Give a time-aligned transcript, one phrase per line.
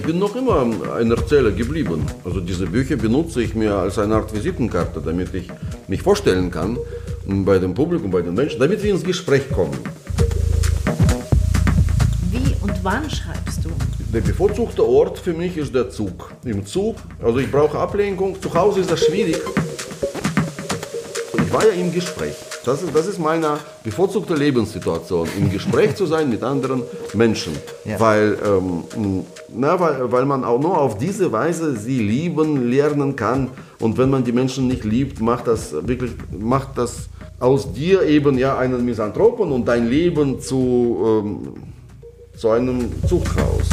[0.00, 2.06] ich bin noch immer ein Erzähler geblieben.
[2.24, 5.48] Also diese Bücher benutze ich mir als eine Art Visitenkarte, damit ich
[5.88, 6.78] mich vorstellen kann
[7.26, 9.76] bei dem Publikum, bei den Menschen, damit wir ins Gespräch kommen.
[12.30, 13.68] Wie und wann schreibst du?
[14.14, 16.32] Der bevorzugte Ort für mich ist der Zug.
[16.46, 18.40] Im Zug, also ich brauche Ablenkung.
[18.40, 19.38] Zu Hause ist das schwierig.
[21.50, 22.36] Ich war ja im Gespräch.
[22.64, 27.54] Das ist, das ist meine bevorzugte Lebenssituation, im Gespräch zu sein mit anderen Menschen.
[27.84, 27.98] Ja.
[27.98, 33.48] Weil, ähm, na, weil, weil man auch nur auf diese Weise sie lieben, lernen kann.
[33.80, 37.08] Und wenn man die Menschen nicht liebt, macht das wirklich, macht das
[37.40, 41.54] aus dir eben ja einen Misanthropen und dein Leben zu, ähm,
[42.36, 43.66] zu einem Zuchthaus.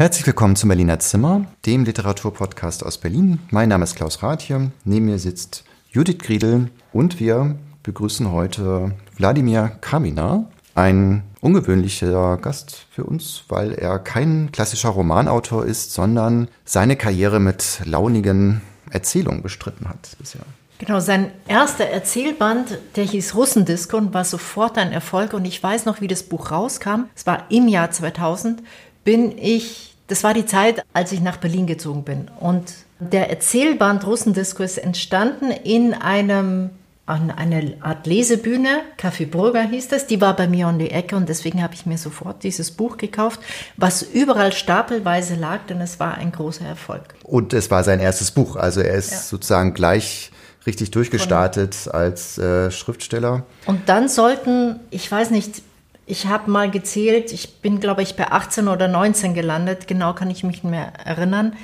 [0.00, 3.38] Herzlich willkommen zum Berliner Zimmer, dem Literaturpodcast aus Berlin.
[3.50, 9.72] Mein Name ist Klaus Rathje, neben mir sitzt Judith Griedel und wir begrüßen heute Wladimir
[9.82, 17.38] Kamina, ein ungewöhnlicher Gast für uns, weil er kein klassischer Romanautor ist, sondern seine Karriere
[17.38, 20.46] mit launigen Erzählungen bestritten hat bisher.
[20.78, 25.34] Genau, sein erster Erzählband, der hieß Russendisco und war sofort ein Erfolg.
[25.34, 27.02] Und ich weiß noch, wie das Buch rauskam.
[27.14, 28.62] Es war im Jahr 2000.
[29.04, 32.28] Bin ich das war die Zeit, als ich nach Berlin gezogen bin.
[32.40, 36.70] Und der Erzählband Russendisco ist entstanden in einem
[37.06, 41.16] an eine Art Lesebühne, Café Burger hieß das, die war bei mir um die Ecke
[41.16, 43.40] und deswegen habe ich mir sofort dieses Buch gekauft,
[43.76, 47.02] was überall stapelweise lag, denn es war ein großer Erfolg.
[47.24, 49.18] Und es war sein erstes Buch, also er ist ja.
[49.18, 50.30] sozusagen gleich
[50.66, 53.42] richtig durchgestartet Von, als äh, Schriftsteller.
[53.66, 55.62] Und dann sollten, ich weiß nicht,
[56.10, 60.30] ich habe mal gezählt, ich bin, glaube ich, bei 18 oder 19 gelandet, genau kann
[60.30, 61.54] ich mich nicht mehr erinnern.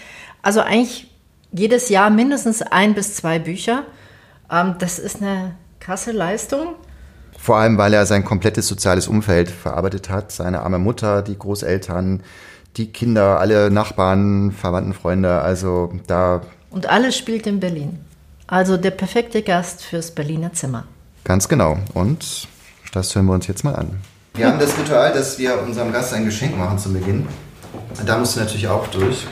[0.42, 1.10] Also eigentlich
[1.52, 3.82] jedes Jahr mindestens ein bis zwei Bücher.
[4.50, 6.74] Ähm, das ist eine krasse Leistung.
[7.36, 12.22] Vor allem, weil er sein komplettes soziales Umfeld verarbeitet hat, seine arme Mutter, die Großeltern,
[12.76, 16.42] die Kinder, alle Nachbarn, Verwandten, Freunde, also da.
[16.70, 17.98] Und alles spielt in Berlin.
[18.46, 20.84] Also der perfekte Gast fürs Berliner Zimmer.
[21.24, 21.78] Ganz genau.
[21.94, 22.48] Und
[22.92, 24.00] das hören wir uns jetzt mal an.
[24.36, 27.26] Wir haben das Ritual, dass wir unserem Gast ein Geschenk machen zu Beginn.
[28.04, 29.26] Da musst du natürlich auch durch.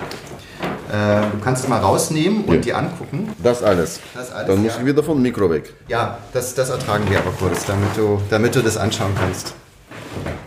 [0.91, 2.61] Äh, du kannst es mal rausnehmen und ja.
[2.61, 3.31] die angucken.
[3.43, 4.01] Das alles.
[4.15, 4.81] Das alles Dann muss ja.
[4.81, 5.75] ich wieder vom Mikro weg.
[5.89, 9.53] Ja, das, das ertragen wir aber kurz, damit du, damit du das anschauen kannst.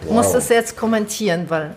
[0.01, 0.07] Wow.
[0.07, 1.75] Du musst es jetzt kommentieren, weil.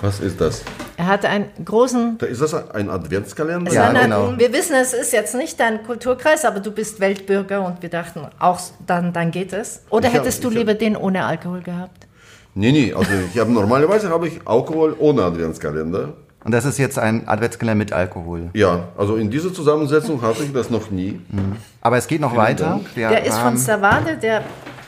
[0.00, 0.62] Was ist das?
[1.00, 2.18] Er hatte einen großen.
[2.18, 3.72] Da ist das ein Adventskalender?
[3.72, 4.34] Ja, genau.
[4.36, 8.20] Wir wissen, es ist jetzt nicht dein Kulturkreis, aber du bist Weltbürger und wir dachten,
[8.38, 9.80] auch dann, dann geht es.
[9.88, 12.06] Oder ich hättest hab, du lieber hab, den ohne Alkohol gehabt?
[12.54, 12.92] Nee, nee.
[12.92, 16.12] Also ich habe normalerweise habe ich Alkohol ohne Adventskalender.
[16.44, 18.50] Und das ist jetzt ein Adventskalender mit Alkohol.
[18.52, 21.12] Ja, also in dieser Zusammensetzung hatte ich das noch nie.
[21.30, 21.56] Mhm.
[21.80, 22.80] Aber es geht noch Vielen weiter.
[22.94, 24.44] der ist von Savade, der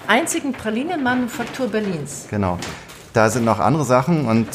[0.06, 2.26] einzigen Pralinenmanufaktur Berlins.
[2.28, 2.58] Genau.
[3.14, 4.48] Da sind noch andere Sachen und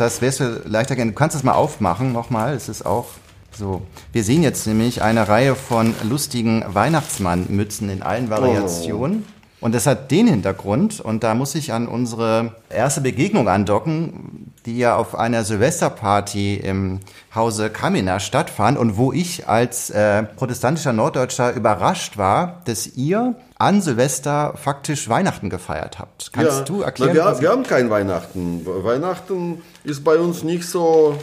[0.00, 1.12] das wärst du leichter gerne.
[1.12, 2.54] Du kannst es mal aufmachen nochmal.
[2.54, 3.06] Es ist auch
[3.52, 3.82] so.
[4.12, 9.24] Wir sehen jetzt nämlich eine Reihe von lustigen Weihnachtsmannmützen in allen Variationen.
[9.26, 9.35] Oh.
[9.60, 14.76] Und das hat den Hintergrund, und da muss ich an unsere erste Begegnung andocken, die
[14.76, 17.00] ja auf einer Silvesterparty im
[17.34, 23.80] Hause Kamina stattfand und wo ich als äh, protestantischer Norddeutscher überrascht war, dass ihr an
[23.80, 26.32] Silvester faktisch Weihnachten gefeiert habt.
[26.34, 27.16] Kannst ja, du erklären?
[27.16, 28.66] Na, wir, wir haben kein Weihnachten.
[28.66, 31.16] Weihnachten ist bei uns nicht so,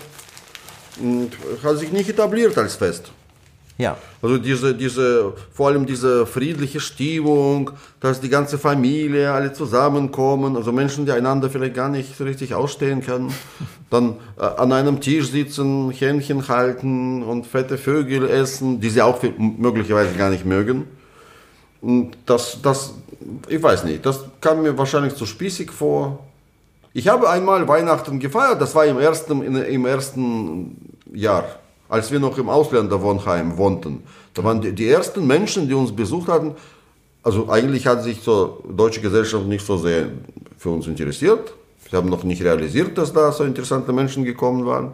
[1.00, 1.30] hm,
[1.64, 3.12] hat sich nicht etabliert als Fest.
[3.84, 3.98] Ja.
[4.22, 10.72] Also diese, diese, vor allem diese friedliche Stimmung, dass die ganze Familie alle zusammenkommen, also
[10.72, 13.34] Menschen, die einander vielleicht gar nicht so richtig ausstehen können,
[13.90, 19.22] dann äh, an einem Tisch sitzen, Hähnchen halten und fette Vögel essen, die sie auch
[19.38, 20.86] möglicherweise gar nicht mögen.
[21.82, 22.94] Und das, das,
[23.50, 26.20] ich weiß nicht, das kam mir wahrscheinlich zu spießig vor.
[26.94, 31.44] Ich habe einmal Weihnachten gefeiert, das war im ersten, im ersten Jahr
[31.94, 34.02] als wir noch im Ausländerwohnheim wohnten.
[34.34, 36.56] Da waren die, die ersten Menschen, die uns besucht hatten,
[37.22, 40.08] also eigentlich hat sich so deutsche Gesellschaft nicht so sehr
[40.58, 41.54] für uns interessiert.
[41.90, 44.92] Sie haben noch nicht realisiert, dass da so interessante Menschen gekommen waren.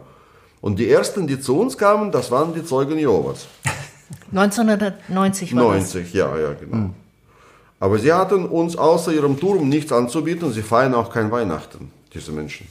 [0.60, 3.46] Und die ersten, die zu uns kamen, das waren die Zeugen Jehovas.
[4.32, 6.12] 1990 war 90, das.
[6.12, 6.76] ja, ja, genau.
[6.76, 6.94] Mhm.
[7.80, 10.52] Aber sie hatten uns außer ihrem Turm nichts anzubieten.
[10.52, 12.66] Sie feiern auch kein Weihnachten, diese Menschen.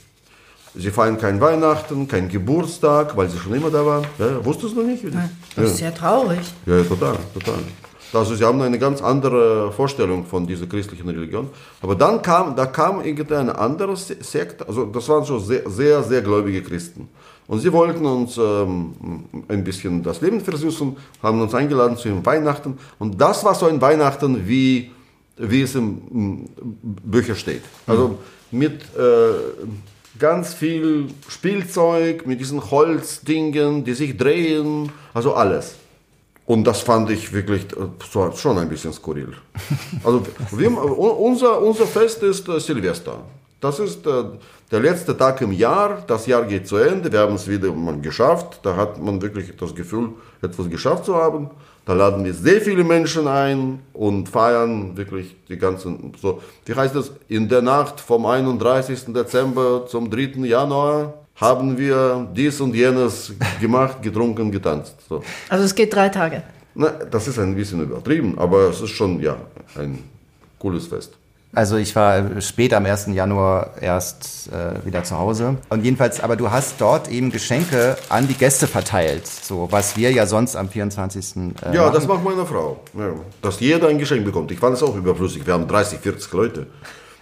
[0.74, 4.06] Sie feiern kein Weihnachten, kein Geburtstag, weil sie schon immer da waren.
[4.18, 5.02] Ja, wusstest du noch nicht?
[5.04, 5.70] Nein, das ja.
[5.70, 6.40] ist sehr traurig.
[6.66, 7.58] Ja, total, total.
[8.12, 11.48] Also sie haben eine ganz andere Vorstellung von dieser christlichen Religion.
[11.80, 16.22] Aber dann kam, da kam irgendeine andere Sekte, also das waren schon sehr, sehr, sehr
[16.22, 17.08] gläubige Christen.
[17.46, 22.24] Und sie wollten uns ähm, ein bisschen das Leben versüßen, haben uns eingeladen zu ihrem
[22.24, 22.78] Weihnachten.
[22.98, 24.90] Und das war so ein Weihnachten wie
[25.40, 26.48] wie es im
[26.82, 27.62] Bücher steht.
[27.86, 28.18] Also
[28.50, 29.32] mit äh,
[30.18, 35.76] ganz viel Spielzeug, mit diesen Holzdingen, die sich drehen, also alles.
[36.46, 39.34] Und das fand ich wirklich äh, schon ein bisschen skurril.
[40.04, 43.18] Also wir, unser, unser Fest ist äh, Silvester.
[43.60, 44.24] Das ist äh,
[44.70, 46.02] der letzte Tag im Jahr.
[46.06, 47.12] Das Jahr geht zu Ende.
[47.12, 48.60] Wir haben es wieder mal geschafft.
[48.64, 50.10] Da hat man wirklich das Gefühl,
[50.42, 51.50] etwas geschafft zu haben.
[51.84, 56.94] Da laden wir sehr viele Menschen ein und feiern wirklich die ganzen, so, wie heißt
[56.94, 59.12] das, in der Nacht vom 31.
[59.14, 60.46] Dezember zum 3.
[60.46, 64.96] Januar haben wir dies und jenes gemacht, getrunken, getanzt.
[65.08, 65.22] So.
[65.48, 66.42] Also es geht drei Tage.
[66.74, 69.36] Na, das ist ein bisschen übertrieben, aber es ist schon, ja,
[69.76, 69.98] ein
[70.58, 71.14] cooles Fest.
[71.52, 73.08] Also ich war spät am 1.
[73.08, 75.56] Januar erst äh, wieder zu Hause.
[75.68, 80.12] Und jedenfalls, aber du hast dort eben Geschenke an die Gäste verteilt, so was wir
[80.12, 81.36] ja sonst am 24.
[81.36, 81.94] Äh, ja, machen.
[81.94, 82.80] das macht meine Frau.
[82.96, 84.52] Ja, dass jeder ein Geschenk bekommt.
[84.52, 85.44] Ich fand es auch überflüssig.
[85.44, 86.66] Wir haben 30, 40 Leute.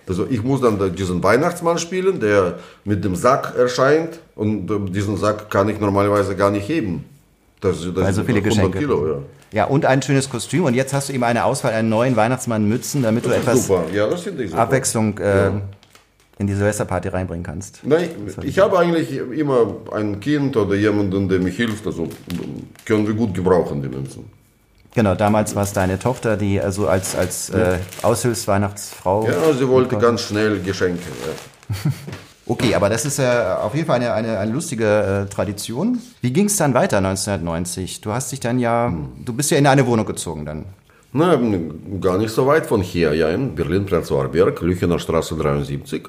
[0.06, 5.16] Also ich muss dann diesen Weihnachtsmann spielen, der mit dem Sack erscheint und äh, diesen
[5.16, 7.06] Sack kann ich normalerweise gar nicht heben.
[7.60, 8.78] Das, das Weil so viele Geschenke.
[8.78, 9.18] Kilo, ja.
[9.50, 10.64] Ja, und ein schönes Kostüm.
[10.64, 14.08] Und jetzt hast du eben eine Auswahl an neuen Weihnachtsmann-Mützen, damit das du etwas ja,
[14.58, 15.60] Abwechslung äh, ja.
[16.38, 17.80] in die Silvesterparty reinbringen kannst.
[17.82, 18.10] Nein,
[18.42, 21.86] ich habe eigentlich immer ein Kind oder jemanden, der mich hilft.
[21.86, 22.08] Also
[22.84, 24.24] können wir gut gebrauchen, die Münzen.
[24.94, 29.26] Genau, damals war es deine Tochter, die also als, als äh, Aushilfsweihnachtsfrau.
[29.26, 31.02] Ja, sie wollte ganz schnell Geschenke.
[32.48, 36.00] Okay, aber das ist ja auf jeden Fall eine, eine, eine lustige äh, Tradition.
[36.22, 38.00] Wie ging es dann weiter 1990?
[38.00, 38.92] Du hast dich dann ja,
[39.22, 40.64] du bist ja in eine Wohnung gezogen dann.
[41.12, 41.38] Na,
[42.00, 46.06] gar nicht so weit von hier, ja, in Berlin-Prenzlauer Berg, Lüchener Straße 73.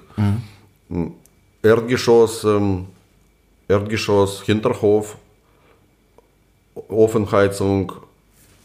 [0.90, 1.14] Mhm.
[1.62, 2.86] Erdgeschoss, ähm,
[3.68, 5.18] Erdgeschoss, Hinterhof,
[6.88, 7.92] Ofenheizung,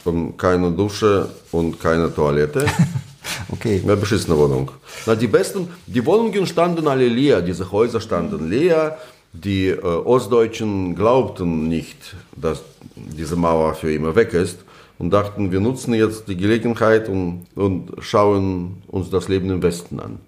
[0.06, 2.66] ähm, keine Dusche und keine Toilette.
[3.50, 3.80] Okay.
[3.82, 4.70] Eine beschissene Wohnung.
[5.06, 8.98] Na, die besten, die Wohnungen standen alle leer, diese Häuser standen leer.
[9.32, 12.62] Die äh, Ostdeutschen glaubten nicht, dass
[12.94, 14.60] diese Mauer für immer weg ist
[14.98, 19.98] und dachten, wir nutzen jetzt die Gelegenheit und, und schauen uns das Leben im Westen
[19.98, 20.20] an.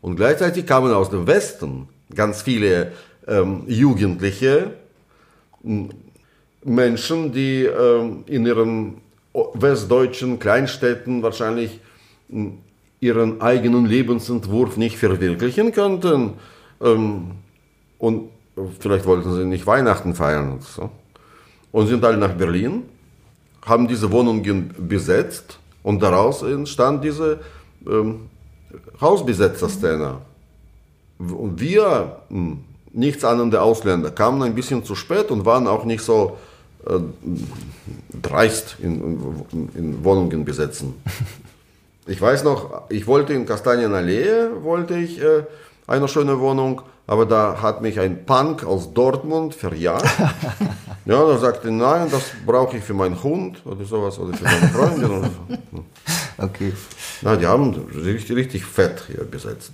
[0.00, 2.92] Und gleichzeitig kamen aus dem Westen ganz viele
[3.26, 4.72] ähm, Jugendliche,
[6.62, 8.98] Menschen, die ähm, in ihren
[9.54, 11.80] westdeutschen Kleinstädten wahrscheinlich
[13.00, 16.34] ihren eigenen Lebensentwurf nicht verwirklichen könnten.
[16.80, 17.32] Ähm,
[17.98, 18.30] und
[18.78, 20.90] vielleicht wollten sie nicht Weihnachten feiern und so.
[21.72, 22.84] Und sind alle nach Berlin,
[23.64, 27.40] haben diese Wohnungen besetzt und daraus entstand diese
[27.86, 28.28] ähm,
[29.00, 30.18] Hausbesetzer-Szene.
[31.18, 36.02] Und wir, hm, nichts ahnende Ausländer, kamen ein bisschen zu spät und waren auch nicht
[36.02, 36.38] so
[36.86, 37.00] äh,
[38.22, 39.42] dreist in,
[39.74, 40.94] in Wohnungen besetzen.
[42.06, 45.44] Ich weiß noch, ich wollte in Kastanienallee, wollte ich äh,
[45.86, 50.04] eine schöne Wohnung, aber da hat mich ein Punk aus Dortmund verjagt.
[51.06, 54.68] ja, da sagte, nein, das brauche ich für meinen Hund oder sowas oder für meine
[54.68, 55.10] Freundin.
[55.10, 55.82] Oder so.
[56.36, 56.72] Okay.
[57.22, 59.70] Na, die haben richtig, richtig fett hier besetzt.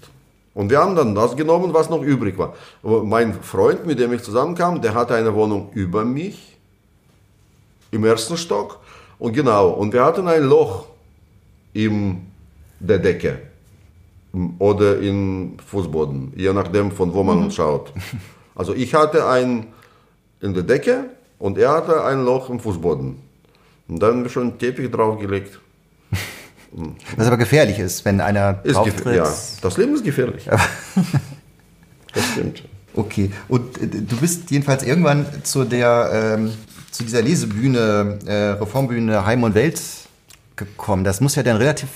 [0.53, 2.55] Und wir haben dann das genommen, was noch übrig war.
[2.83, 6.59] Aber mein Freund, mit dem ich zusammenkam, der hatte eine Wohnung über mich
[7.91, 8.79] im ersten Stock.
[9.19, 10.90] Und genau, und wir hatten ein Loch
[11.73, 12.27] in
[12.79, 13.39] der Decke
[14.59, 17.50] oder im Fußboden, je nachdem von wo man mhm.
[17.50, 17.93] schaut.
[18.55, 19.69] Also ich hatte ein
[20.41, 21.05] in der Decke
[21.39, 23.17] und er hatte ein Loch im Fußboden.
[23.89, 25.59] Und dann haben wir schon einen Teppich draufgelegt.
[27.17, 29.17] Was aber gefährlich ist, wenn einer ist drauftritt.
[29.17, 30.45] Ja, das Leben ist gefährlich.
[32.15, 32.65] das stimmt.
[32.95, 36.53] Okay, und äh, du bist jedenfalls irgendwann zu der ähm,
[36.91, 39.81] zu dieser Lesebühne, äh, Reformbühne Heim und Welt
[40.67, 41.05] gekommen?
[41.05, 41.88] Das muss ja dann relativ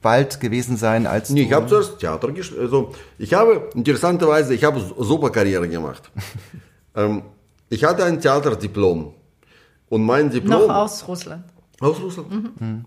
[0.00, 2.60] bald gewesen sein, als nee, ich habe zuerst Theater gespielt.
[2.60, 6.10] Also ich habe interessanterweise, ich habe super Karriere gemacht.
[6.96, 7.22] ähm,
[7.68, 9.14] ich hatte ein Theaterdiplom
[9.88, 11.44] und mein Diplom noch aus Russland.
[11.80, 12.60] Aus Russland.
[12.60, 12.84] Mhm.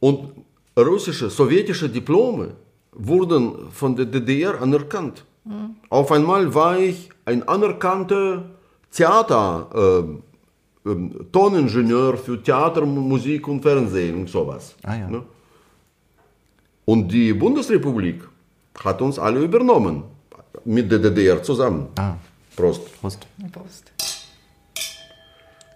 [0.00, 0.32] Und
[0.78, 2.54] russische, sowjetische Diplome
[2.92, 5.24] wurden von der DDR anerkannt.
[5.44, 5.76] Mhm.
[5.88, 8.50] Auf einmal war ich ein anerkannter
[8.90, 9.70] Theater.
[9.74, 10.27] Äh,
[11.32, 14.74] Toningenieur für Theater, Musik und Fernsehen und sowas.
[14.82, 15.08] Ah, ja.
[15.08, 15.22] ne?
[16.84, 18.22] Und die Bundesrepublik
[18.82, 20.04] hat uns alle übernommen,
[20.64, 21.88] mit der DDR zusammen.
[21.98, 22.14] Ah.
[22.56, 23.00] Prost.
[23.00, 23.26] Prost.
[23.52, 23.92] Prost.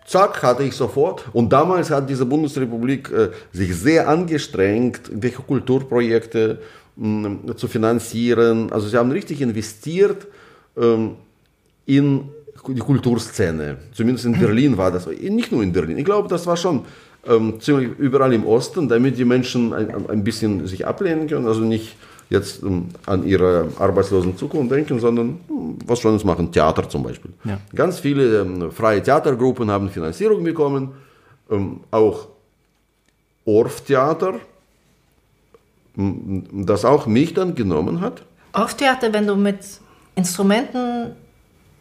[0.07, 1.25] Zack, hatte ich sofort.
[1.33, 6.61] Und damals hat diese Bundesrepublik äh, sich sehr angestrengt, welche Kulturprojekte
[6.97, 8.73] mh, mm, zu finanzieren.
[8.73, 10.27] Also sie haben richtig investiert
[10.77, 11.17] ähm,
[11.87, 12.29] in
[12.69, 13.77] die Kulturszene.
[13.93, 15.07] Zumindest in Berlin war das.
[15.07, 15.99] Nicht nur in Berlin.
[15.99, 16.85] Ich glaube, das war schon
[17.27, 21.61] ähm, ziemlich überall im Osten, damit die Menschen ein, ein bisschen sich ablehnen können, also
[21.61, 21.97] nicht
[22.31, 27.33] jetzt ähm, an ihre arbeitslosen Zukunft denken, sondern hm, was Schönes machen, Theater zum Beispiel.
[27.45, 27.59] Ja.
[27.75, 30.93] Ganz viele ähm, freie Theatergruppen haben Finanzierung bekommen,
[31.51, 32.29] ähm, auch
[35.97, 38.23] m- das auch mich dann genommen hat.
[38.55, 39.59] Off-Theater, wenn du mit
[40.15, 41.13] Instrumenten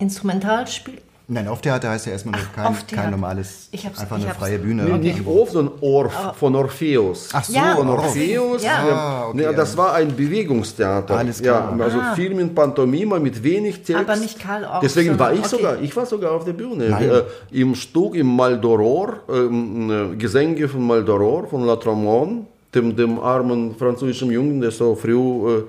[0.01, 1.03] instrumental spielst.
[1.27, 3.03] Nein, Off-Theater heißt ja erstmal nur Ach, kein, Off-Theater.
[3.03, 4.83] kein normales, Ich hab's- einfach ich eine hab's- freie Bühne.
[4.83, 7.29] Nee, nicht Orff, sondern Orff von Orpheus.
[7.31, 7.87] Ach so, Ja, Von.
[7.87, 8.61] Orpheus.
[8.63, 8.71] Ja.
[8.91, 11.15] Ah, okay, nee, das war ein Bewegungstheater.
[11.17, 11.73] Alles klar.
[11.77, 12.15] Ja, also Ah.
[12.15, 13.95] Film in Pantomime mit wenig Text.
[14.09, 15.47] Aber nicht Karl Orff, Deswegen war ich okay.
[15.49, 16.89] sogar, ich war sogar auf der Bühne.
[16.89, 17.09] Nein.
[17.09, 23.19] Äh, Im Stück im Maldoror, ähm, äh, Gesänge von Maldoror, von La Tromone, dem, dem
[23.19, 25.63] armen französischen Jungen, der so früh äh,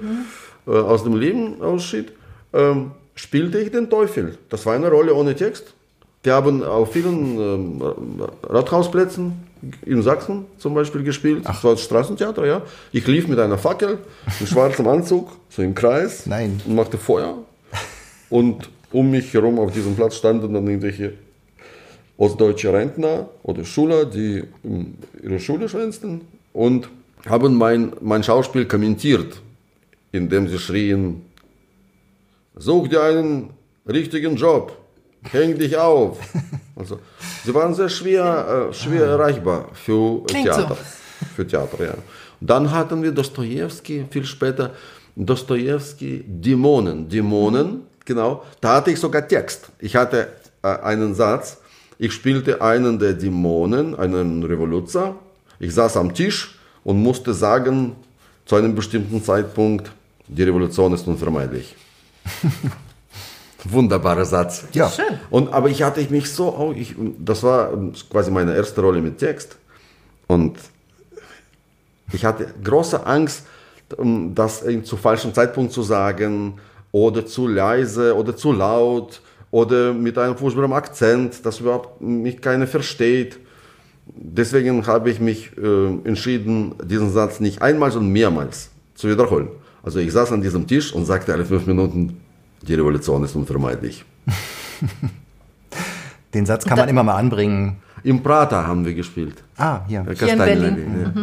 [0.66, 2.10] äh, aus dem Leben ausschied,
[2.52, 4.38] ähm, spielte ich den Teufel.
[4.48, 5.74] Das war eine Rolle ohne Text.
[6.22, 7.82] Wir haben auf vielen ähm,
[8.44, 9.42] Rathausplätzen
[9.84, 11.42] in Sachsen zum Beispiel gespielt.
[11.44, 12.62] Das war das Straßentheater, ja.
[12.92, 13.98] Ich lief mit einer Fackel,
[14.40, 16.60] in schwarzem Anzug, so im Kreis Nein.
[16.64, 17.38] und machte Feuer.
[18.30, 21.14] Und um mich herum auf diesem Platz standen dann irgendwelche
[22.16, 26.88] ostdeutsche Rentner oder Schüler, die ähm, ihre Schule schwänzten und
[27.26, 29.40] haben mein, mein Schauspiel kommentiert,
[30.12, 31.22] indem sie schrien,
[32.56, 33.50] such dir einen
[33.86, 34.76] richtigen Job,
[35.30, 36.18] häng dich auf.
[36.74, 36.98] Also,
[37.44, 40.68] sie waren sehr schwer, äh, schwer erreichbar für Klingt Theater.
[40.70, 41.26] so.
[41.36, 41.94] Für Theater, ja.
[42.40, 44.70] Dann hatten wir Dostoevsky, viel später,
[45.14, 47.08] Dostoevsky, Dämonen.
[47.08, 48.42] Dämonen, genau.
[48.60, 49.70] Da hatte ich sogar Text.
[49.80, 50.28] Ich hatte
[50.62, 51.58] äh, einen Satz.
[51.98, 55.14] Ich spielte einen der Dämonen, einen Revoluzer.
[55.60, 57.94] Ich saß am Tisch und musste sagen,
[58.46, 59.92] zu einem bestimmten Zeitpunkt,
[60.26, 61.76] die Revolution ist unvermeidlich.
[63.64, 64.64] Wunderbarer Satz.
[64.72, 64.88] Ja.
[64.90, 65.04] Schön.
[65.30, 69.00] Und, aber ich hatte mich so, au- ich, das war ähm, quasi meine erste Rolle
[69.00, 69.56] mit Text.
[70.26, 70.56] Und
[72.12, 73.46] ich hatte große Angst,
[73.98, 76.54] ähm, das zu falschem Zeitpunkt zu sagen
[76.90, 79.20] oder zu leise oder zu laut
[79.52, 83.38] oder mit einem furchtbaren Akzent, dass überhaupt mich keiner versteht.
[84.06, 89.48] Deswegen habe ich mich äh, entschieden, diesen Satz nicht einmal, sondern mehrmals zu wiederholen.
[89.82, 92.20] Also ich saß an diesem Tisch und sagte alle fünf Minuten,
[92.62, 94.04] die Revolution ist unvermeidlich.
[96.34, 97.76] Den Satz kann man immer mal anbringen.
[98.04, 99.42] Im Prater haben wir gespielt.
[99.56, 100.04] Ah, hier.
[100.08, 101.12] Äh, Hier in Berlin.
[101.14, 101.22] Ja.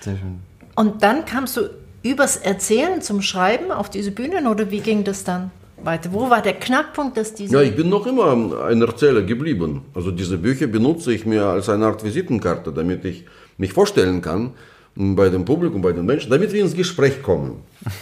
[0.00, 0.40] Sehr schön.
[0.74, 1.70] Und dann kamst du
[2.02, 5.50] übers Erzählen zum Schreiben auf diese Bühnen oder wie ging das dann
[5.82, 6.12] weiter?
[6.12, 7.54] Wo war der Knackpunkt, dass diese...
[7.54, 9.82] Ja, ich bin noch immer ein Erzähler geblieben.
[9.94, 13.24] Also diese Bücher benutze ich mir als eine Art Visitenkarte, damit ich
[13.58, 14.52] mich vorstellen kann
[14.94, 17.62] bei dem Publikum, bei den Menschen, damit wir ins Gespräch kommen.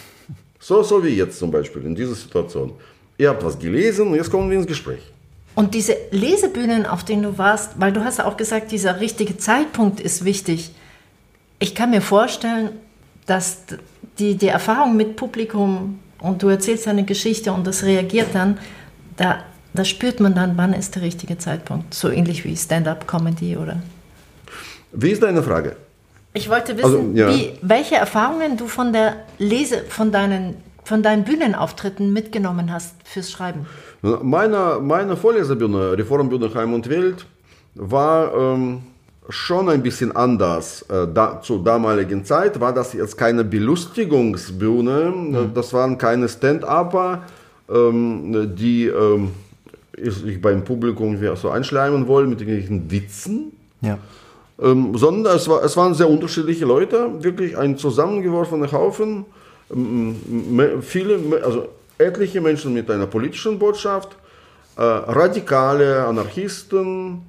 [0.62, 2.74] So, so wie jetzt zum Beispiel in dieser Situation.
[3.16, 5.00] Ihr habt was gelesen und jetzt kommen wir ins Gespräch.
[5.54, 9.38] Und diese Lesebühnen, auf denen du warst, weil du hast ja auch gesagt, dieser richtige
[9.38, 10.70] Zeitpunkt ist wichtig.
[11.58, 12.72] Ich kann mir vorstellen,
[13.26, 13.62] dass
[14.18, 18.58] die, die Erfahrung mit Publikum und du erzählst eine Geschichte und das reagiert dann,
[19.16, 19.42] da,
[19.72, 21.94] da spürt man dann, wann ist der richtige Zeitpunkt.
[21.94, 23.82] So ähnlich wie Stand-up-Comedy oder...
[24.92, 25.76] Wie ist deine Frage?
[26.32, 27.28] Ich wollte wissen, Also, ja.
[27.28, 33.30] wie, welche Erfahrungen du von der Lese, von deinen, von deinen Bühnenauftritten mitgenommen hast fürs
[33.30, 33.66] Schreiben.
[34.02, 37.26] Meine, meine Vorleserbühne, Reformbühne Heim und Welt,
[37.74, 38.82] war ähm,
[39.28, 40.82] schon ein bisschen anders.
[40.82, 47.22] Äh, da, zur damaligen Zeit war das jetzt keine Belustigungsbühne, das waren keine Stand-Upper,
[47.68, 49.32] ähm, die ähm,
[49.96, 53.52] sich beim Publikum so einschleimen wollen mit irgendwelchen Witzen.
[53.80, 53.98] Ja.
[54.62, 59.24] Ähm, sondern es, war, es waren sehr unterschiedliche Leute, wirklich ein zusammengeworfener Haufen,
[59.72, 60.16] ähm,
[60.54, 64.16] me- viele, also etliche Menschen mit einer politischen Botschaft,
[64.76, 67.22] äh, radikale Anarchisten,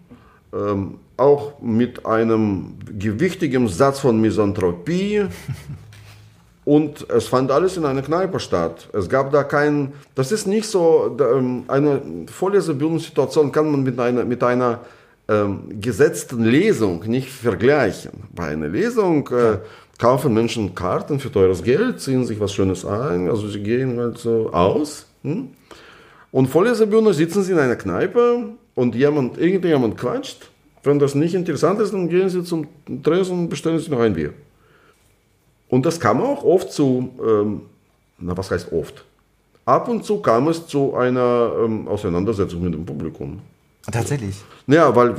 [0.53, 5.25] ähm, auch mit einem gewichtigen Satz von Misanthropie.
[6.65, 8.87] Und es fand alles in einer Kneipe statt.
[8.93, 14.23] Es gab da keinen, das ist nicht so, ähm, eine Vorlesebühnensituation kann man mit einer,
[14.25, 14.79] mit einer
[15.31, 18.11] ähm, gesetzten Lesung nicht vergleichen.
[18.35, 19.59] Bei einer Lesung äh,
[19.97, 24.17] kaufen Menschen Karten für teures Geld, ziehen sich was Schönes ein, also sie gehen halt
[24.17, 25.05] so aus.
[25.23, 25.49] Hm?
[26.31, 30.49] Und Vorlesebühne sitzen sie in einer Kneipe und jemand, irgendjemand quatscht.
[30.83, 32.67] Wenn das nicht interessant ist, dann gehen sie zum
[33.03, 34.33] Tresen und bestellen sich noch ein Bier.
[35.69, 37.61] Und das kam auch oft zu, ähm,
[38.17, 39.05] na was heißt oft?
[39.65, 43.39] Ab und zu kam es zu einer ähm, Auseinandersetzung mit dem Publikum.
[43.91, 44.35] Tatsächlich.
[44.67, 45.13] Ja, weil,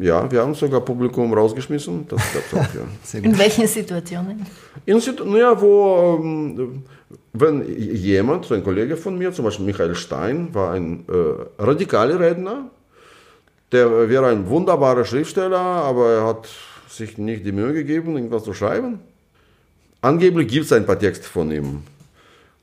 [0.00, 3.18] ja, wir haben sogar Publikum rausgeschmissen, das gab's auch, ja.
[3.22, 4.46] In welchen Situationen?
[4.86, 6.84] In Situ- naja, wo, ähm,
[7.32, 12.18] wenn jemand, so ein Kollege von mir, zum Beispiel Michael Stein, war ein äh, radikaler
[12.18, 12.70] Redner
[13.72, 16.48] Der wäre ein wunderbarer Schriftsteller, aber er hat
[16.88, 18.98] sich nicht die Mühe gegeben, irgendwas zu schreiben.
[20.00, 21.82] Angeblich gibt es ein paar Texte von ihm.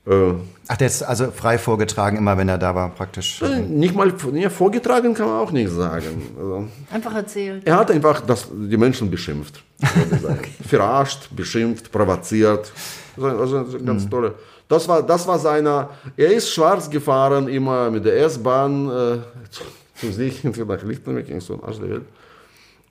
[0.08, 0.34] Äh,
[0.70, 3.40] Ach, der ist also frei vorgetragen, immer wenn er da war, praktisch.
[3.42, 6.22] Äh, nicht mal ja, vorgetragen kann man auch nicht sagen.
[6.36, 7.66] Also, einfach erzählt.
[7.66, 9.62] Er hat einfach das, die Menschen beschimpft.
[9.82, 10.50] okay.
[10.66, 12.70] Verarscht, beschimpft, provoziert.
[13.16, 14.10] Also, also ganz mhm.
[14.10, 14.34] tolle.
[14.68, 15.90] Das war, das war seiner.
[16.16, 18.90] Er ist schwarz gefahren, immer mit der S-Bahn äh,
[19.50, 19.62] zu,
[19.94, 22.04] zu sich nach Lichtenberg, so ein Arsch der Welt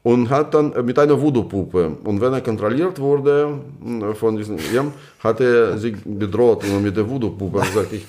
[0.07, 1.97] und hat dann äh, mit einer Voodoo-Puppe.
[2.05, 4.85] Und wenn er kontrolliert wurde äh, von diesem, ja,
[5.19, 8.05] hat er sie bedroht immer mit der Voodoo-Puppe und sagt, ich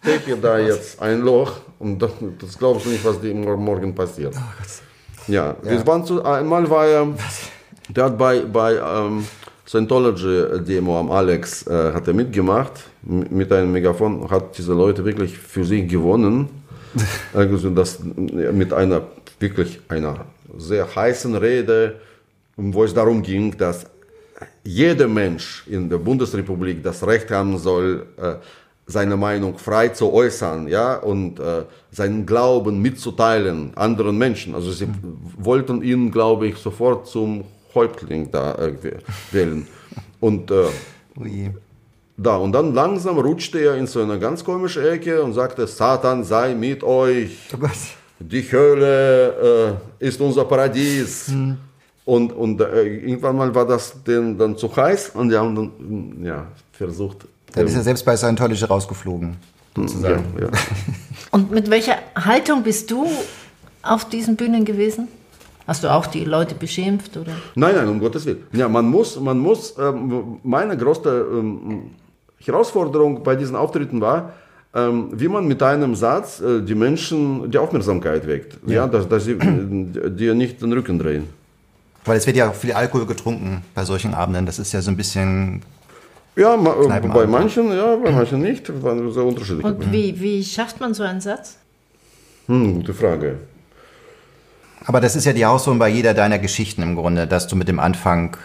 [0.00, 4.34] stecke da jetzt ein Loch und das, das glaubst du nicht, was dir morgen passiert.
[4.36, 5.86] Oh ja, ja.
[5.86, 7.08] waren zu, einmal war er,
[7.88, 9.24] der hat bei, bei ähm,
[9.66, 15.64] Scientology-Demo am Alex äh, hat er mitgemacht mit einem Megafon, hat diese Leute wirklich für
[15.64, 16.48] sich gewonnen.
[17.34, 19.02] also das mit einer
[19.40, 22.00] wirklich einer sehr heißen Rede,
[22.56, 23.86] wo es darum ging, dass
[24.64, 28.34] jeder Mensch in der Bundesrepublik das Recht haben soll, äh,
[28.86, 34.54] seine Meinung frei zu äußern, ja, und äh, seinen Glauben mitzuteilen anderen Menschen.
[34.54, 34.88] Also sie
[35.38, 37.44] wollten ihn, glaube ich, sofort zum
[37.74, 38.74] Häuptling da äh,
[39.30, 39.66] wählen.
[40.20, 40.66] Und äh,
[41.18, 41.24] oh
[42.16, 46.24] da, und dann langsam rutschte er in so eine ganz komische Ecke und sagte, Satan
[46.24, 47.48] sei mit euch.
[47.54, 47.66] Oh
[48.22, 51.28] die Höhle äh, ist unser Paradies.
[51.28, 51.58] Mhm.
[52.04, 56.24] Und, und äh, irgendwann mal war das denen dann zu heiß und die haben dann
[56.24, 57.18] ja, versucht.
[57.52, 59.36] Dann ist er selbst bei Scientology rausgeflogen,
[59.76, 60.24] sozusagen.
[60.38, 60.50] Ja, ja.
[61.30, 63.06] Und mit welcher Haltung bist du
[63.82, 65.08] auf diesen Bühnen gewesen?
[65.66, 67.16] Hast du auch die Leute beschimpft?
[67.16, 67.32] Oder?
[67.54, 68.42] Nein, nein, um Gottes Willen.
[68.52, 71.90] Ja, man muss, man muss ähm, meine größte ähm,
[72.38, 74.32] Herausforderung bei diesen Auftritten war,
[74.74, 78.74] ähm, wie man mit einem Satz äh, die Menschen die Aufmerksamkeit weckt, ja.
[78.74, 81.28] ja dass, dass sie äh, dir nicht den Rücken drehen.
[82.04, 84.46] Weil es wird ja auch viel Alkohol getrunken bei solchen Abenden.
[84.46, 85.62] Das ist ja so ein bisschen.
[86.34, 88.66] Ja, ma, äh, bei manchen, ja, bei manchen nicht.
[88.66, 89.64] Sehr unterschiedlich.
[89.64, 91.58] Und wie, wie schafft man so einen Satz?
[92.46, 93.36] Hm, gute Frage.
[94.84, 97.68] Aber das ist ja die Hausform bei jeder deiner Geschichten im Grunde, dass du mit
[97.68, 98.36] dem Anfang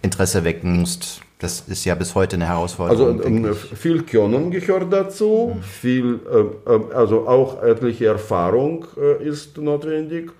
[0.00, 1.20] Interesse wecken musst.
[1.44, 3.18] Das ist ja bis heute eine Herausforderung.
[3.18, 5.62] Also ähm, viel Können gehört dazu, mhm.
[5.62, 10.32] viel, äh, äh, also auch etliche Erfahrung äh, ist notwendig.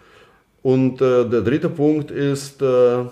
[0.62, 3.05] Und äh, der dritte Punkt ist äh,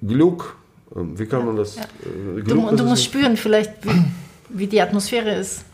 [0.00, 0.56] Glück.
[0.96, 1.76] Ähm, wie kann man das?
[1.76, 1.82] Ja.
[1.82, 4.04] Äh, Glück, du, du musst spüren vielleicht, wie,
[4.48, 5.66] wie die Atmosphäre ist.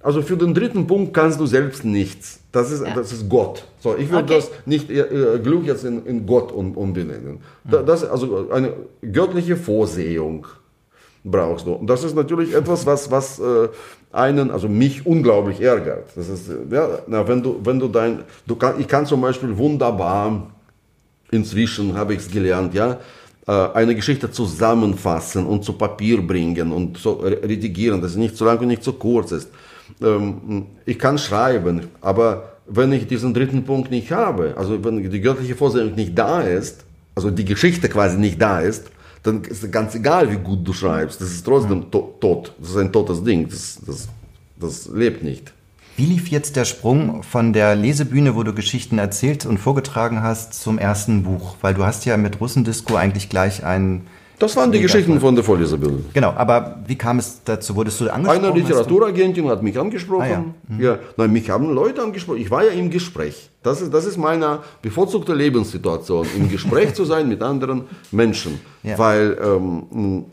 [0.00, 2.40] Also für den dritten Punkt kannst du selbst nichts.
[2.52, 2.94] Das ist, ja.
[2.94, 3.64] das ist Gott.
[3.80, 4.36] So, ich würde okay.
[4.36, 7.38] das nicht äh, Glück jetzt in, in Gott um, umbenennen.
[7.64, 10.46] Da, das, also eine göttliche Vorsehung
[11.24, 11.72] brauchst du.
[11.72, 13.68] Und das ist natürlich etwas, was, was äh,
[14.12, 16.10] einen, also mich unglaublich ärgert.
[16.14, 19.56] Das ist, ja, na, wenn du, wenn du dein, du kann, ich kann zum Beispiel
[19.56, 20.50] wunderbar,
[21.30, 23.00] inzwischen habe ich es gelernt, ja,
[23.48, 28.44] äh, eine Geschichte zusammenfassen und zu Papier bringen und so redigieren, dass es nicht zu
[28.44, 29.48] lang und nicht zu kurz ist
[30.00, 35.20] ähm, ich kann schreiben, aber wenn ich diesen dritten Punkt nicht habe, also wenn die
[35.20, 38.90] göttliche Vorsehung nicht da ist, also die Geschichte quasi nicht da ist,
[39.22, 41.20] dann ist es ganz egal, wie gut du schreibst.
[41.20, 42.54] Das ist trotzdem to tot.
[42.60, 43.48] Das ist ein totes Ding.
[43.48, 44.08] Das, das,
[44.58, 45.52] das lebt nicht.
[45.96, 50.54] Wie lief jetzt der Sprung von der Lesebühne, wo du Geschichten erzählt und vorgetragen hast,
[50.54, 51.56] zum ersten Buch?
[51.62, 54.02] Weil du hast ja mit Russendisco eigentlich gleich ein
[54.38, 56.04] das waren die Geschichten von der Vorleserbildung.
[56.12, 57.74] Genau, aber wie kam es dazu?
[57.74, 58.44] Wurdest du angesprochen?
[58.44, 60.22] Eine Literaturagentin hat mich angesprochen.
[60.22, 60.44] Ah, ja.
[60.68, 60.80] Mhm.
[60.82, 60.98] ja.
[61.16, 62.40] Nein, mich haben Leute angesprochen.
[62.40, 63.48] Ich war ja im Gespräch.
[63.62, 68.60] Das ist, das ist meine bevorzugte Lebenssituation, im Gespräch zu sein mit anderen Menschen.
[68.82, 68.98] Ja.
[68.98, 70.26] Weil, ähm,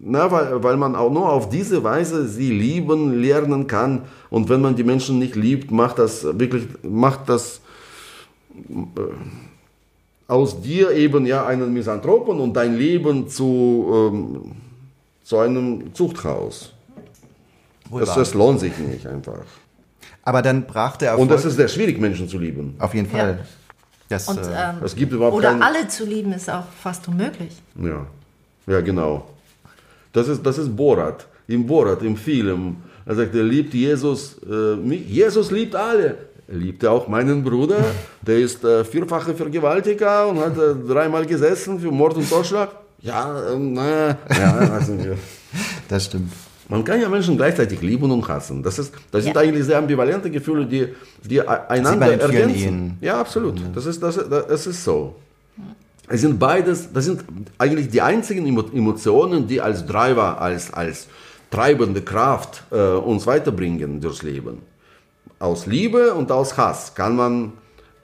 [0.00, 4.02] na, weil, weil man auch nur auf diese Weise sie lieben lernen kann.
[4.30, 7.60] Und wenn man die Menschen nicht liebt, macht das wirklich, macht das.
[8.68, 9.00] Äh,
[10.32, 14.52] aus dir eben ja einen Misanthropen und dein Leben zu, ähm,
[15.22, 16.72] zu einem Zuchthaus.
[17.90, 19.44] Das, das, lohnt sich nicht einfach.
[20.22, 21.22] Aber dann brach der Erfolg.
[21.22, 22.76] Und das ist sehr schwierig, Menschen zu lieben.
[22.78, 23.40] Auf jeden Fall.
[23.40, 23.44] Ja.
[24.08, 27.06] Das, und, äh, ähm, es gibt überhaupt oder keinen, alle zu lieben ist auch fast
[27.08, 27.52] unmöglich.
[27.78, 28.06] Ja,
[28.66, 29.26] ja genau.
[30.14, 31.26] Das ist, das ist Borat.
[31.46, 32.76] Im Borat, im Film.
[33.04, 34.38] Er sagt, er liebt Jesus.
[34.48, 36.16] Äh, Jesus liebt alle
[36.48, 37.84] liebte auch meinen Bruder,
[38.20, 42.70] der ist äh, vierfache Vergewaltiger und hat äh, dreimal gesessen für Mord und Totschlag.
[43.00, 44.78] Ja, äh, naja, ja,
[45.88, 46.32] Das stimmt.
[46.68, 48.62] Man kann ja Menschen gleichzeitig lieben und hassen.
[48.62, 50.88] Das, ist, das sind eigentlich sehr ambivalente Gefühle, die,
[51.22, 52.96] die einander ergänzen.
[53.00, 53.60] Ja, absolut.
[53.74, 55.16] Das ist, das, das ist so.
[56.08, 57.24] Es sind beides, das sind
[57.58, 61.08] eigentlich die einzigen Emotionen, die als Driver, als, als
[61.50, 64.62] treibende Kraft äh, uns weiterbringen durchs Leben.
[65.42, 67.52] Aus Liebe und aus Hass kann man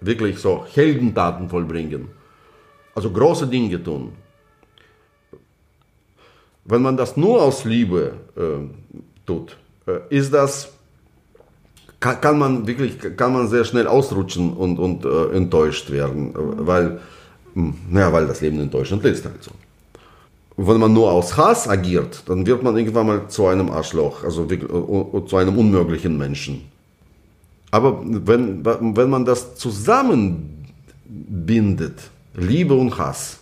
[0.00, 2.08] wirklich so Heldentaten vollbringen.
[2.94, 4.12] Also große Dinge tun.
[6.64, 8.42] Wenn man das nur aus Liebe äh,
[9.24, 10.72] tut, äh, ist das
[12.00, 17.00] kann, kann, man wirklich kann man sehr schnell ausrutschen und, und äh, enttäuscht werden, weil
[17.54, 19.52] hm, naja, weil das Leben enttäuschend ist halt so.
[20.56, 24.50] wenn man nur aus Hass agiert, dann wird man irgendwann mal zu einem Arschloch, also
[24.50, 26.77] wirklich, äh, zu einem unmöglichen Menschen.
[27.70, 31.98] Aber wenn, wenn man das zusammenbindet,
[32.34, 33.38] Liebe und Hass,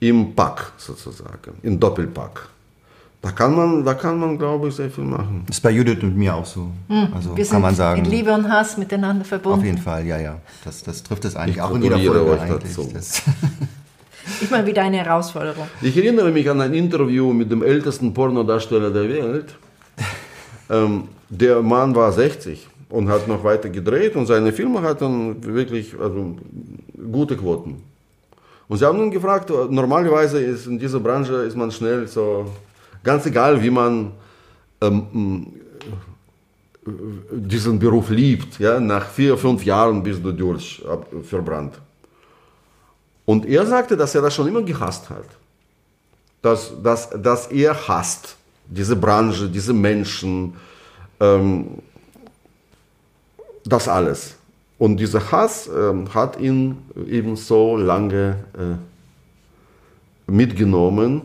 [0.00, 2.48] im Pack sozusagen, im Doppelpack,
[3.22, 5.44] da kann man, da kann man, glaube ich, sehr viel machen.
[5.46, 6.70] Das ist bei Judith und mir auch so.
[6.88, 8.04] Hm, also wir kann man sagen.
[8.04, 9.60] In Liebe und Hass miteinander verbunden.
[9.60, 10.36] Auf jeden Fall, ja, ja.
[10.62, 12.76] Das, das trifft es eigentlich ich auch in jeder Folge euch eigentlich.
[12.76, 12.92] Dazu.
[14.46, 15.68] Immer wieder eine Herausforderung.
[15.80, 19.54] Ich erinnere mich an ein Interview mit dem ältesten Pornodarsteller der Welt.
[20.70, 25.98] Ähm, der Mann war 60 und hat noch weiter gedreht und seine Filme hatten wirklich
[25.98, 26.36] also,
[27.12, 27.82] gute Quoten.
[28.68, 32.46] Und sie haben ihn gefragt, normalerweise ist in dieser Branche ist man schnell so,
[33.02, 34.12] ganz egal wie man
[34.80, 35.48] ähm,
[37.30, 41.74] diesen Beruf liebt, ja, nach vier, fünf Jahren bist du durch, ab, verbrannt.
[43.24, 45.26] Und er sagte, dass er das schon immer gehasst hat.
[46.42, 48.36] Dass, dass, dass er hasst,
[48.68, 50.54] diese Branche, diese Menschen,
[51.18, 51.78] ähm,
[53.64, 54.36] das alles.
[54.78, 61.22] Und dieser Hass äh, hat ihn eben so lange äh, mitgenommen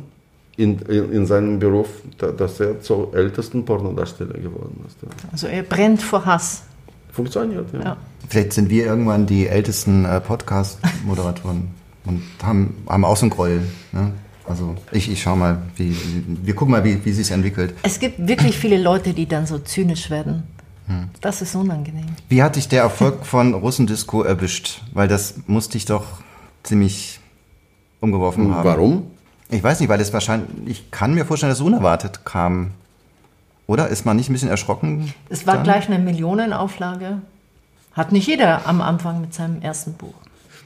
[0.55, 4.97] in, in, in, seinem Beruf, dass er zum ältesten Pornodarsteller geworden ist.
[5.31, 6.63] Also er brennt vor Hass.
[7.11, 7.79] Funktioniert, ja.
[7.79, 7.97] ja.
[8.27, 11.69] Vielleicht sind wir irgendwann die ältesten äh, Podcast-Moderatoren
[12.05, 13.61] und haben, haben auch so einen Groll.
[13.91, 14.11] Ne?
[14.45, 15.95] Also ich, ich schau mal, wie,
[16.43, 17.73] wir gucken mal, wie, wie sich entwickelt.
[17.83, 20.43] Es gibt wirklich viele Leute, die dann so zynisch werden.
[20.89, 21.09] Hm.
[21.21, 22.07] Das ist unangenehm.
[22.29, 24.81] Wie hat dich der Erfolg von Russendisco erwischt?
[24.91, 26.05] Weil das musste ich doch
[26.63, 27.19] ziemlich
[27.99, 28.67] umgeworfen haben.
[28.67, 29.11] Warum?
[29.51, 32.71] Ich weiß nicht, weil es wahrscheinlich, ich kann mir vorstellen, dass es unerwartet kam.
[33.67, 35.13] Oder ist man nicht ein bisschen erschrocken?
[35.29, 35.63] Es war dann?
[35.63, 37.21] gleich eine Millionenauflage.
[37.93, 40.13] Hat nicht jeder am Anfang mit seinem ersten Buch.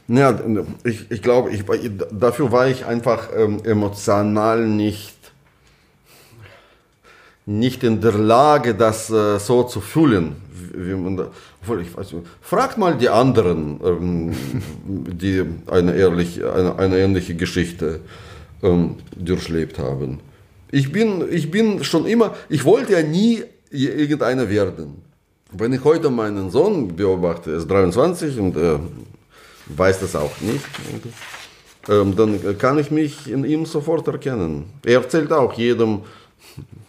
[0.07, 0.37] Ja,
[0.83, 1.63] ich, ich glaube, ich,
[2.11, 5.15] dafür war ich einfach ähm, emotional nicht
[7.45, 10.35] nicht in der Lage, das äh, so zu fühlen.
[10.75, 11.27] Wie man da,
[11.81, 14.31] ich weiß fragt mal die anderen, ähm,
[14.89, 17.99] die eine, ehrlich, eine, eine ähnliche Geschichte
[18.61, 20.19] ähm, durchlebt haben.
[20.71, 25.01] Ich bin, ich bin schon immer, ich wollte ja nie irgendeiner werden.
[25.51, 28.79] Wenn ich heute meinen Sohn beobachte, er ist 23 und äh,
[29.67, 30.65] weiß das auch nicht,
[31.89, 34.65] ähm, dann kann ich mich in ihm sofort erkennen.
[34.83, 36.01] Er erzählt auch jedem,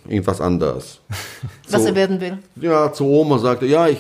[0.09, 1.01] irgendwas anderes.
[1.71, 2.39] Was so, er werden will?
[2.57, 3.99] Ja, zu Oma sagte, ja, ich,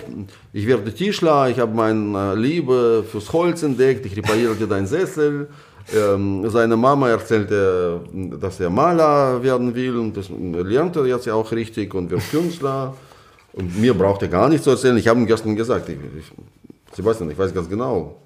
[0.52, 5.48] ich werde Tischler, ich habe meine Liebe fürs Holz entdeckt, ich repariere dir deinen Sessel.
[5.94, 8.00] Ähm, seine Mama erzählte,
[8.40, 12.22] dass er Maler werden will und das lernt er jetzt ja auch richtig und wird
[12.30, 12.94] Künstler.
[13.52, 14.96] Und mir braucht er gar nichts zu erzählen.
[14.96, 16.32] Ich habe ihm gestern gesagt, ich, ich,
[16.96, 18.16] Sebastian, ich weiß ganz genau,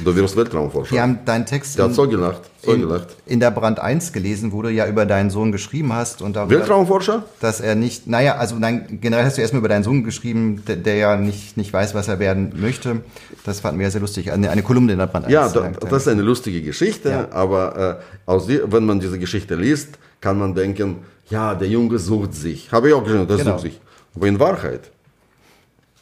[0.00, 0.92] Du wirst Weltraumforscher.
[0.92, 3.08] Wir haben deinen Text der hat so gelacht, so in, gelacht.
[3.26, 6.22] in der Brand 1 gelesen, wo du ja über deinen Sohn geschrieben hast.
[6.22, 7.24] Und darüber, Weltraumforscher?
[7.40, 10.76] Dass er nicht, naja, also nein, generell hast du erstmal über deinen Sohn geschrieben, der,
[10.76, 13.02] der, ja nicht, nicht weiß, was er werden möchte.
[13.44, 14.32] Das fanden wir ja sehr lustig.
[14.32, 15.32] Eine, eine Kolumne in der Brand 1.
[15.32, 17.28] Ja, da, das ist eine lustige Geschichte, ja.
[17.30, 21.98] aber äh, aus die, wenn man diese Geschichte liest, kann man denken, ja, der Junge
[21.98, 22.72] sucht sich.
[22.72, 23.52] Habe ich auch geschrieben, der genau.
[23.52, 23.80] sucht sich.
[24.16, 24.90] Aber in Wahrheit,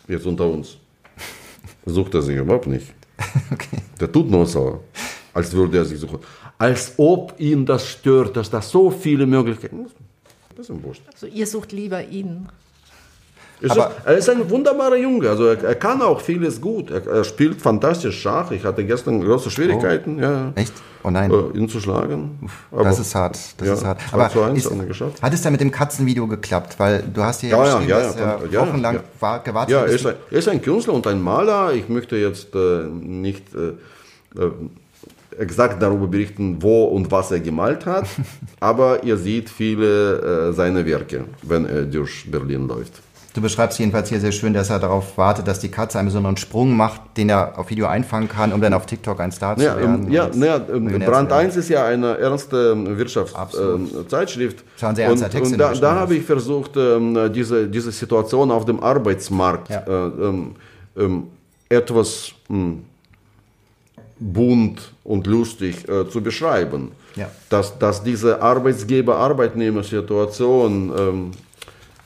[0.06, 0.76] jetzt unter uns,
[1.86, 2.94] sucht er sich überhaupt nicht.
[3.52, 3.78] okay.
[4.00, 4.84] Der tut nur so,
[5.34, 6.18] als würde er sich suchen.
[6.58, 9.86] Als ob ihn das stört, dass da so viele Möglichkeiten
[10.56, 11.02] Das ist ein Wurscht.
[11.12, 12.48] Also ihr sucht lieber ihn.
[13.60, 16.90] Ist aber er ist ein wunderbarer Junge, also er, er kann auch vieles gut.
[16.90, 18.50] Er, er, spielt fantastisch Schach.
[18.52, 20.22] Ich hatte gestern große Schwierigkeiten, oh.
[20.22, 20.72] ja, Echt?
[21.02, 21.30] Oh nein.
[21.30, 22.50] Äh, ihn zu schlagen.
[22.70, 23.38] Aber, das ist hart.
[23.56, 24.00] Das ja, ist hart.
[24.12, 25.22] Aber zu eins ist, geschafft.
[25.22, 26.78] hat es dann mit dem Katzenvideo geklappt?
[26.78, 29.02] Weil du hast hier ja, ja, ja, dass ja, er wochenlang ja.
[29.18, 31.72] War, gewartet Ja, er ist, ein, er ist, ein, Künstler und ein Maler.
[31.72, 34.50] Ich möchte jetzt äh, nicht äh, äh
[35.38, 38.06] exakt darüber berichten, wo und was er gemalt hat,
[38.60, 43.00] aber ihr seht viele äh, seiner Werke, wenn er durch Berlin läuft.
[43.32, 46.36] Du beschreibst jedenfalls hier sehr schön, dass er darauf wartet, dass die Katze einen besonderen
[46.36, 49.74] Sprung macht, den er auf Video einfangen kann, um dann auf TikTok ein Star ja,
[49.74, 50.10] zu werden.
[50.10, 54.64] Ja, ja Brand 1 ist ja eine ernste Wirtschaftszeitschrift.
[54.74, 55.52] Das war ein sehr ernster Text.
[55.52, 59.84] Und da, da habe ich versucht, ähm, diese, diese Situation auf dem Arbeitsmarkt ja.
[59.86, 60.56] äh, ähm,
[60.96, 61.28] ähm
[61.72, 62.82] etwas hm,
[64.18, 66.90] bunt und lustig äh, zu beschreiben.
[67.14, 67.30] Ja.
[67.48, 71.30] Dass, dass diese Arbeitsgeber-Arbeitnehmer-Situation ähm,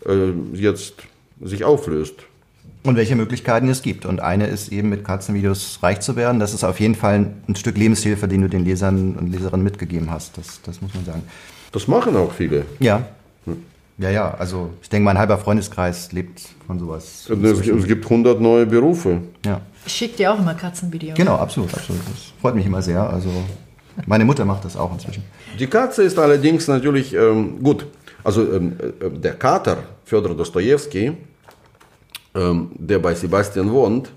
[0.06, 0.94] äh, jetzt
[1.40, 2.14] sich auflöst.
[2.82, 4.04] und welche Möglichkeiten es gibt.
[4.04, 6.38] Und eine ist eben mit Katzenvideos reich zu werden.
[6.38, 10.10] Das ist auf jeden Fall ein Stück Lebenshilfe, den du den Lesern und Leserinnen mitgegeben
[10.10, 10.36] hast.
[10.36, 11.22] Das, das muss man sagen.
[11.72, 12.66] Das machen auch viele.
[12.80, 13.06] Ja.
[13.96, 17.28] Ja, ja, also ich denke, mein halber Freundeskreis lebt von sowas.
[17.30, 19.20] Es, es gibt 100 neue Berufe.
[19.46, 19.60] Ja.
[19.86, 21.16] Schickt dir auch immer Katzenvideos.
[21.16, 22.02] Genau, absolut, absolut.
[22.02, 23.08] Das freut mich immer sehr.
[23.08, 23.30] Also
[24.06, 25.22] meine Mutter macht das auch inzwischen.
[25.58, 27.86] Die Katze ist allerdings natürlich ähm, gut.
[28.24, 31.12] Also ähm, äh, der Kater, Fjodor Dostojewski,
[32.34, 34.10] ähm, der bei Sebastian wohnt,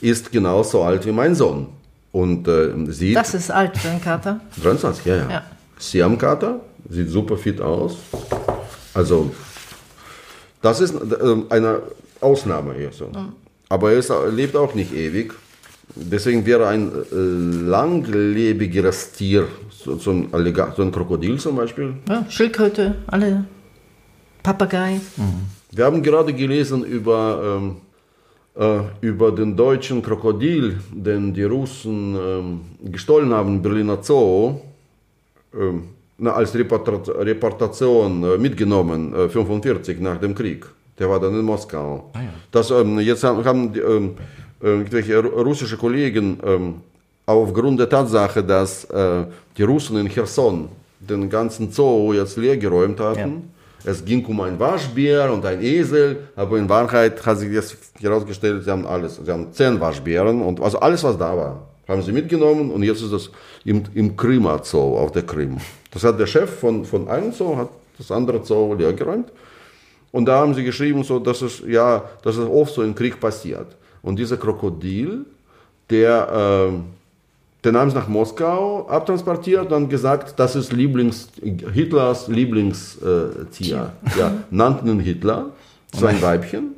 [0.00, 1.68] ist genauso alt wie mein Sohn.
[2.12, 3.16] Und äh, sieht.
[3.16, 4.40] Das ist alt für einen Kater.
[4.62, 5.30] 23, ja, ja.
[5.30, 5.42] Ja.
[5.78, 7.96] Siam-Kater, sieht super fit aus.
[8.94, 9.30] Also,
[10.62, 11.82] das ist äh, eine
[12.20, 13.10] Ausnahme hier so.
[13.68, 15.34] Aber er ist, lebt auch nicht ewig.
[15.94, 17.14] Deswegen wäre ein äh,
[17.68, 21.94] langlebigeres Tier, so, so, ein Alliga- so ein Krokodil zum Beispiel.
[22.08, 23.44] Ja, Schildkröte, alle
[24.42, 25.00] Papagei.
[25.72, 27.76] Wir haben gerade gelesen über, ähm,
[28.56, 32.60] äh, über den deutschen Krokodil, den die Russen ähm,
[32.92, 34.60] gestohlen haben im Berliner Zoo,
[35.58, 35.84] ähm,
[36.18, 40.66] na, als Reportat Reportation äh, mitgenommen, äh, 45 nach dem Krieg.
[40.98, 42.10] Der war dann in Moskau.
[42.50, 46.74] Das, ähm, jetzt haben, haben die, ähm, äh, irgendwelche ru- russische Kollegen ähm,
[47.24, 49.24] aufgrund der Tatsache, dass äh,
[49.56, 50.68] die Russen in Cherson
[51.00, 53.50] den ganzen Zoo jetzt leergeräumt hatten,
[53.84, 58.64] es ging um einen Waschbär und einen Esel, aber in Wahrheit hat sich jetzt herausgestellt,
[58.64, 59.20] sie haben alles.
[59.24, 63.02] Sie haben zehn Waschbären und also alles, was da war, haben sie mitgenommen und jetzt
[63.02, 63.30] ist das
[63.64, 65.58] im, im Krima Zoo auf der Krim.
[65.92, 69.28] Das hat der Chef von, von einem Zoo, hat das andere Zoo leergeräumt.
[70.10, 73.20] Und da haben sie geschrieben, so, dass es ja, dass es oft so im Krieg
[73.20, 73.66] passiert.
[74.06, 75.26] Und dieser Krokodil,
[75.90, 83.92] der, äh, den haben sie nach Moskau abtransportiert und gesagt, das ist Lieblings, Hitlers Lieblingstier.
[84.04, 85.46] Äh, ja, nannten ihn Hitler,
[85.92, 86.76] sein Weibchen.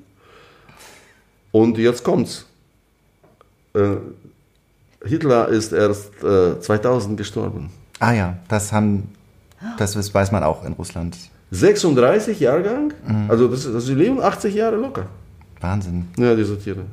[1.53, 2.47] Und jetzt kommt's.
[3.75, 3.97] Äh,
[5.05, 7.69] Hitler ist erst äh, 2000 gestorben.
[8.01, 9.13] Ah ja, das haben,
[9.77, 11.15] das weiß man auch in Russland.
[11.51, 12.95] 36 Jahrgang?
[13.29, 15.05] Also das, das, sie leben 80 Jahre locker.
[15.61, 16.07] Wahnsinn.
[16.17, 16.87] Ja, diese Tiere.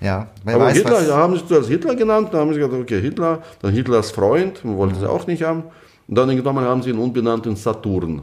[0.00, 1.10] Ja, wer Aber weiß Hitler, was.
[1.10, 4.94] haben sie zuerst Hitler genannt, dann haben sie gesagt, okay, Hitler, dann Hitlers Freund, wollten
[4.94, 5.64] sie auch nicht haben.
[6.06, 8.22] Und dann irgendwann haben sie ihn umbenannt in Saturn.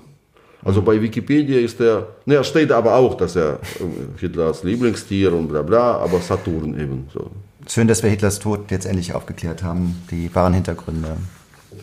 [0.64, 5.48] Also bei Wikipedia ist er, ne, steht aber auch, dass er äh, Hitlers Lieblingstier und
[5.48, 7.30] bla bla, aber Saturn eben so.
[7.68, 11.18] Schön, dass wir Hitlers Tod jetzt endlich aufgeklärt haben, die wahren Hintergründe.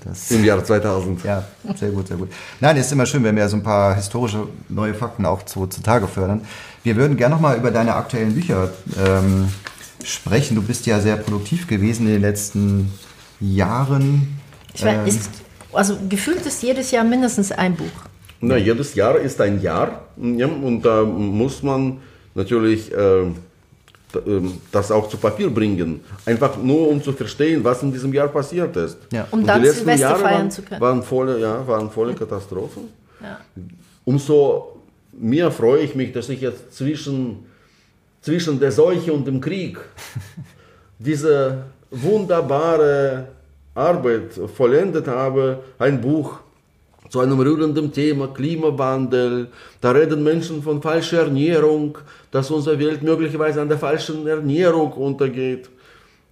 [0.04, 1.22] Das, Im Jahr 2000.
[1.22, 1.44] ja,
[1.76, 2.30] sehr gut, sehr gut.
[2.60, 5.66] Nein, es ist immer schön, wenn wir so ein paar historische neue Fakten auch zu,
[5.66, 6.40] zutage fördern.
[6.82, 9.48] Wir würden gerne nochmal über deine aktuellen Bücher ähm,
[10.04, 10.54] sprechen.
[10.54, 12.92] Du bist ja sehr produktiv gewesen in den letzten
[13.40, 14.38] Jahren.
[14.74, 15.30] Ich meine, ist,
[15.72, 17.86] also gefühlt ist jedes Jahr mindestens ein Buch.
[18.40, 21.98] Na, jedes Jahr ist ein Jahr ja, und da muss man
[22.34, 23.26] natürlich äh,
[24.26, 26.00] ähm, das auch zu Papier bringen.
[26.26, 28.98] Einfach nur, um zu verstehen, was in diesem Jahr passiert ist.
[29.12, 29.26] Ja.
[29.30, 30.80] Um Und dann die letzten Silvester Jahre feiern waren, zu können.
[30.80, 32.84] Waren volle, ja, waren volle Katastrophen.
[33.22, 33.40] Ja.
[34.04, 34.80] Umso
[35.12, 37.46] mehr freue ich mich, dass ich jetzt zwischen,
[38.22, 39.78] zwischen der Seuche und dem Krieg
[40.98, 43.28] diese wunderbare
[43.74, 45.58] Arbeit vollendet habe.
[45.78, 46.38] Ein Buch
[47.08, 49.48] zu einem rührenden Thema Klimawandel.
[49.80, 51.98] Da reden Menschen von falscher Ernährung,
[52.30, 55.68] dass unsere Welt möglicherweise an der falschen Ernährung untergeht.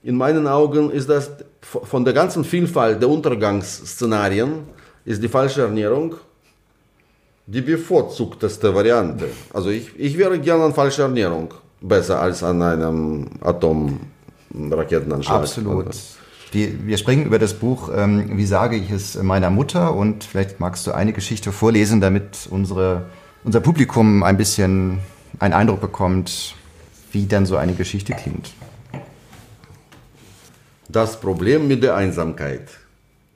[0.03, 4.63] In meinen Augen ist das von der ganzen Vielfalt der Untergangsszenarien
[5.05, 6.15] ist die falsche Ernährung
[7.47, 9.29] die bevorzugteste Variante.
[9.53, 15.43] Also ich, ich wäre gerne an falscher Ernährung besser als an einem Atomraketenanschlag.
[15.43, 15.87] Absolut.
[16.53, 20.59] Wir, wir sprechen über das Buch ähm, Wie sage ich es meiner Mutter und vielleicht
[20.59, 23.07] magst du eine Geschichte vorlesen, damit unsere,
[23.45, 24.99] unser Publikum ein bisschen
[25.39, 26.57] einen Eindruck bekommt,
[27.13, 28.53] wie dann so eine Geschichte klingt.
[30.89, 32.69] Das Problem mit der Einsamkeit.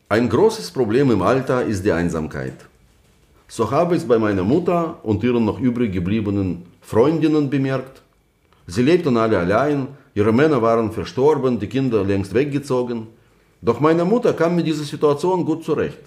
[0.08, 2.54] Ein großes Problem im Alter ist die Einsamkeit.
[3.46, 8.03] So habe ich es bei meiner Mutter und ihren noch übrig gebliebenen Freundinnen bemerkt.
[8.66, 13.08] Sie lebten alle allein, ihre Männer waren verstorben, die Kinder längst weggezogen.
[13.60, 16.00] Doch meine Mutter kam mit dieser Situation gut zurecht.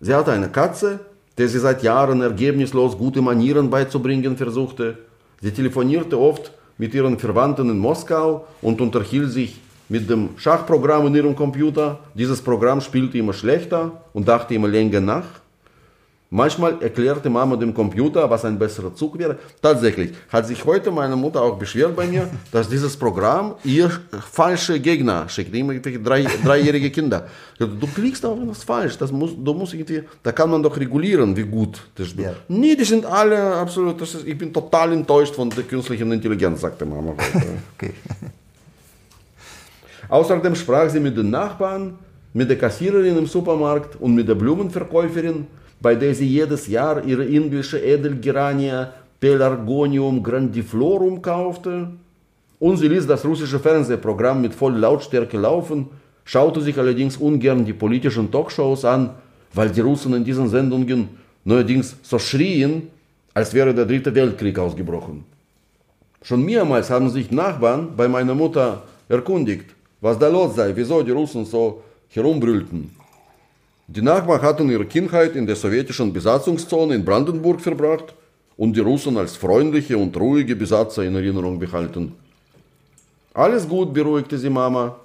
[0.00, 1.00] Sie hatte eine Katze,
[1.38, 4.98] der sie seit Jahren ergebnislos gute Manieren beizubringen versuchte.
[5.40, 11.14] Sie telefonierte oft mit ihren Verwandten in Moskau und unterhielt sich mit dem Schachprogramm in
[11.14, 11.98] ihrem Computer.
[12.14, 15.26] Dieses Programm spielte immer schlechter und dachte immer länger nach.
[16.28, 19.38] Manchmal erklärte Mama dem Computer, was ein besserer Zug wäre.
[19.62, 23.90] Tatsächlich hat sich heute meine Mutter auch beschwert bei mir, dass dieses Programm ihr
[24.32, 27.28] falsche Gegner schickt, irgendwelche drei, dreijährige Kinder.
[27.58, 31.36] Du klickst auf etwas falsch, das muss, du musst irgendwie, da kann man doch regulieren,
[31.36, 32.18] wie gut das ist.
[32.18, 32.32] Ja.
[32.48, 36.84] Nee, die sind alle absolut, ist, ich bin total enttäuscht von der künstlichen Intelligenz, sagte
[36.84, 37.14] Mama
[37.76, 37.92] okay.
[40.08, 41.98] Außerdem sprach sie mit den Nachbarn,
[42.32, 45.46] mit der Kassiererin im Supermarkt und mit der Blumenverkäuferin
[45.80, 48.86] bei der sie jedes Jahr ihre indische Edelgeranie
[49.20, 51.88] Pelargonium grandiflorum kaufte.
[52.58, 55.88] Und sie ließ das russische Fernsehprogramm mit voller Lautstärke laufen,
[56.24, 59.10] schaute sich allerdings ungern die politischen Talkshows an,
[59.52, 61.08] weil die Russen in diesen Sendungen
[61.44, 62.88] neuerdings so schrien,
[63.34, 65.24] als wäre der dritte Weltkrieg ausgebrochen.
[66.22, 71.12] Schon mehrmals haben sich Nachbarn bei meiner Mutter erkundigt, was da los sei, wieso die
[71.12, 72.95] Russen so herumbrüllten.
[73.88, 78.14] Die Nachbarn hatten ihre Kindheit in der sowjetischen Besatzungszone in Brandenburg verbracht
[78.56, 82.12] und die Russen als freundliche und ruhige Besatzer in Erinnerung behalten.
[83.32, 84.96] Alles gut, beruhigte sie Mama.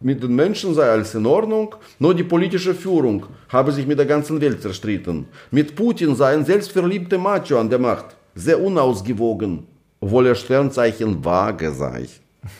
[0.00, 4.06] Mit den Menschen sei alles in Ordnung, nur die politische Führung habe sich mit der
[4.06, 5.26] ganzen Welt zerstritten.
[5.50, 9.66] Mit Putin sei ein selbstverliebter Macho an der Macht, sehr unausgewogen,
[10.00, 12.08] obwohl er Sternzeichen vage sei.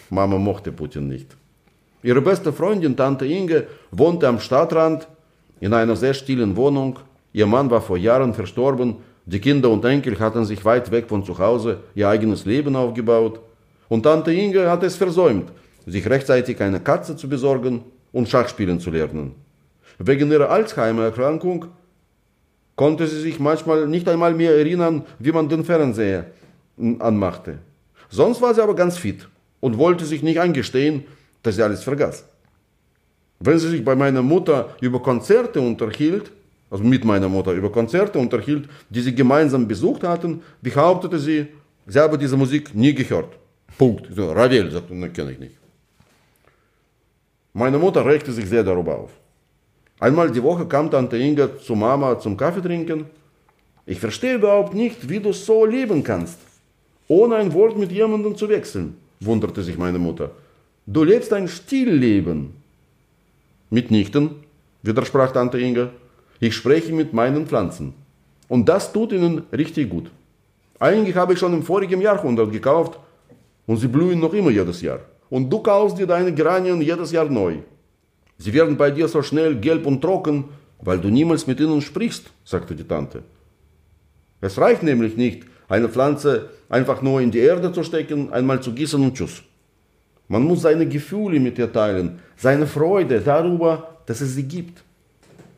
[0.08, 1.36] Mama mochte Putin nicht.
[2.02, 5.06] Ihre beste Freundin, Tante Inge, wohnte am Stadtrand
[5.60, 6.98] in einer sehr stillen Wohnung.
[7.32, 8.96] Ihr Mann war vor Jahren verstorben.
[9.24, 13.40] Die Kinder und Enkel hatten sich weit weg von zu Hause ihr eigenes Leben aufgebaut.
[13.88, 15.52] Und Tante Inge hatte es versäumt,
[15.86, 19.36] sich rechtzeitig eine Katze zu besorgen und Schachspielen zu lernen.
[19.98, 21.66] Wegen ihrer Alzheimer-Erkrankung
[22.74, 26.26] konnte sie sich manchmal nicht einmal mehr erinnern, wie man den Fernseher
[26.98, 27.58] anmachte.
[28.08, 29.28] Sonst war sie aber ganz fit
[29.60, 31.04] und wollte sich nicht eingestehen,
[31.42, 32.24] dass sie alles vergaß.
[33.40, 36.30] Wenn sie sich bei meiner Mutter über Konzerte unterhielt,
[36.70, 41.48] also mit meiner Mutter über Konzerte unterhielt, die sie gemeinsam besucht hatten, behauptete sie,
[41.86, 43.34] sie habe diese Musik nie gehört.
[43.76, 44.06] Punkt.
[44.14, 45.56] So, Ravel, sagte, ne, kenne ich nicht.
[47.52, 49.10] Meine Mutter regte sich sehr darüber auf.
[49.98, 53.06] Einmal die Woche kam Tante Inga zu Mama zum Kaffee trinken.
[53.84, 56.38] Ich verstehe überhaupt nicht, wie du so leben kannst,
[57.08, 60.30] ohne ein Wort mit jemandem zu wechseln, wunderte sich meine Mutter.
[60.92, 62.50] Du lebst ein Stillleben.
[63.70, 64.28] Mitnichten,
[64.82, 65.88] widersprach Tante Inge.
[66.38, 67.94] Ich spreche mit meinen Pflanzen.
[68.46, 70.10] Und das tut ihnen richtig gut.
[70.78, 72.98] Eigentlich habe ich schon im vorigen Jahrhundert gekauft
[73.66, 75.00] und sie blühen noch immer jedes Jahr.
[75.30, 77.54] Und du kaufst dir deine Geranien jedes Jahr neu.
[78.36, 80.44] Sie werden bei dir so schnell gelb und trocken,
[80.82, 83.22] weil du niemals mit ihnen sprichst, sagte die Tante.
[84.42, 88.74] Es reicht nämlich nicht, eine Pflanze einfach nur in die Erde zu stecken, einmal zu
[88.74, 89.42] gießen und tschüss.
[90.32, 94.82] Man muss seine Gefühle mit ihr teilen, seine Freude darüber, dass es sie gibt.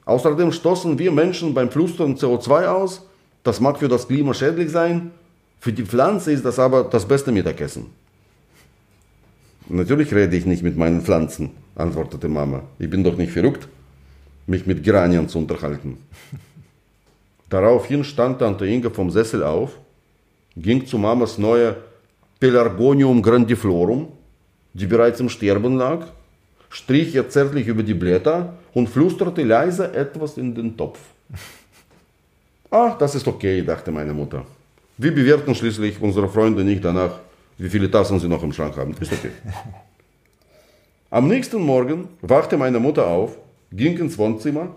[0.05, 3.07] Außerdem stoßen wir Menschen beim Flüstern CO2 aus.
[3.45, 5.13] Das mag für das Klima schädlich sein,
[5.61, 7.87] für die Pflanze ist das aber das beste Mittagessen.
[9.69, 12.65] Natürlich rede ich nicht mit meinen Pflanzen, antwortete Mama.
[12.81, 13.69] Ich bin doch nicht verrückt,
[14.49, 15.99] mich mit Geranien zu unterhalten.
[17.49, 19.79] Daraufhin stand Tante Inge vom Sessel auf,
[20.57, 21.77] ging zu Mamas neue
[22.41, 24.09] Pelargonium grandiflorum
[24.75, 26.07] die bereits im Sterben lag,
[26.69, 30.99] strich ihr zärtlich über die Blätter und flüsterte leise etwas in den Topf.
[32.71, 34.45] Ach, das ist okay, dachte meine Mutter.
[34.99, 37.21] Wir bewerten schließlich unsere Freunde nicht danach,
[37.59, 38.95] wie viele Tassen sie noch im Schrank haben.
[39.01, 39.31] Ist okay.
[41.11, 43.39] Am nächsten Morgen wachte meine Mutter auf,
[43.71, 44.75] ging ins Wohnzimmer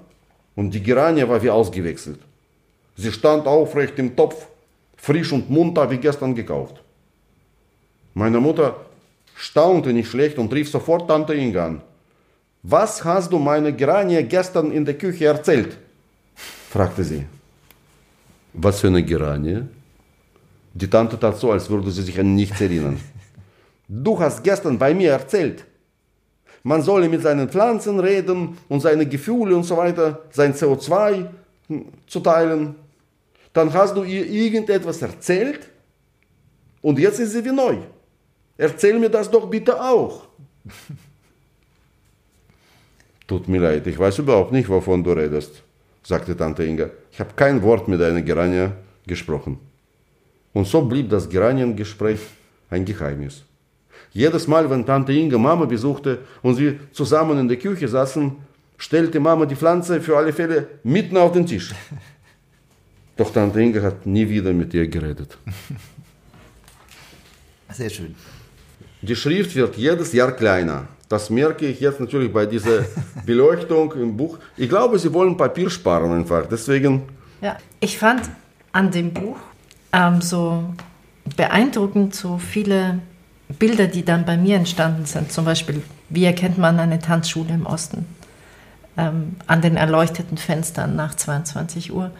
[0.55, 2.19] und die Geranie war wie ausgewechselt.
[2.95, 4.47] Sie stand aufrecht im Topf,
[4.95, 6.83] frisch und munter wie gestern gekauft.
[8.13, 8.75] Meine Mutter
[9.37, 11.81] staunte nicht schlecht und rief sofort Tante Inga an.
[12.63, 15.77] Was hast du meine Geranie gestern in der Küche erzählt?
[16.69, 17.23] fragte sie.
[18.53, 19.61] Was für eine Geranie?
[20.73, 22.99] Die Tante tat so, als würde sie sich an nichts erinnern.
[23.89, 25.63] Du hast gestern bei mir erzählt.
[26.61, 31.25] Man solle mit seinen Pflanzen reden und seine Gefühle und so weiter, sein CO2
[32.05, 32.75] zu teilen.
[33.53, 35.69] Dann hast du ihr irgendetwas erzählt
[36.81, 37.77] und jetzt ist sie wie neu.
[38.57, 40.27] Erzähl mir das doch bitte auch.
[43.27, 45.61] Tut mir leid, ich weiß überhaupt nicht, wovon du redest,
[46.01, 46.89] sagte Tante Inga.
[47.11, 48.71] Ich habe kein Wort mit deiner Gerania
[49.05, 49.59] gesprochen.
[50.53, 52.19] Und so blieb das Geraniengespräch
[52.69, 53.43] ein Geheimnis.
[54.13, 58.35] Jedes Mal, wenn Tante Inga Mama besuchte und sie zusammen in der Küche saßen,
[58.77, 61.75] stellte Mama die Pflanze für alle Fälle mitten auf den Tisch.
[63.17, 65.37] Doch Tante Inga hat nie wieder mit ihr geredet.
[67.69, 68.15] Sehr schön.
[69.01, 70.87] Die Schrift wird jedes Jahr kleiner.
[71.09, 72.85] Das merke ich jetzt natürlich bei dieser
[73.25, 74.37] Beleuchtung im Buch.
[74.57, 76.45] Ich glaube, sie wollen Papier sparen einfach.
[76.47, 77.03] Deswegen.
[77.41, 78.23] Ja, ich fand
[78.73, 79.37] an dem Buch
[79.93, 80.63] ähm, so
[81.35, 82.99] beeindruckend so viele
[83.59, 85.31] Bilder, die dann bei mir entstanden sind.
[85.31, 88.05] Zum Beispiel, wie erkennt man eine Tanzschule im Osten?
[88.97, 92.11] Ähm, an den erleuchteten Fenstern nach 22 Uhr.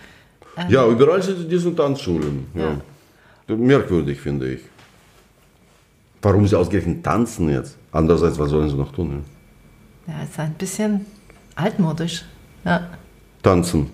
[0.55, 2.45] Ähm, ja, überall sind diese Tanzschulen.
[2.53, 2.77] Ja.
[3.47, 3.55] ja.
[3.55, 4.61] Merkwürdig, finde ich.
[6.21, 7.77] Warum sie ausgerechnet tanzen jetzt?
[7.91, 9.23] Andererseits, was sollen sie noch tun?
[10.07, 11.05] Ja, ja ist ein bisschen
[11.55, 12.25] altmodisch.
[12.65, 12.89] Ja.
[13.43, 13.89] Tanzen.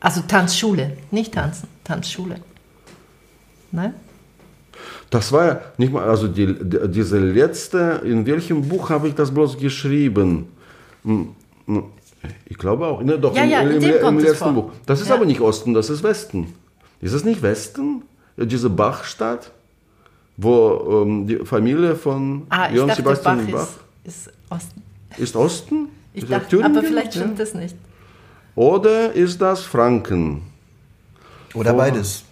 [0.00, 2.36] Also Tanzschule, nicht tanzen, Tanzschule.
[3.72, 3.94] Nein?
[5.10, 9.14] Das war ja nicht mal, also die, die, diese letzte, in welchem Buch habe ich
[9.14, 10.48] das bloß geschrieben?
[11.04, 11.28] Hm,
[11.66, 11.84] hm,
[12.44, 14.72] ich glaube auch, ne, doch, ja, ja, im, im, im letzten Buch.
[14.84, 15.14] Das ist ja.
[15.14, 16.54] aber nicht Osten, das ist Westen.
[17.00, 18.02] Ist es nicht Westen?
[18.36, 19.52] Diese Bachstadt,
[20.36, 23.68] wo ähm, die Familie von ah, Johann Sebastian Bach, Bach
[24.04, 24.82] ist, ist, Osten.
[25.16, 25.88] Ist Osten?
[26.12, 27.44] Ich ist dachte, aber vielleicht stimmt ja.
[27.44, 27.76] das nicht.
[28.54, 30.42] Oder ist das Franken?
[31.54, 32.24] Oder Vor beides.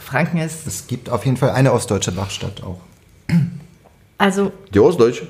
[0.00, 0.66] Franken ist.
[0.66, 2.80] Es gibt auf jeden Fall eine ostdeutsche Bachstadt auch.
[4.18, 4.52] Also.
[4.72, 5.26] Die ostdeutsche?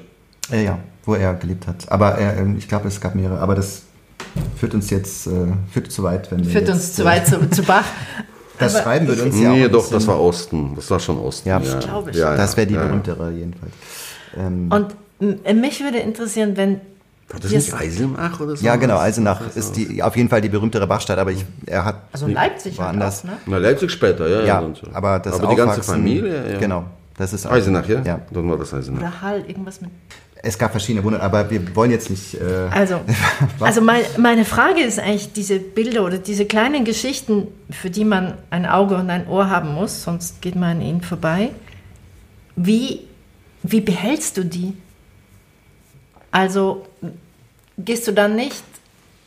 [0.50, 1.90] Ja, ja, wo er gelebt hat.
[1.90, 3.38] Aber er, ähm, ich glaube, es gab mehrere.
[3.40, 3.82] Aber das
[4.56, 5.30] führt uns jetzt äh,
[5.72, 7.84] führt zu weit, wenn wir Führt jetzt, uns zu weit zu, zu Bach.
[8.62, 10.72] Das Aber Schreiben würde uns ja Nee, doch, das war Osten.
[10.76, 11.48] Das war schon Osten.
[11.48, 11.78] Ja, ja.
[11.78, 12.20] ich glaube schon.
[12.20, 13.72] Ja, das wäre die berühmtere jedenfalls.
[14.36, 16.80] Ähm, Und mich würde interessieren, wenn
[17.32, 18.64] war das nicht Eisenach oder so?
[18.64, 18.98] Ja, genau.
[18.98, 22.02] Eisenach ist die, auf jeden Fall die berühmtere Bachstadt, aber ich, er hat.
[22.12, 23.20] Also Leipzig war anders.
[23.20, 23.36] Auch, ne?
[23.46, 24.40] Na, Leipzig später, ja.
[24.40, 26.58] Ja, ja aber das Aber die ganze Familie, ja.
[26.58, 26.84] Genau.
[27.16, 28.02] Das ist Eisenach, ja?
[28.02, 28.20] Ja.
[28.30, 29.00] Dann war das Eisenach.
[29.00, 29.90] Oder Hall, irgendwas mit.
[30.44, 32.34] Es gab verschiedene Wunder, aber wir wollen jetzt nicht.
[32.34, 33.00] Äh, also,
[33.60, 38.34] also mein, meine Frage ist eigentlich diese Bilder oder diese kleinen Geschichten, für die man
[38.50, 41.50] ein Auge und ein Ohr haben muss, sonst geht man an ihnen vorbei.
[42.56, 43.06] Wie,
[43.62, 44.74] wie behältst du die?
[46.32, 46.86] Also
[47.78, 48.64] gehst du dann nicht,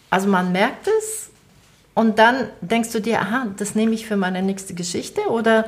[0.10, 1.30] also man merkt es
[1.94, 5.66] und dann denkst du dir, aha, das nehme ich für meine nächste Geschichte oder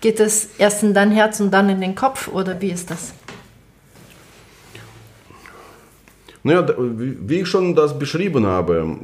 [0.00, 3.12] geht es erst in dein Herz und dann in den Kopf oder wie ist das?
[6.46, 8.96] Naja, wie ich schon das beschrieben habe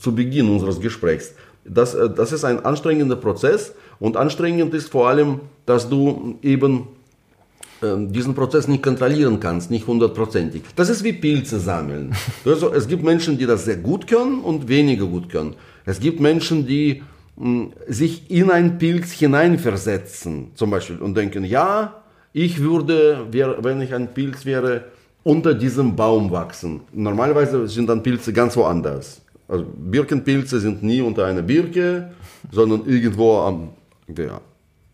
[0.00, 1.34] zu Beginn unseres Gesprächs,
[1.64, 6.88] das, das ist ein anstrengender Prozess und anstrengend ist vor allem, dass du eben
[7.80, 10.62] diesen Prozess nicht kontrollieren kannst, nicht hundertprozentig.
[10.74, 12.12] Das ist wie Pilze sammeln.
[12.44, 15.54] Also, es gibt Menschen, die das sehr gut können und weniger gut können.
[15.86, 17.02] Es gibt Menschen, die
[17.36, 22.02] mh, hm, sich in ein Pilz hineinversetzen, zum Beispiel, und denken, ja,
[22.32, 24.84] ich würde, wenn ich ein Pilz wäre,
[25.22, 26.80] unter diesem Baum wachsen.
[26.92, 29.20] Normalerweise sind dann Pilze ganz woanders.
[29.48, 32.12] Also Birkenpilze sind nie unter einer Birke,
[32.50, 33.70] sondern irgendwo am,
[34.16, 34.40] ja,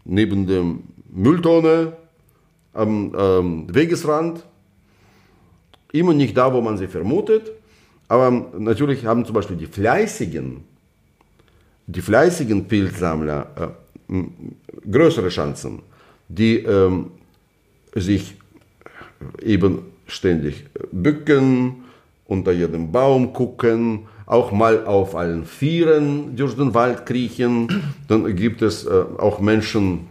[0.05, 1.93] neben dem Mülltonne
[2.73, 4.45] am ähm, Wegesrand,
[5.93, 7.53] immer nicht da, wo man sie vermutet.
[8.09, 10.63] Aber natürlich haben zum Beispiel die fleißigen,
[11.87, 13.75] die fleißigen Pilzsammler
[14.09, 14.23] äh,
[14.91, 15.83] größere Chancen,
[16.29, 17.11] die ähm,
[17.95, 18.37] sich
[19.43, 21.85] eben ständig bücken,
[22.27, 27.95] unter jedem Baum gucken, auch mal auf allen Vieren durch den Wald kriechen.
[28.09, 30.09] Dann gibt es äh, auch Menschen,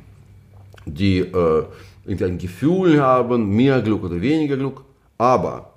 [0.86, 1.64] die äh,
[2.08, 4.82] ein Gefühl haben, mehr Glück oder weniger Glück.
[5.18, 5.74] Aber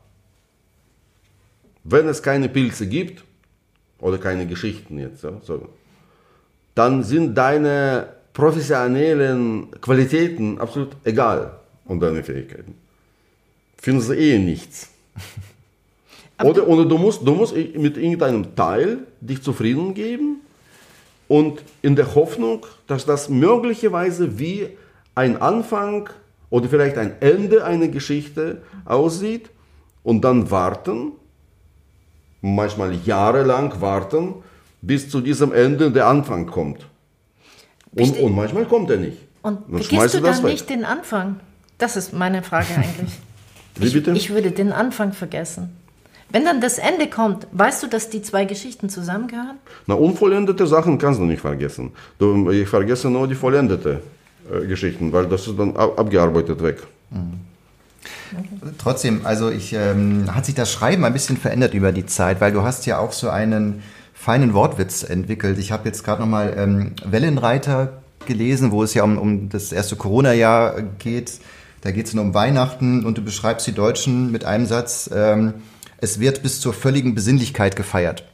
[1.85, 3.25] wenn es keine Pilze gibt,
[4.01, 5.69] oder keine Geschichten jetzt, so,
[6.75, 12.77] dann sind deine professionellen Qualitäten absolut egal und deine Fähigkeiten.
[13.81, 14.91] Finden sie eh nichts.
[16.43, 20.41] oder, oder du musst, du musst mit irgendeinem Teil dich zufrieden geben
[21.29, 24.69] und in der Hoffnung, dass das möglicherweise wie
[25.15, 26.09] ein Anfang
[26.51, 29.51] oder vielleicht ein Ende einer Geschichte aussieht
[30.03, 31.13] und dann warten,
[32.41, 34.35] manchmal jahrelang warten,
[34.81, 36.87] bis zu diesem Ende der Anfang kommt.
[37.95, 39.19] Und, und manchmal kommt er nicht.
[39.43, 41.41] Und dann vergisst du dann nicht den Anfang?
[41.79, 43.13] Das ist meine Frage eigentlich.
[43.79, 44.13] Wie bitte?
[44.13, 45.71] Ich, ich würde den Anfang vergessen.
[46.31, 49.57] Wenn dann das Ende kommt, weißt du, dass die zwei Geschichten zusammengehören?
[49.87, 51.93] Na, unvollendete Sachen kannst du nicht vergessen.
[52.19, 54.03] Du, ich vergesse nur die vollendete.
[54.51, 56.79] Äh, Geschichten, weil das ist dann abgearbeitet weg.
[57.11, 57.41] Mhm.
[58.79, 62.53] Trotzdem, also ich, ähm, hat sich das Schreiben ein bisschen verändert über die Zeit, weil
[62.53, 63.83] du hast ja auch so einen
[64.15, 65.59] feinen Wortwitz entwickelt.
[65.59, 69.97] Ich habe jetzt gerade nochmal ähm, Wellenreiter gelesen, wo es ja um, um das erste
[69.97, 71.33] Corona-Jahr geht.
[71.81, 75.55] Da geht es nur um Weihnachten und du beschreibst die Deutschen mit einem Satz, ähm,
[76.01, 78.25] es wird bis zur völligen Besinnlichkeit gefeiert.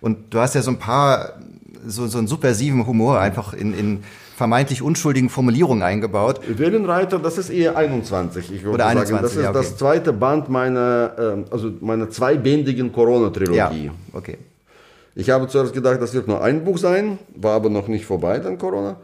[0.00, 1.40] Und du hast ja so ein paar,
[1.86, 4.04] so, so einen subversiven Humor einfach in, in
[4.36, 6.40] vermeintlich unschuldigen Formulierungen eingebaut.
[6.48, 8.50] Wellenreiter, das ist eher 21.
[8.50, 9.58] Ich würde Oder 21, sagen, das ist ja, okay.
[9.58, 13.56] das zweite Band meiner, ähm, also meiner zweibändigen Corona-Trilogie.
[13.86, 14.38] Ja, okay.
[15.14, 18.38] Ich habe zuerst gedacht, das wird nur ein Buch sein, war aber noch nicht vorbei,
[18.38, 18.96] dann Corona.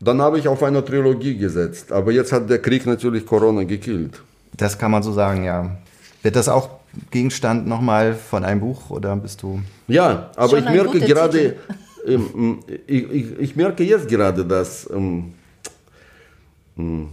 [0.00, 4.22] Dann habe ich auf eine Trilogie gesetzt, aber jetzt hat der Krieg natürlich Corona gekillt.
[4.56, 5.76] Das kann man so sagen, ja.
[6.22, 6.80] Wird das auch
[7.10, 9.60] Gegenstand nochmal von einem Buch oder bist du?
[9.88, 11.56] Ja, aber ich merke gerade,
[12.06, 15.34] ähm, ich, ich, ich merke jetzt gerade, dass ähm,
[16.78, 17.08] ähm,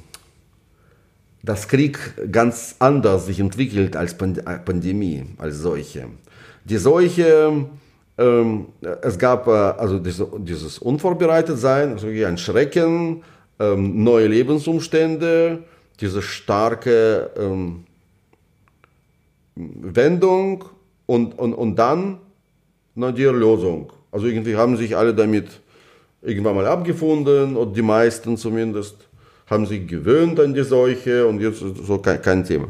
[1.43, 1.97] das Krieg
[2.31, 6.05] ganz anders sich entwickelt als äh, Pandemie, als solche.
[6.63, 7.65] Die Seuche,
[8.18, 8.68] ähm,
[9.01, 13.24] es gab äh, also diese, dieses Unvorbereitetsein, also ein Schrecken,
[13.59, 15.63] ähm, neue Lebensumstände,
[15.99, 17.84] diese starke ähm,
[19.55, 20.65] Wendung
[21.05, 22.20] und, und, und dann
[22.95, 23.91] na, die Erlösung.
[24.11, 25.61] Also irgendwie haben sich alle damit
[26.22, 28.95] irgendwann mal abgefunden, oder die meisten zumindest,
[29.45, 32.68] haben sich gewöhnt an die Seuche und jetzt so kein, kein Thema.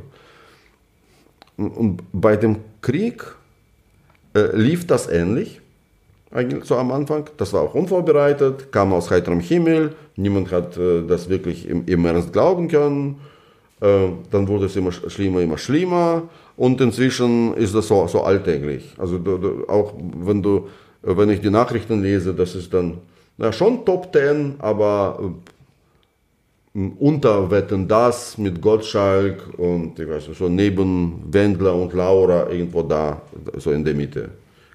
[1.55, 3.23] Und, und bei dem Krieg
[4.37, 5.61] äh, lief das ähnlich,
[6.31, 7.29] eigentlich so am Anfang.
[7.37, 12.05] Das war auch unvorbereitet, kam aus heiterem Himmel, niemand hat äh, das wirklich im, im
[12.05, 13.19] Ernst glauben können.
[13.79, 16.23] Äh, dann wurde es immer sch- schlimmer, immer schlimmer
[16.55, 18.93] und inzwischen ist das so, so alltäglich.
[18.97, 19.93] Also du, du, auch
[20.25, 20.67] wenn du,
[21.03, 22.97] wenn ich die Nachrichten lese, das ist dann
[23.37, 25.25] na, schon Top Ten, aber äh,
[26.99, 32.83] unter Wetten das mit Gottschalk und ich weiß nicht, so neben Wendler und Laura irgendwo
[32.83, 33.21] da,
[33.57, 34.29] so in der Mitte.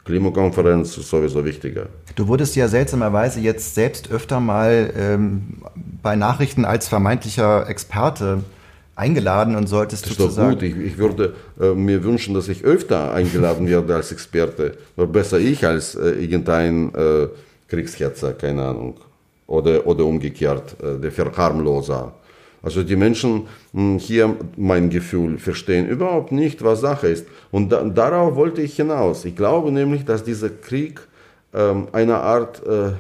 [0.05, 1.86] Klimakonferenz ist sowieso wichtiger.
[2.16, 5.59] Du wurdest ja seltsamerweise jetzt selbst öfter mal ähm,
[6.03, 8.42] bei Nachrichten als vermeintlicher Experte
[8.96, 10.55] eingeladen und solltest Das ist doch sozusagen.
[10.55, 10.62] gut.
[10.64, 14.76] Ich, ich würde äh, mir wünschen, dass ich öfter eingeladen werde als Experte.
[14.96, 17.28] Oder besser ich als äh, irgendein äh,
[17.68, 18.96] Kriegshetzer, keine Ahnung.
[19.57, 22.12] Oder, oder umgekehrt, äh, der Verharmloser.
[22.62, 23.32] Also die Menschen
[23.72, 27.26] mh, hier, mein Gefühl, verstehen überhaupt nicht, was Sache ist.
[27.50, 29.24] Und da, darauf wollte ich hinaus.
[29.26, 31.00] Ich glaube nämlich, dass dieser Krieg
[31.53, 32.92] ähm, eine Art äh,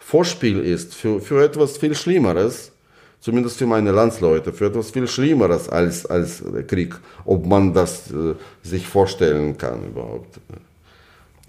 [0.00, 2.70] Vorspiel ist für, für etwas viel Schlimmeres,
[3.20, 6.94] zumindest für meine Landsleute, für etwas viel Schlimmeres als, als Krieg,
[7.24, 10.38] ob man das äh, sich vorstellen kann überhaupt.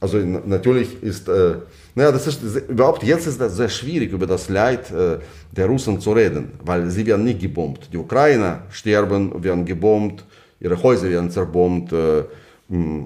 [0.01, 1.55] Also na- natürlich ist, äh,
[1.95, 5.17] naja, das ist überhaupt jetzt ist das sehr schwierig, über das Leid äh,
[5.51, 7.89] der Russen zu reden, weil sie werden nicht gebombt.
[7.91, 10.23] Die Ukrainer sterben, werden gebombt,
[10.59, 12.23] ihre Häuser werden zerbombt, äh,
[12.69, 13.05] mh,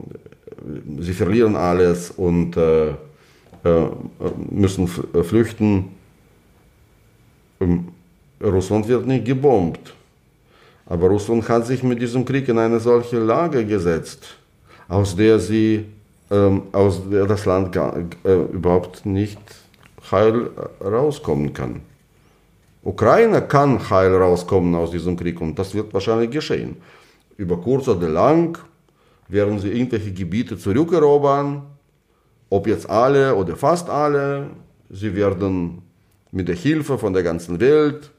[0.99, 2.89] sie verlieren alles und äh,
[3.63, 3.87] äh,
[4.49, 5.89] müssen äh, flüchten.
[7.61, 7.87] Ähm,
[8.41, 9.93] Russland wird nicht gebombt.
[10.85, 14.35] Aber Russland hat sich mit diesem Krieg in eine solche Lage gesetzt,
[14.89, 15.85] aus der sie,
[16.33, 19.39] ähm, aus der das Land gar, äh, überhaupt nicht
[20.09, 20.49] heil
[20.83, 21.81] rauskommen kann.
[22.83, 26.77] Ukraine kann heil rauskommen aus diesem Krieg und das wird wahrscheinlich geschehen.
[27.37, 28.57] Über kurz oder lang
[29.27, 31.61] werden sie irgendwelche Gebiete zurückerobern,
[32.49, 34.47] ob jetzt alle oder fast alle.
[34.89, 35.83] Sie werden
[36.31, 38.11] mit der Hilfe von der ganzen Welt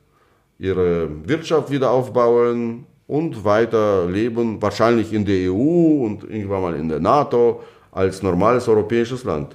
[0.58, 6.88] ihre Wirtschaft wieder aufbauen und weiter leben, wahrscheinlich in der EU und irgendwann mal in
[6.88, 7.60] der NATO
[7.95, 9.55] als normales europäisches Land.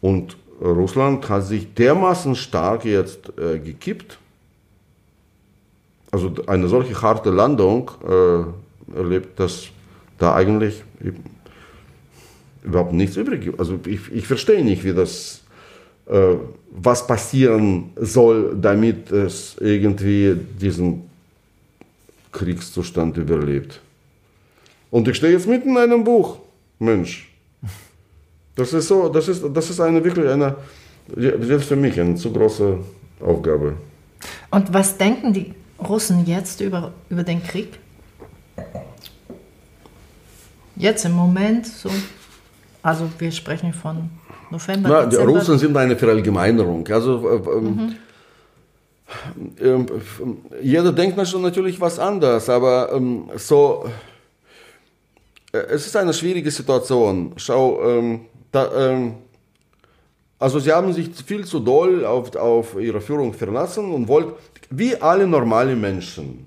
[0.00, 4.18] Und Russland hat sich dermaßen stark jetzt äh, gekippt,
[6.10, 9.68] also eine solche harte Landung äh, erlebt, dass
[10.18, 10.82] da eigentlich
[12.62, 13.60] überhaupt nichts übrig gibt.
[13.60, 15.42] Also ich, ich verstehe nicht, wie das,
[16.06, 16.34] äh,
[16.70, 21.08] was passieren soll, damit es irgendwie diesen
[22.32, 23.80] Kriegszustand überlebt.
[24.90, 26.38] Und ich stehe jetzt mitten in einem Buch,
[26.78, 27.27] Mensch.
[28.58, 30.56] Das ist so, das ist, das ist eine wirklich eine,
[31.16, 32.76] selbst für mich eine zu große
[33.20, 33.74] Aufgabe.
[34.50, 37.78] Und was denken die Russen jetzt über, über den Krieg?
[40.74, 41.88] Jetzt im Moment so?
[42.82, 44.10] Also wir sprechen von
[44.50, 45.16] November, Na, die.
[45.16, 46.84] Russen sind eine Verallgemeinerung.
[46.88, 47.94] Also äh, ähm,
[49.60, 49.86] ähm,
[50.60, 53.88] jeder denkt natürlich was anderes, aber ähm, so
[55.52, 57.34] äh, es ist eine schwierige Situation.
[57.36, 58.20] Schau, ähm,
[58.52, 59.14] da, ähm,
[60.38, 64.32] also sie haben sich viel zu doll auf, auf ihre Führung verlassen und wollten,
[64.70, 66.46] wie alle normalen Menschen,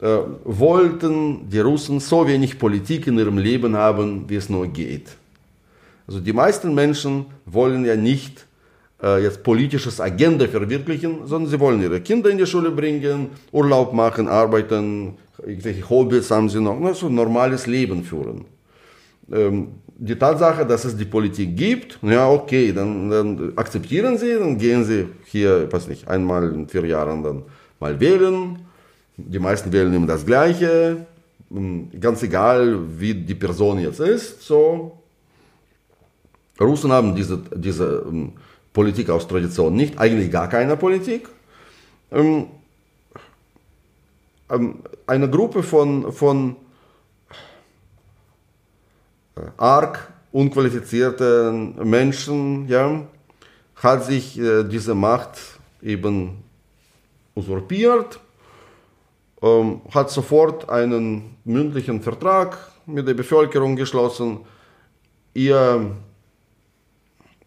[0.00, 5.08] äh, wollten die Russen so wenig Politik in ihrem Leben haben, wie es nur geht.
[6.06, 8.46] Also die meisten Menschen wollen ja nicht
[9.02, 13.92] äh, jetzt politisches Agenda verwirklichen, sondern sie wollen ihre Kinder in die Schule bringen, Urlaub
[13.92, 18.44] machen, arbeiten, irgendwelche Hobbys haben sie noch, also ein normales Leben führen.
[19.32, 19.68] Ähm,
[20.02, 24.84] die Tatsache, dass es die Politik gibt, ja, okay, dann, dann akzeptieren Sie, dann gehen
[24.84, 27.42] Sie hier, weiß nicht, einmal in vier Jahren dann
[27.78, 28.60] mal wählen.
[29.16, 31.06] Die meisten wählen immer das Gleiche,
[31.50, 34.96] ähm, ganz egal, wie die Person jetzt ist, so.
[36.58, 38.32] Russen haben diese, diese ähm,
[38.72, 41.28] Politik aus Tradition nicht, eigentlich gar keine Politik.
[45.06, 46.56] Eine Gruppe von, von
[49.56, 53.02] arg unqualifizierten Menschen ja,
[53.76, 55.38] hat sich äh, diese Macht
[55.82, 56.42] eben
[57.34, 58.20] usurpiert,
[59.42, 64.40] ähm, hat sofort einen mündlichen Vertrag mit der Bevölkerung geschlossen.
[65.34, 65.92] Ihr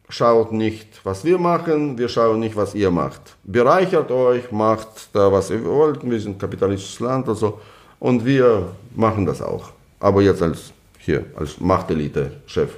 [0.09, 3.35] schaut nicht, was wir machen, wir schauen nicht, was ihr macht.
[3.43, 7.59] Bereichert euch, macht da, was ihr wollt, wir sind ein kapitalistisches Land also,
[7.99, 9.71] und wir machen das auch.
[9.99, 10.73] Aber jetzt als
[11.03, 12.71] hier, als Machtelite-Chef.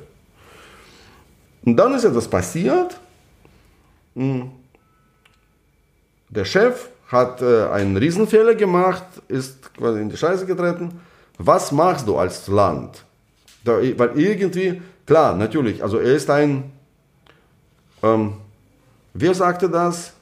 [1.64, 3.00] Und dann ist etwas passiert.
[4.16, 4.52] Hm.
[6.30, 11.02] Der Chef hat äh, einen Riesenfehler gemacht, ist quasi in die Scheiße getreten.
[11.38, 13.04] Was machst du als Land?
[13.64, 16.72] Da, weil irgendwie, klar, natürlich, also er ist ein
[18.06, 18.34] ähm,
[19.14, 20.14] wer sagte das?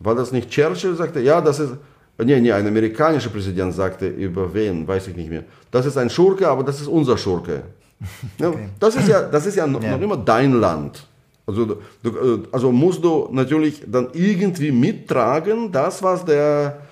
[0.00, 0.96] War das nicht Churchill?
[0.96, 1.74] Sagte, ja, das ist,
[2.18, 5.44] nee, nee, ein amerikanischer Präsident sagte, über wen, weiß ich nicht mehr.
[5.70, 7.62] Das ist ein Schurke, aber das ist unser Schurke.
[8.42, 8.68] Okay.
[8.78, 9.92] das ist ja, das ist ja noch, ja.
[9.92, 11.06] noch immer dein Land.
[11.46, 16.82] Also, du, äh, also musst du natürlich dann irgendwie mittragen, das, was der,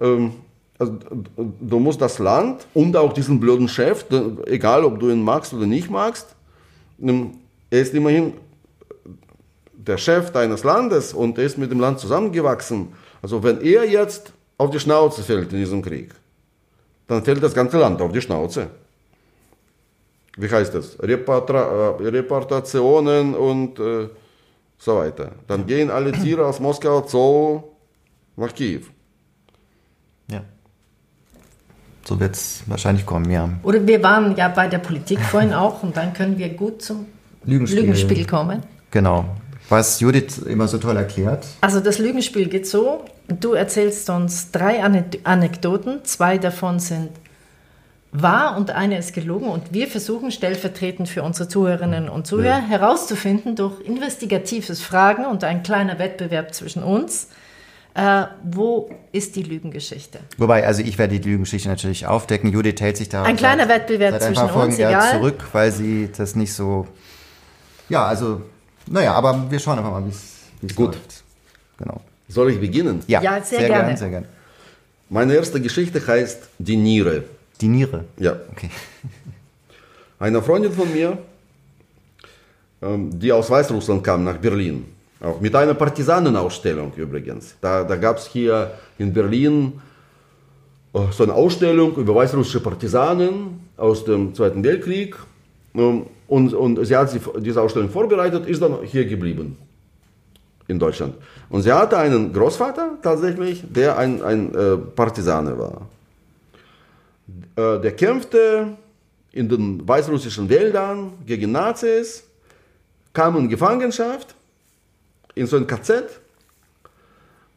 [0.00, 0.32] ähm,
[0.78, 0.98] also,
[1.60, 4.04] du musst das Land und auch diesen blöden Chef,
[4.46, 6.34] egal ob du ihn magst oder nicht magst,
[7.00, 7.32] ähm,
[7.70, 8.34] er ist immerhin
[9.72, 12.88] der Chef deines Landes und er ist mit dem Land zusammengewachsen.
[13.22, 16.14] Also wenn er jetzt auf die Schnauze fällt in diesem Krieg,
[17.06, 18.66] dann fällt das ganze Land auf die Schnauze.
[20.36, 20.98] Wie heißt das?
[21.00, 24.08] Reportra äh, Reportationen und äh,
[24.78, 25.32] so weiter.
[25.46, 27.62] Dann gehen alle Tiere aus Moskau Zoo
[28.36, 28.82] nach Kiew.
[30.30, 30.42] Ja.
[32.04, 33.48] So wird es wahrscheinlich kommen, ja.
[33.62, 37.06] Oder wir waren ja bei der Politik vorhin auch und dann können wir gut zum
[37.44, 38.62] Lügenspiel, Lügenspiel kommen.
[38.90, 39.24] Genau
[39.70, 41.46] was Judith immer so toll erklärt.
[41.60, 44.82] Also das Lügenspiel geht so, du erzählst uns drei
[45.24, 47.10] Anekdoten, zwei davon sind
[48.12, 52.60] wahr und eine ist gelogen und wir versuchen stellvertretend für unsere Zuhörerinnen und Zuhörer ja.
[52.60, 57.28] herauszufinden durch investigatives Fragen und ein kleiner Wettbewerb zwischen uns,
[57.94, 60.18] äh, wo ist die Lügengeschichte?
[60.38, 62.52] Wobei, also ich werde die Lügengeschichte natürlich aufdecken.
[62.52, 65.12] Judith hält sich da ein kleiner seit, Wettbewerb seit zwischen uns, egal.
[65.12, 66.88] zurück, weil sie das nicht so
[67.88, 68.42] ja, also
[68.90, 70.94] naja, aber wir schauen einfach mal, wie es Gut.
[70.94, 71.22] läuft.
[71.78, 72.00] Genau.
[72.28, 73.02] Soll ich beginnen?
[73.06, 73.84] Ja, ja sehr, sehr gerne.
[73.86, 74.26] Gern, sehr gerne.
[75.08, 77.24] Meine erste Geschichte heißt Die Niere.
[77.60, 78.04] Die Niere?
[78.18, 78.36] Ja.
[78.52, 78.70] Okay.
[80.18, 81.16] Eine Freundin von mir,
[82.82, 84.84] ähm, die aus Weißrussland kam nach Berlin,
[85.20, 87.54] auch mit einer Partisanenausstellung übrigens.
[87.60, 89.80] Da, da gab es hier in Berlin
[90.92, 95.16] äh, so eine Ausstellung über weißrussische Partisanen aus dem Zweiten Weltkrieg.
[96.30, 97.10] Und, und sie hat
[97.40, 99.56] diese Ausstellung vorbereitet, ist dann hier geblieben
[100.68, 101.14] in Deutschland.
[101.48, 105.88] Und sie hatte einen Großvater tatsächlich, der ein, ein äh, Partisane war.
[107.56, 108.76] Äh, der kämpfte
[109.32, 112.22] in den weißrussischen Wäldern gegen Nazis,
[113.12, 114.36] kam in Gefangenschaft,
[115.34, 116.20] in so ein KZ.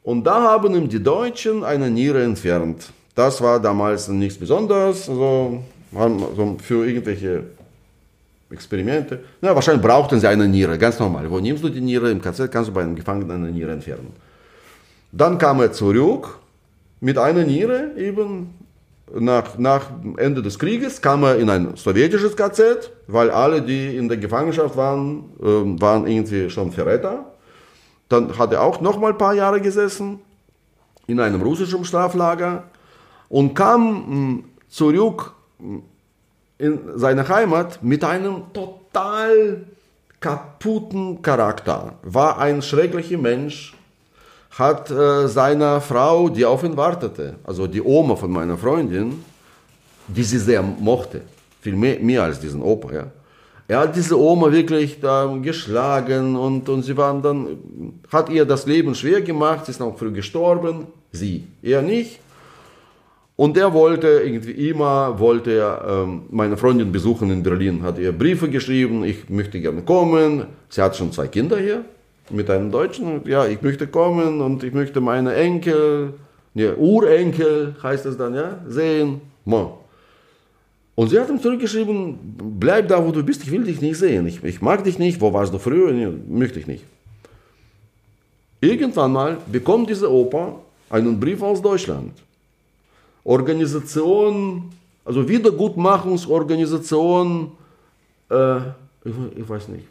[0.01, 2.91] Und da haben ihm die Deutschen eine Niere entfernt.
[3.13, 5.61] Das war damals nichts Besonderes, also,
[5.93, 7.43] also für irgendwelche
[8.53, 9.19] Experimente.
[9.41, 11.29] Na, wahrscheinlich brauchten sie eine Niere, ganz normal.
[11.29, 12.11] Wo nimmst du die Niere?
[12.11, 14.13] Im KZ kannst du bei einem Gefangenen eine Niere entfernen.
[15.11, 16.39] Dann kam er zurück
[16.99, 18.55] mit einer Niere eben.
[19.15, 24.07] Nach, nach Ende des Krieges kam er in ein sowjetisches KZ, weil alle, die in
[24.07, 27.25] der Gefangenschaft waren, äh, waren irgendwie schon Verräter.
[28.09, 30.19] Dann hat er auch noch mal ein paar Jahre gesessen
[31.05, 32.63] in einem russischen Straflager
[33.29, 33.81] und kam
[34.37, 35.33] mh, zurück
[36.63, 39.65] in seiner Heimat mit einem total
[40.21, 41.95] kaputten Charakter.
[42.03, 43.73] War ein schrecklicher Mensch,
[44.51, 49.25] hat äh, seiner Frau, die auf ihn wartete, also die Oma von meiner Freundin,
[50.07, 51.21] die sie sehr mochte,
[51.59, 53.07] viel mehr, mehr als diesen Opa, ja.
[53.67, 57.57] Er hat diese Oma wirklich da geschlagen und, und sie waren dann,
[58.11, 62.19] hat ihr das Leben schwer gemacht, sie ist auch früh gestorben, sie, er nicht.
[63.43, 68.13] Und er wollte irgendwie immer, wollte er ähm, meine Freundin besuchen in Berlin, hat ihr
[68.13, 70.45] Briefe geschrieben, ich möchte gerne kommen.
[70.69, 71.83] Sie hat schon zwei Kinder hier
[72.29, 73.27] mit einem Deutschen.
[73.27, 76.13] Ja, ich möchte kommen und ich möchte meine Enkel,
[76.53, 79.19] ne, Urenkel heißt es dann, ja, sehen.
[80.95, 82.17] Und sie hat ihm zurückgeschrieben,
[82.61, 84.25] bleib da, wo du bist, ich will dich nicht sehen.
[84.25, 86.85] Ich, ich mag dich nicht, wo warst du früher, Nee, möchte ich nicht.
[88.61, 92.13] Irgendwann mal bekommt diese Oper einen Brief aus Deutschland.
[93.23, 94.71] Organisation,
[95.05, 97.51] also Wiedergutmachungsorganisation,
[98.29, 98.57] äh,
[99.05, 99.85] ich, ich weiß nicht,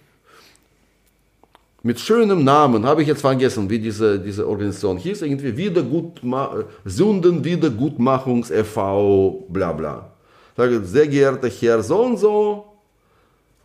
[1.84, 7.44] mit schönem Namen, habe ich jetzt vergessen, wie diese, diese Organisation hieß, irgendwie Wiedergutma Sünden
[7.44, 10.10] Wiedergutmachungs e.V., bla bla.
[10.56, 12.64] Sage, sehr geehrter Herr so und so,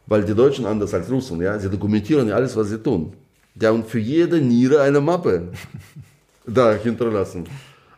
[0.08, 3.14] weil die Deutschen anders als Russen, ja, sie dokumentieren ja alles, was sie tun.
[3.54, 5.50] Die haben für jede Niere eine Mappe
[6.46, 7.46] da hinterlassen.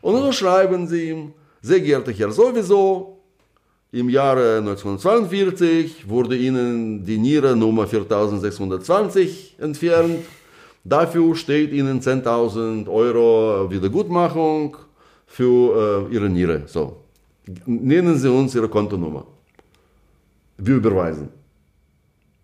[0.01, 3.19] Und dann schreiben sie ihm, sehr geehrter Herr sowieso,
[3.91, 10.19] im Jahre 1942 wurde ihnen die Niere Nummer 4620 entfernt.
[10.83, 14.77] Dafür steht ihnen 10.000 Euro Wiedergutmachung
[15.25, 16.63] für äh, ihre Niere.
[16.67, 16.97] So.
[17.65, 19.25] Nennen Sie uns Ihre Kontonummer.
[20.57, 21.29] Wir überweisen.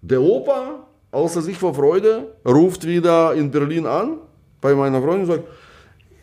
[0.01, 4.17] Der Opa, außer sich vor Freude, ruft wieder in Berlin an
[4.61, 5.43] bei meiner Freundin und sagt,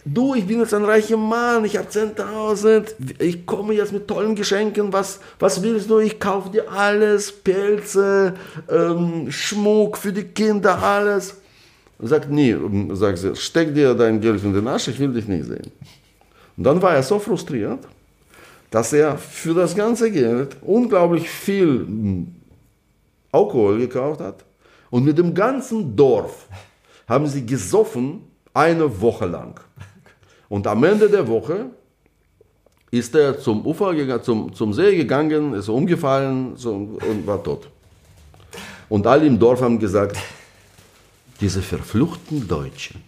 [0.05, 4.34] Du, ich bin jetzt ein reicher Mann, ich habe 10.000, ich komme jetzt mit tollen
[4.34, 6.00] Geschenken, was, was willst du?
[6.00, 8.34] Ich kaufe dir alles, Pelze,
[8.68, 11.36] ähm, Schmuck für die Kinder, alles.
[12.00, 12.57] Sagt, nee,
[12.94, 15.70] sagt sie, steck dir dein Geld in den Arsch, ich will dich nicht sehen.
[16.57, 17.86] Und dann war er so frustriert,
[18.72, 22.34] dass er für das ganze Geld unglaublich viel hm,
[23.30, 24.44] Alkohol gekauft hat.
[24.90, 26.48] Und mit dem ganzen Dorf
[27.07, 29.61] haben sie gesoffen eine Woche lang.
[30.53, 31.70] Und am Ende der Woche
[32.90, 37.70] ist er zum Ufer gegangen, zum, zum See gegangen, ist umgefallen und war tot.
[38.90, 40.18] Und alle im Dorf haben gesagt,
[41.40, 43.00] diese verfluchten Deutschen.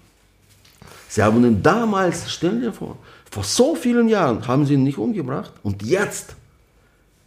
[1.06, 2.96] Sie haben ihn damals, stell dir vor,
[3.30, 5.52] vor so vielen Jahren haben sie ihn nicht umgebracht.
[5.62, 6.36] Und jetzt,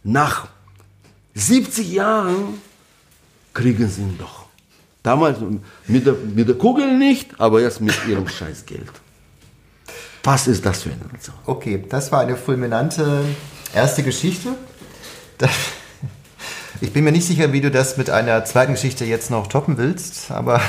[0.02, 0.48] nach
[1.34, 2.60] 70 Jahren,
[3.54, 4.46] kriegen sie ihn doch.
[5.04, 5.38] Damals
[5.86, 8.90] mit der, mit der Kugel nicht, aber jetzt mit ihrem Scheißgeld.
[10.24, 11.36] Was ist das für eine Nation?
[11.46, 13.24] Okay, das war eine fulminante
[13.74, 14.50] erste Geschichte.
[16.80, 19.78] ich bin mir nicht sicher, wie du das mit einer zweiten Geschichte jetzt noch toppen
[19.78, 20.60] willst, aber.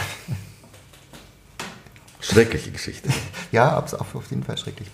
[2.22, 3.10] Schreckliche Geschichte.
[3.52, 4.88] Ja, auf jeden Fall schrecklich.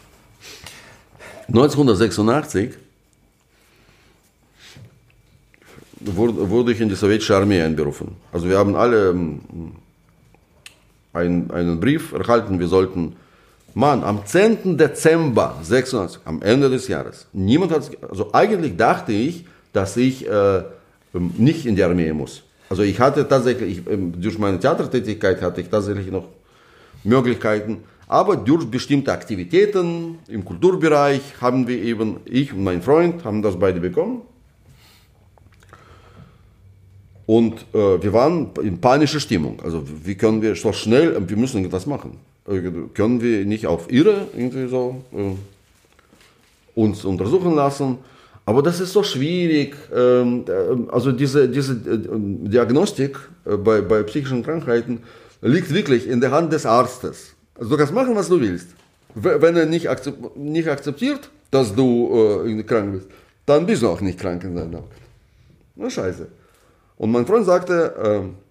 [1.49, 2.71] 1986
[5.99, 8.15] wurde ich in die sowjetische Armee einberufen.
[8.31, 9.41] Also wir haben alle ähm,
[11.13, 13.15] einen, einen Brief erhalten, wir sollten
[13.77, 14.77] Mann, am 10.
[14.77, 20.59] Dezember 96, am Ende des Jahres, niemand hat, also eigentlich dachte ich, dass ich äh,
[21.13, 22.43] ähm, nicht in die Armee muss.
[22.69, 26.23] Also ich hatte tatsächlich, ich, ähm, durch meine Theatertätigkeit hatte ich tatsächlich noch
[27.03, 33.41] Möglichkeiten, aber durch bestimmte Aktivitäten im Kulturbereich haben wir eben, ich und mein Freund haben
[33.41, 34.21] das beide bekommen.
[37.25, 39.59] Und äh, wir waren in panischer Stimmung.
[39.61, 44.27] Also wie können wir so schnell, wir müssen etwas machen können wir nicht auf Irre
[44.35, 47.97] irgendwie so äh, uns untersuchen lassen.
[48.45, 49.75] Aber das ist so schwierig.
[49.93, 51.99] Ähm, äh, also diese, diese äh,
[52.49, 55.01] Diagnostik äh, bei, bei psychischen Krankheiten
[55.41, 57.33] liegt wirklich in der Hand des Arztes.
[57.55, 58.67] Also du kannst machen, was du willst.
[59.15, 63.07] Wenn er nicht, akzept, nicht akzeptiert, dass du äh, krank bist,
[63.45, 64.91] dann bist du auch nicht krank in seinem Augen.
[65.75, 66.27] Na scheiße.
[66.97, 68.44] Und mein Freund sagte, äh,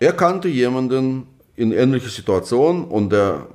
[0.00, 1.26] Er kannte jemanden
[1.56, 3.46] in ähnlicher Situation und der,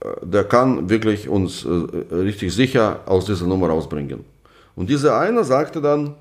[0.00, 1.68] äh, der kann wirklich uns äh,
[2.14, 4.24] richtig sicher aus dieser Nummer rausbringen.
[4.74, 6.14] Und dieser eine sagte dann,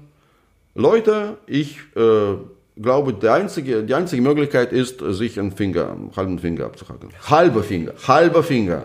[0.75, 2.35] Leute, ich äh,
[2.79, 7.09] glaube, die einzige, die einzige Möglichkeit ist, sich einen Finger, einen halben Finger abzuhacken.
[7.27, 8.83] Halber Finger, halber Finger,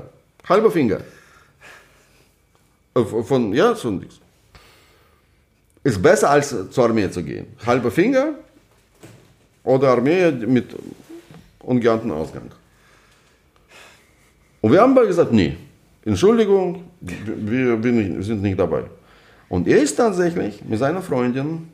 [0.48, 1.00] halber Finger.
[2.94, 4.20] Äh, von, ja, so nichts.
[5.84, 7.48] Ist besser als zur Armee zu gehen.
[7.66, 8.36] Halber Finger,
[9.64, 10.74] oder Armee mit
[11.60, 12.50] ungeahnten Ausgang.
[14.60, 15.56] Und wir haben beide gesagt, nee,
[16.04, 18.84] Entschuldigung, wir, wir sind nicht dabei.
[19.48, 21.68] Und er ist tatsächlich mit seiner Freundin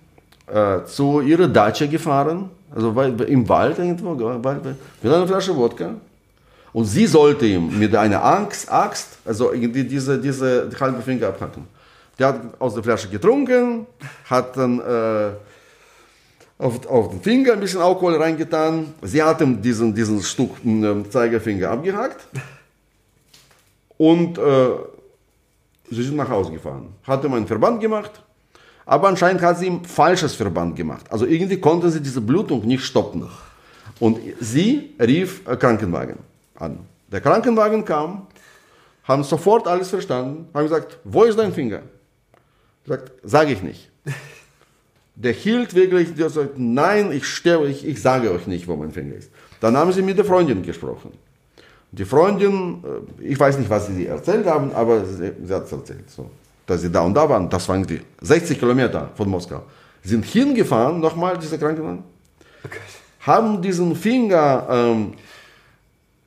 [0.47, 5.95] äh, zu ihrer Dacia gefahren, also im Wald irgendwo, mit einer Flasche Wodka.
[6.72, 11.64] Und sie sollte ihm mit einer Axt, Axt also irgendwie diese, diese halbe Finger abhacken.
[12.18, 13.86] Der hat aus der Flasche getrunken,
[14.28, 15.30] hat dann äh,
[16.59, 18.92] auf, auf den Finger ein bisschen Alkohol reingetan.
[19.02, 22.26] Sie hat ihm diesen, diesen Stück äh, Zeigefinger abgehakt.
[23.96, 24.68] Und äh,
[25.90, 26.94] sie sind nach Hause gefahren.
[27.04, 28.22] Hat ihm einen Verband gemacht.
[28.84, 31.06] Aber anscheinend hat sie ihm falsches Verband gemacht.
[31.11, 33.28] Also irgendwie konnte sie diese Blutung nicht stoppen.
[34.00, 36.18] Und sie rief Krankenwagen
[36.56, 36.78] an.
[37.11, 38.26] Der Krankenwagen kam,
[39.04, 41.82] haben sofort alles verstanden, haben gesagt, wo ist dein Finger?
[42.86, 43.90] Sagt, sage ich nicht.
[45.20, 48.92] Der hielt wirklich, der sagt, nein, ich, sterbe, ich, ich sage euch nicht, wo mein
[48.92, 49.32] Finger ist.
[49.60, 51.10] Dann haben sie mit der Freundin gesprochen.
[51.90, 52.84] Die Freundin,
[53.20, 56.30] äh, ich weiß nicht, was sie erzählt haben, aber sie, sie hat es erzählt, so,
[56.64, 57.50] dass sie da und da waren.
[57.50, 59.64] Das waren die 60 Kilometer von Moskau.
[60.04, 62.04] Sind hingefahren, nochmal diese Krankenwagen,
[62.64, 62.78] okay.
[63.20, 65.14] haben diesen Finger ähm,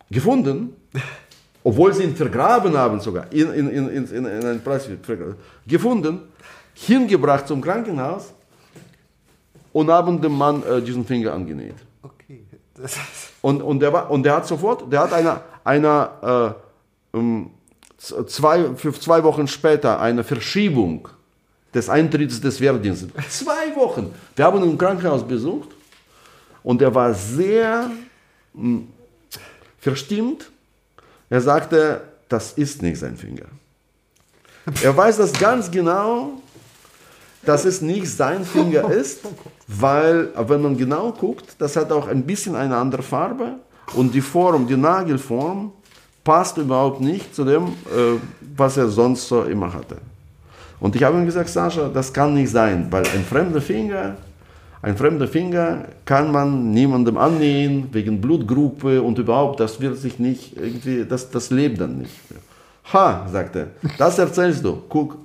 [0.09, 0.75] gefunden,
[1.63, 4.89] obwohl sie ihn vergraben haben sogar, in, in, in, in, in einen Preis
[5.65, 6.23] gefunden,
[6.73, 8.33] hingebracht zum Krankenhaus
[9.73, 11.75] und haben dem Mann äh, diesen Finger angenäht.
[12.03, 12.43] Okay.
[13.41, 16.55] und, und, der war, und der hat sofort, der hat eine, eine
[17.13, 17.51] äh, um,
[17.97, 21.07] zwei, für zwei Wochen später eine Verschiebung
[21.73, 23.11] des Eintritts des Wehrdienstes.
[23.29, 24.13] Zwei Wochen.
[24.35, 25.69] Wir haben ihn im Krankenhaus besucht
[26.63, 27.91] und er war sehr
[28.53, 28.87] mh, hm,
[29.79, 30.51] verstimmt.
[31.29, 33.45] Er sagte, das ist nicht sein Finger.
[34.83, 36.41] Er weiß das ganz genau,
[37.43, 39.21] dass es nicht sein Finger ist,
[39.67, 43.55] weil, wenn man genau guckt, das hat auch ein bisschen eine andere Farbe
[43.93, 45.71] und die Form, die Nagelform
[46.23, 48.19] passt überhaupt nicht zu dem, äh,
[48.55, 49.97] was er sonst so immer hatte.
[50.79, 54.15] Und ich habe ihm gesagt, Sascha, das kann nicht sein, weil ein fremder Finger,
[54.81, 60.57] ein fremder Finger kann man niemandem annähen, wegen Blutgruppe und überhaupt, das wird sich nicht
[60.57, 62.15] irgendwie, das, das lebt dann nicht.
[62.91, 64.81] Ha, sagt er, das erzählst du.
[64.89, 65.17] Guck,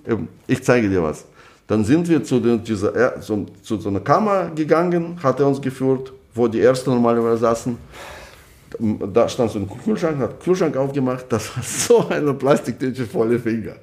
[0.46, 1.24] ich zeige dir was.
[1.66, 5.60] Dann sind wir zu, den, dieser, zu, zu so einer Kammer gegangen, hat er uns
[5.60, 7.76] geführt, wo die Ärzte normalerweise saßen.
[9.12, 11.62] Da stand so ein Kühlschrank, hat den Kühlschrank aufgemacht, das war
[12.08, 13.76] so eine Plastiktüte volle Finger.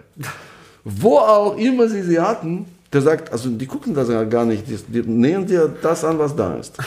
[0.84, 4.68] Wo auch immer sie sie hatten, der sagt, also die gucken das ja gar nicht,
[4.68, 6.78] die, die nähen dir das an, was da ist.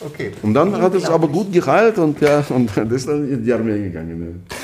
[0.00, 0.32] Okay.
[0.42, 3.52] Und dann hat es aber gut geheilt und, ja, und das ist dann in die
[3.52, 4.42] Armee gegangen.
[4.50, 4.56] Ja.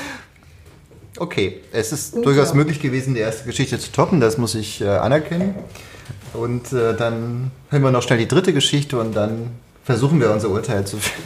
[1.19, 2.55] Okay, es ist Gut, durchaus ja.
[2.55, 5.55] möglich gewesen, die erste Geschichte zu toppen, das muss ich äh, anerkennen.
[6.33, 9.51] Und äh, dann hören wir noch schnell die dritte Geschichte und dann
[9.83, 11.23] versuchen wir unser Urteil zu finden.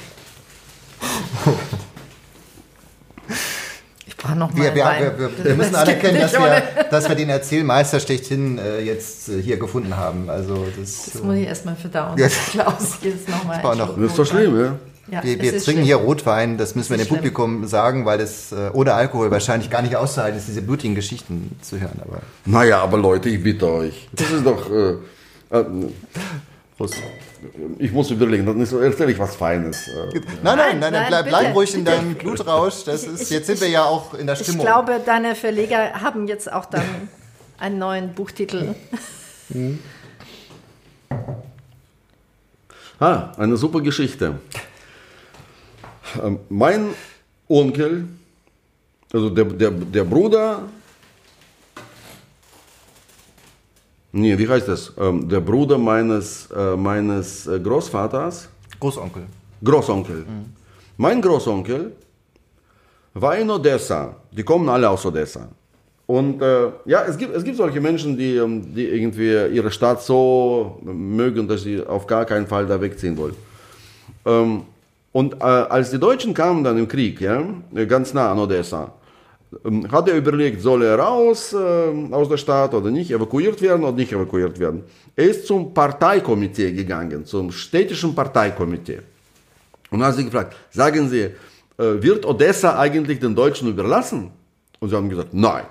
[4.06, 7.16] Ich brauche noch mal wir, wir, wir, wir, wir müssen anerkennen, dass wir, dass wir
[7.16, 10.30] den Erzählmeister schlechthin äh, jetzt äh, hier gefunden haben.
[10.30, 12.18] Also das, das muss ich erstmal verdauen.
[12.18, 12.28] Ja.
[12.28, 13.62] Klaus, jetzt nochmal.
[13.62, 14.76] Das, das ist doch schlimm, ja?
[15.08, 15.84] Ja, wir, wir trinken schlimm.
[15.84, 17.68] hier Rotwein, das müssen wir dem Publikum schlimm.
[17.68, 21.80] sagen, weil das äh, ohne Alkohol wahrscheinlich gar nicht auszuhalten ist, diese blutigen Geschichten zu
[21.80, 22.00] hören.
[22.02, 24.10] Aber naja, aber Leute, ich bitte euch.
[24.14, 24.70] Das ist doch.
[24.72, 25.66] Äh, äh,
[26.78, 26.96] Prost.
[27.80, 29.88] Ich muss überlegen, dann erzähle ich was Feines.
[29.88, 30.22] Äh.
[30.44, 32.84] Nein, nein, nein, nein bleib, bleib ruhig in deinem Blutrausch.
[32.86, 34.62] Das ist, jetzt sind wir ja auch in der Stimmung.
[34.62, 36.84] Ich glaube, deine Verleger haben jetzt auch dann
[37.60, 38.76] einen neuen Buchtitel.
[39.50, 39.80] Mhm.
[43.04, 44.36] Ah, eine super Geschichte.
[46.24, 46.90] Ähm, mein
[47.48, 48.08] Onkel,
[49.14, 50.64] also der, der, der Bruder,
[54.12, 54.94] nee, wie heißt das?
[54.98, 58.50] Ähm, der Bruder meines, äh, meines äh, Großvaters.
[58.80, 59.24] Großonkel.
[59.64, 60.18] Großonkel.
[60.18, 60.46] Mhm.
[60.98, 61.92] Mein Großonkel
[63.14, 64.16] war in Odessa.
[64.32, 65.48] Die kommen alle aus Odessa.
[66.08, 70.02] Und äh, ja, es gibt, es gibt solche Menschen, die, ähm, die irgendwie ihre Stadt
[70.02, 73.36] so mögen, dass sie auf gar keinen Fall da wegziehen wollen.
[74.26, 74.64] Ähm,
[75.12, 77.44] und äh, als die Deutschen kamen dann im Krieg, ja,
[77.88, 78.94] ganz nah an Odessa,
[79.66, 83.84] ähm, hat er überlegt, soll er raus äh, aus der Stadt oder nicht, evakuiert werden
[83.84, 84.84] oder nicht evakuiert werden.
[85.16, 89.00] Er ist zum Parteikomitee gegangen, zum städtischen Parteikomitee.
[89.90, 91.32] Und hat sie gefragt, sagen Sie, äh,
[91.78, 94.32] wird Odessa eigentlich den Deutschen überlassen?
[94.80, 95.66] Und sie haben gesagt, nein.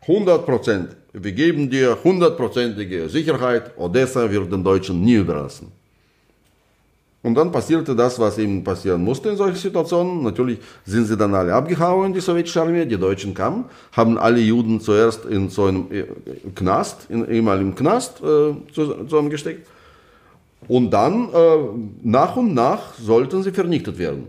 [0.00, 0.96] 100 Prozent.
[1.12, 5.72] Wir geben dir hundertprozentige Sicherheit, Odessa wird den Deutschen nie überlassen.
[7.22, 10.22] Und dann passierte das, was eben passieren musste in solchen Situationen.
[10.22, 12.84] Natürlich sind sie dann alle abgehauen, die sowjetische Armee.
[12.84, 16.04] Die Deutschen kamen, haben alle Juden zuerst in so einem äh,
[16.54, 19.66] Knast, in ehemaligen Knast äh, zusammengesteckt.
[20.68, 21.56] Und dann, äh,
[22.02, 24.28] nach und nach, sollten sie vernichtet werden.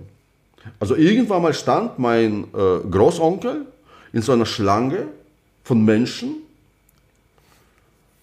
[0.79, 3.65] Also irgendwann mal stand mein äh, Großonkel
[4.13, 5.07] in so einer Schlange
[5.63, 6.35] von Menschen,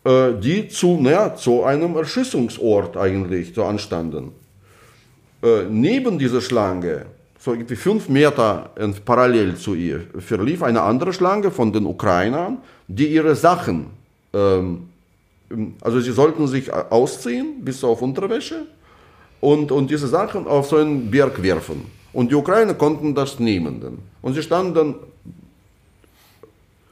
[0.04, 4.32] äh, die zu, naja, zu einem Erschießungsort eigentlich so anstanden.
[5.44, 7.04] Äh, neben dieser Schlange,
[7.38, 8.70] so irgendwie fünf Meter
[9.04, 13.88] parallel zu ihr, verlief eine andere Schlange von den Ukrainern, die ihre Sachen,
[14.32, 14.88] ähm,
[15.82, 18.66] also sie sollten sich ausziehen bis auf Unterwäsche
[19.42, 21.84] und, und diese Sachen auf so einen Berg werfen.
[22.14, 23.98] Und die Ukrainer konnten das nehmen.
[24.22, 24.94] Und sie standen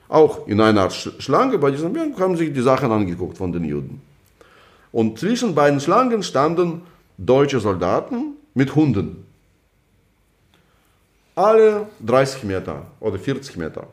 [0.08, 4.02] auch in einer Schlange bei diesem Berg, haben sich die Sachen angeguckt von den Juden.
[4.92, 6.82] Und zwischen beiden Schlangen standen
[7.16, 9.26] deutsche Soldaten mit Hunden.
[11.34, 13.86] alle 30 Meter oder 40 Meter.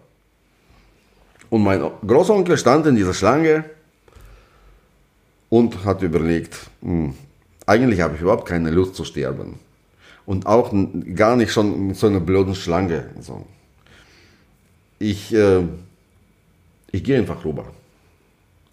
[1.49, 3.65] Und mein Großonkel stand in dieser Schlange
[5.49, 7.13] und hat überlegt, hm,
[7.65, 9.59] eigentlich habe ich überhaupt keine Lust zu sterben.
[10.25, 10.71] Und auch
[11.15, 13.09] gar nicht schon mit so einer blöden Schlange.
[13.19, 13.45] So.
[14.99, 15.63] Ich, äh,
[16.91, 17.65] ich gehe einfach rüber.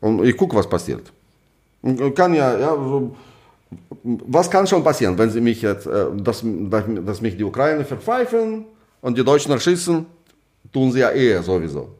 [0.00, 1.10] Und ich gucke, was passiert.
[1.80, 3.16] Und kann ja, ja, so,
[4.06, 8.64] was kann schon passieren, wenn sie mich jetzt, äh, dass, dass mich die Ukraine verpfeifen
[9.00, 10.06] und die Deutschen erschießen,
[10.72, 11.90] tun sie ja eher sowieso.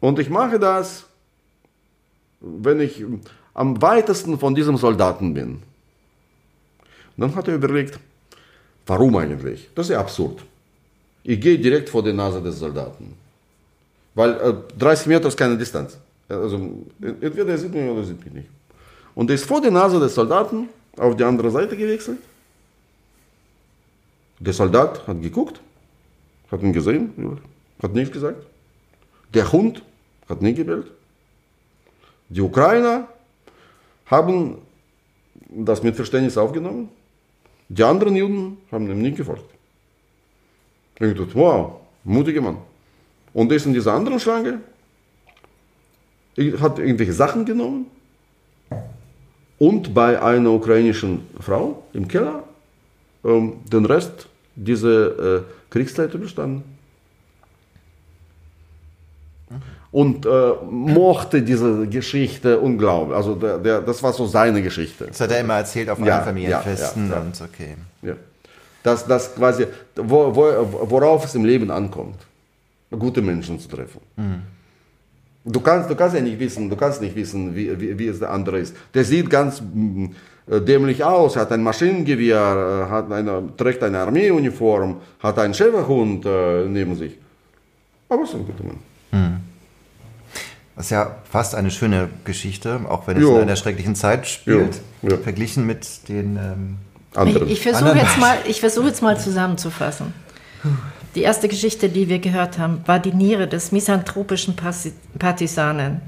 [0.00, 1.06] Und ich mache das,
[2.40, 3.02] wenn ich
[3.54, 5.50] am weitesten von diesem Soldaten bin.
[5.50, 5.62] Und
[7.16, 7.98] dann hat er überlegt,
[8.86, 9.70] warum eigentlich?
[9.74, 10.42] Das ist ja absurd.
[11.22, 13.14] Ich gehe direkt vor die Nase des Soldaten.
[14.14, 15.96] Weil äh, 30 Meter ist keine Distanz.
[16.28, 16.56] Also
[17.00, 18.48] entweder er sieht mich oder er sieht mich nicht.
[19.14, 22.18] Und er ist vor der Nase des Soldaten auf die andere Seite gewechselt.
[24.38, 25.60] Der Soldat hat geguckt,
[26.50, 27.38] hat ihn gesehen,
[27.82, 28.44] hat nichts gesagt.
[29.32, 29.82] Der Hund
[30.28, 30.86] hat nie gebellt.
[32.28, 33.08] Die Ukrainer
[34.06, 34.58] haben
[35.48, 36.88] das mit Verständnis aufgenommen.
[37.68, 39.48] Die anderen Juden haben ihm nicht gefolgt.
[41.00, 42.58] Ich dachte, wow, mutiger Mann.
[43.32, 44.60] Und ist in dieser anderen Schlange,
[46.60, 47.86] hat irgendwelche Sachen genommen
[49.58, 52.44] und bei einer ukrainischen Frau im Keller
[53.24, 56.62] ähm, den Rest dieser äh, Kriegszeit überstanden.
[59.90, 63.16] Und äh, mochte diese Geschichte unglaublich.
[63.16, 65.06] Also der, der, das war so seine Geschichte.
[65.06, 67.76] Das hat er immer erzählt auf Ja, Familienfesten ja, ja, und okay.
[68.02, 68.14] Ja.
[68.82, 72.16] Das, das quasi, wo, wo, worauf es im Leben ankommt,
[72.90, 74.00] gute Menschen zu treffen.
[75.44, 78.18] Du, kannst, du kannst ja nicht wissen, du kannst nicht wissen, wie, wie, wie es
[78.18, 78.74] der andere ist.
[78.94, 80.06] Der sieht ganz mm,
[80.50, 86.24] äh, dämlich aus, hat ein Maschinengewehr, äh, hat eine, trägt eine Armeeuniform, hat einen Schäferhund
[86.24, 87.18] äh, neben sich.
[88.08, 88.78] Aber es ist ein guter Mann.
[90.76, 93.36] Das ist ja fast eine schöne Geschichte, auch wenn es Jo.
[93.36, 95.16] in einer schrecklichen Zeit spielt, Jo, ja.
[95.18, 96.76] verglichen mit den ähm,
[97.14, 97.46] Anderen.
[97.46, 100.12] Ich, ich versuche jetzt, mal, ich versuch jetzt mal zusammenzufassen.
[101.14, 104.56] Die erste Geschichte, die wir gehört haben, war die Niere des misanthropischen
[105.18, 106.00] Partisanen,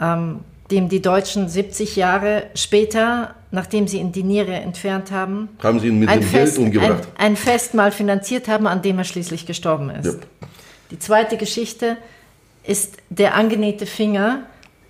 [0.00, 0.40] ähm,
[0.70, 5.88] dem die Deutschen 70 Jahre später, nachdem sie ihn die Niere entfernt haben, Haben sie
[5.88, 7.08] ihn mit ein, dem Geld Fest, ein, umgebracht?
[7.18, 10.06] ein Festmahl finanziert haben, an dem er schließlich gestorben ist.
[10.06, 10.26] Yep.
[10.90, 11.96] Die zweite Geschichte
[12.64, 14.40] ist der angenähte Finger,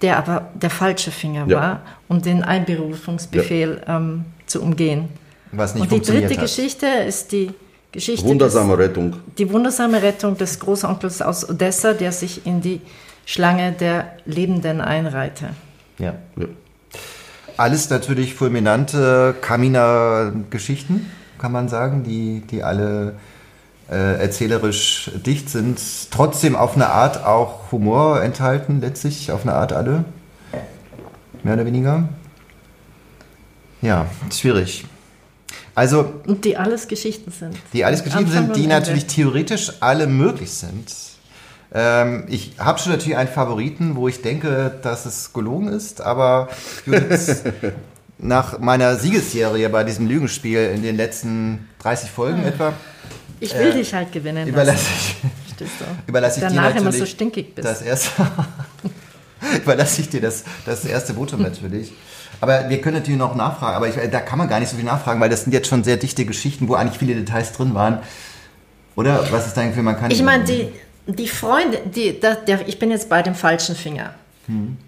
[0.02, 1.56] der aber der falsche Finger Ja.
[1.60, 5.08] war, um den Einberufungsbefehl ähm, zu umgehen.
[5.52, 6.40] was nicht Und die dritte hat.
[6.40, 7.50] Geschichte ist die
[7.92, 9.12] Geschichte Wundersame Rettung.
[9.12, 12.80] des, die wundersame Rettung des Großonkels aus Odessa, der sich in die
[13.26, 15.50] Schlange der Lebenden einreihte.
[15.98, 16.14] Ja.
[16.36, 16.46] Ja.
[17.56, 23.16] Alles natürlich fulminante Kamina-Geschichten, kann man sagen, die, die alle
[23.90, 25.78] äh, erzählerisch dicht sind,
[26.10, 30.04] trotzdem auf eine Art auch Humor enthalten, letztlich auf eine Art alle.
[31.42, 32.08] Mehr oder weniger.
[33.82, 34.84] Ja, schwierig.
[35.80, 37.56] Also, Und die alles Geschichten sind.
[37.72, 40.92] die alles Geschichten Anfang sind, die natürlich theoretisch alle möglich sind.
[41.72, 46.50] Ähm, ich habe schon natürlich einen Favoriten, wo ich denke, dass es gelogen ist, aber
[46.84, 47.44] Judith,
[48.18, 52.74] nach meiner Siegesserie bei diesem Lügenspiel in den letzten 30 Folgen etwa,
[53.40, 55.16] Ich will dich halt gewinnen überlasse ich,
[55.46, 55.84] Verstehst du?
[56.08, 57.66] überlasse ich dir Danach natürlich immer so stinkig bist.
[57.66, 58.10] das erste,
[59.56, 61.90] überlasse ich dir das, das erste Votum natürlich.
[62.40, 64.84] Aber wir können natürlich noch nachfragen, aber ich, da kann man gar nicht so viel
[64.84, 67.98] nachfragen, weil das sind jetzt schon sehr dichte Geschichten, wo eigentlich viele Details drin waren.
[68.96, 70.68] Oder was ist dein Gefühl, man kann Ich meine, die,
[71.06, 74.14] die Freundin, die, da, der, ich bin jetzt bei dem falschen Finger.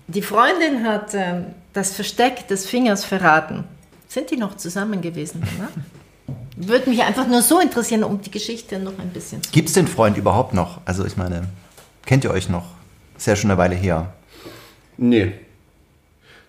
[0.08, 3.64] Die Freundin hat ähm, das Versteck des Fingers verraten.
[4.08, 5.40] Sind die noch zusammen gewesen?
[5.40, 5.68] Ne?
[6.56, 9.50] Würde mich einfach nur so interessieren, um die Geschichte noch ein bisschen zu.
[9.52, 10.80] Gibt es den Freund überhaupt noch?
[10.84, 11.44] Also ich meine,
[12.04, 12.64] kennt ihr euch noch?
[13.16, 14.12] Ist ja schon eine Weile her.
[14.96, 15.32] Nee.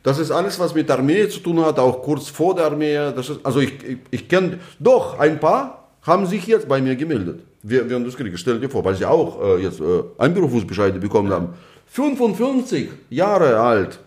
[0.04, 2.96] Das ist alles, was mit der Armee zu tun hat, auch kurz vor der Armee.
[3.16, 6.96] Das ist, also ich, ich, ich kenne, doch, ein paar haben sich jetzt bei mir
[6.96, 7.40] gemeldet.
[7.64, 8.38] Wir, wir haben das gekriegt.
[8.38, 11.50] Stell dir vor, weil sie auch äh, jetzt äh, Einberufungsbescheide bekommen haben.
[11.88, 14.00] 55 Jahre alt,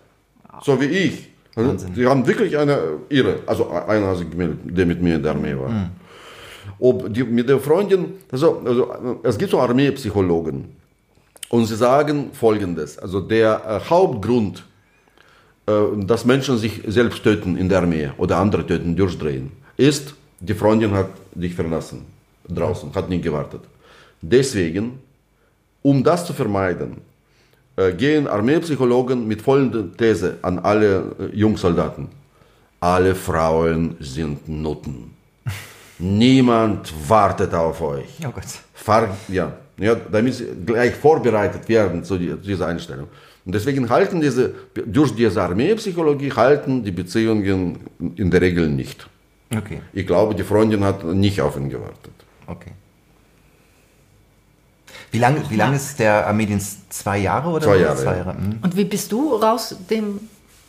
[0.63, 1.31] so wie ich.
[1.55, 1.95] Also, Wahnsinn.
[1.95, 2.79] sie haben wirklich eine
[3.09, 3.39] Irre.
[3.47, 5.91] Also einer hat sich gemeldet, der mit mir in der Armee war.
[6.79, 10.77] Ob die, mit der Freundin, also, also es gibt so Armeepsychologen.
[11.49, 14.63] Und sie sagen Folgendes, also der äh, Hauptgrund, äh,
[15.67, 20.93] dass Menschen sich selbst töten in der Armee oder andere töten, durchdrehen, ist, die Freundin
[20.93, 22.07] hat dich verlassen
[22.49, 23.63] draußen, hat nicht gewartet.
[24.21, 25.01] Deswegen,
[25.83, 26.99] um das zu vermeiden,
[27.77, 32.09] äh, gehen Armeepsychologen mit folgender These an alle äh, Jungsoldaten.
[32.81, 35.15] Alle Frauen sind Nutten.
[35.99, 38.07] Niemand wartet auf euch.
[38.25, 38.45] Oh Gott.
[38.75, 43.09] Fahr, ja, ja, damit sie gleich vorbereitet werden zu dieser Einstellung.
[43.47, 44.55] Und deswegen halten diese,
[44.87, 47.79] durch diese Armeepsychologie halten die Beziehungen
[48.17, 49.09] in der Regel nicht.
[49.57, 52.13] Okay, Ich glaube, die Freundin hat nicht auf ihn gewartet.
[52.49, 52.73] okay.
[55.13, 56.93] Wie lange wie lang ist der Armeedienst?
[56.93, 57.85] Zwei Jahre oder Zwei so?
[57.85, 58.17] Jahre, Zwei ja.
[58.19, 58.35] Jahre.
[58.37, 58.59] hm.
[58.63, 60.21] Und wie bist du raus dem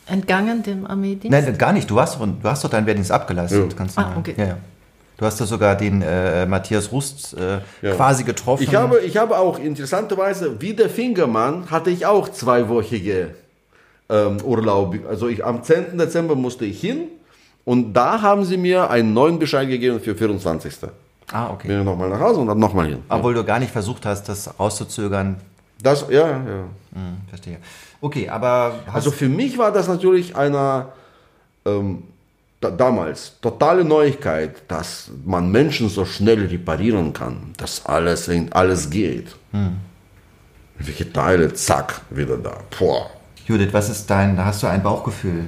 [0.05, 1.31] entgangen, dem Armeedienst?
[1.31, 1.89] Nein, gar nicht.
[1.89, 3.71] Du hast, doch- du hast doch deinen Wehrdienst abgeleistet.
[3.73, 3.77] Ja.
[3.77, 4.35] Ganz Ah, okay.
[4.37, 4.57] Ja, ja.
[5.17, 7.95] Du hast doch sogar den äh, Matthias Rust äh, Ja.
[7.95, 8.63] quasi getroffen.
[8.63, 13.33] Ich habe, ich habe auch interessanterweise, wie der Fingermann, hatte ich auch zweiwöchige
[14.09, 14.95] ähm, Urlaub.
[15.09, 15.97] Also ich, am 10.
[15.97, 17.07] Dezember musste ich hin
[17.65, 20.73] und da haben sie mir einen neuen Bescheid gegeben für 24.
[21.33, 21.67] ah, okay.
[21.67, 22.99] Bin ich nochmal nach Hause und dann nochmal hin.
[23.09, 25.37] Obwohl du gar nicht versucht hast, das rauszuzögern.
[25.81, 26.37] Das, ja, ja.
[26.93, 27.57] Hm, verstehe.
[28.01, 30.87] Okay, aber Also für mich war das natürlich eine
[31.65, 32.03] ähm,
[32.59, 39.35] da, damals totale Neuigkeit, dass man Menschen so schnell reparieren kann, dass alles, alles geht.
[40.79, 42.57] Welche Teile, zack, wieder da.
[42.77, 43.09] Boah.
[43.47, 45.45] Judith, was ist dein, da hast du ein Bauchgefühl?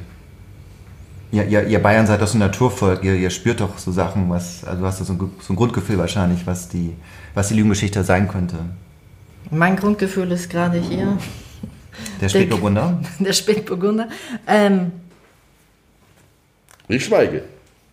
[1.32, 4.30] Ihr, ihr, ihr Bayern seid doch so ein Naturvolk, ihr, ihr spürt doch so Sachen,
[4.30, 6.96] was, also du hast doch so ein, so ein Grundgefühl wahrscheinlich, was die,
[7.36, 8.56] was die Lügengeschichte sein könnte.
[9.52, 11.18] Mein Grundgefühl ist gerade hier,
[12.22, 13.00] Der Spätburgunder?
[13.20, 14.08] der Spätburgunder.
[14.48, 14.92] Ähm,
[16.90, 17.44] Ich schweige.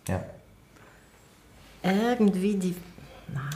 [0.07, 0.21] Ja.
[1.83, 2.75] irgendwie die.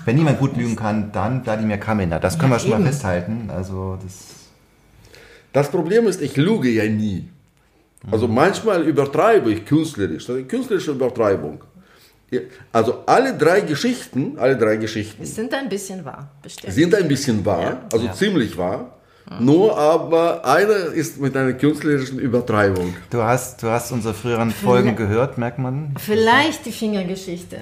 [0.05, 2.19] Wenn niemand gut lügen kann, dann Wladimir Kaminer.
[2.19, 2.83] Das können Ja, wir schon eben.
[2.83, 3.49] mal festhalten.
[3.49, 4.13] Also das,
[5.53, 7.27] Das Problem ist, ich lüge ja nie.
[8.09, 11.63] Also manchmal übertreibe ich künstlerisch, das ist eine künstlerische Übertreibung.
[12.31, 12.39] Ja,
[12.71, 16.73] Also alle drei Geschichten, alle drei Geschichten Es sind ein bisschen wahr, bestimmt.
[16.73, 18.97] sind ein bisschen wahr, also ziemlich wahr.
[19.39, 22.93] Nur aber eine ist mit einer künstlerischen Übertreibung.
[23.09, 25.95] du, hast, du hast unsere früheren Folgen gehört, merkt man.
[25.99, 27.57] Vielleicht die Fingergeschichte.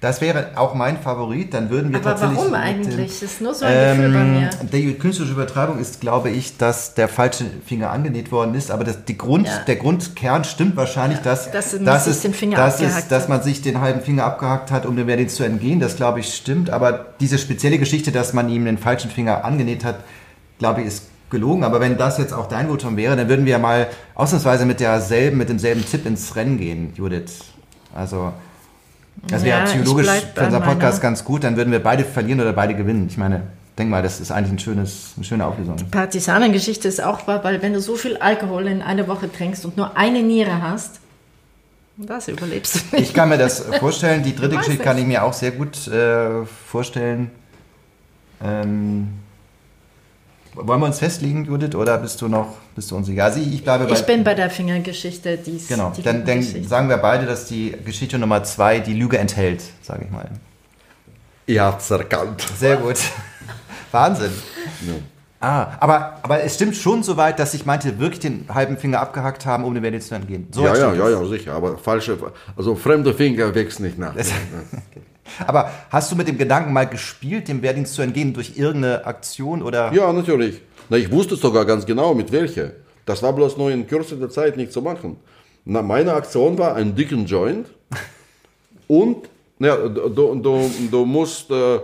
[0.00, 1.54] Das wäre auch mein Favorit.
[1.54, 2.38] Dann würden wir Aber tatsächlich.
[2.38, 3.12] warum mit dem- eigentlich?
[3.18, 4.50] Das ist nur so ein Gefühl bei mir.
[4.70, 9.04] Die künstlerische Übertreibung ist, glaube ich, dass der falsche Finger angenäht worden ist, aber das,
[9.06, 9.60] die Grund, Ja.
[9.66, 12.56] der Grundkern stimmt wahrscheinlich, dass, Dass man dass sich es, den Finger
[13.08, 15.80] dass, man sich den halben Finger abgehackt hat, um dem Wehrdienst zu entgehen.
[15.80, 16.68] Das, glaube ich, stimmt.
[16.70, 20.00] Aber diese spezielle Geschichte, dass man ihm den falschen Finger angenäht hat,
[20.58, 21.64] glaube ich, ist gelogen.
[21.64, 25.38] Aber wenn das jetzt auch dein Votum wäre, dann würden wir mal ausnahmsweise mit derselben,
[25.38, 27.40] mit demselben Tipp ins Rennen gehen, Judith.
[27.94, 28.32] Also,
[29.28, 31.44] das wäre Ja, psychologisch für unser Podcast ganz gut.
[31.44, 33.06] Dann würden wir beide verlieren oder beide gewinnen.
[33.08, 33.42] Ich meine,
[33.78, 35.76] denk mal, das ist eigentlich ein schönes, eine schöne Auflösung.
[35.90, 39.76] Partisanengeschichte ist auch wahr, weil wenn du so viel Alkohol in einer Woche trinkst und
[39.76, 41.00] nur eine Niere hast,
[41.96, 43.08] das überlebst du nicht.
[43.08, 44.22] Ich kann mir das vorstellen.
[44.22, 44.82] Die dritte Geschichte nicht.
[44.82, 47.30] kann ich mir auch sehr gut äh, vorstellen.
[48.44, 49.08] Ähm,
[50.56, 53.24] wollen wir uns festlegen, Judith, oder bist du noch, bist du unsicher?
[53.24, 53.92] Also ich, bleibe bei.
[53.92, 55.92] Ich bin bei der Fingergeschichte, die ist genau.
[55.96, 60.06] die Dann, dann sagen wir beide, dass die Geschichte Nummer zwei die Lüge enthält, sage
[60.06, 60.30] ich mal.
[61.46, 62.44] Ihr habt es erkannt.
[62.58, 62.98] Sehr gut.
[63.92, 64.32] Wahnsinn.
[65.38, 69.00] Ah, aber, aber es stimmt schon so weit, dass ich meinte, wirklich den halben Finger
[69.00, 70.48] abgehackt haben, um den Wehrdienst zu entgehen.
[70.50, 71.54] So ja, ja, ja, ja, sicher.
[71.54, 72.18] Aber falsche,
[72.56, 74.14] also fremde Finger wächst nicht nach.
[75.46, 79.62] Aber hast du mit dem Gedanken mal gespielt, dem Wehrdienst zu entgehen durch irgendeine Aktion
[79.62, 79.92] oder?
[79.92, 80.60] Ja, natürlich.
[80.88, 82.72] Na, ich wusste sogar ganz genau, mit welcher.
[83.04, 85.16] Das war bloß nur in kürzester Zeit nicht zu machen.
[85.64, 87.68] Na, meine Aktion war ein dicken Joint
[88.88, 91.78] und na, du, du, du musst, äh,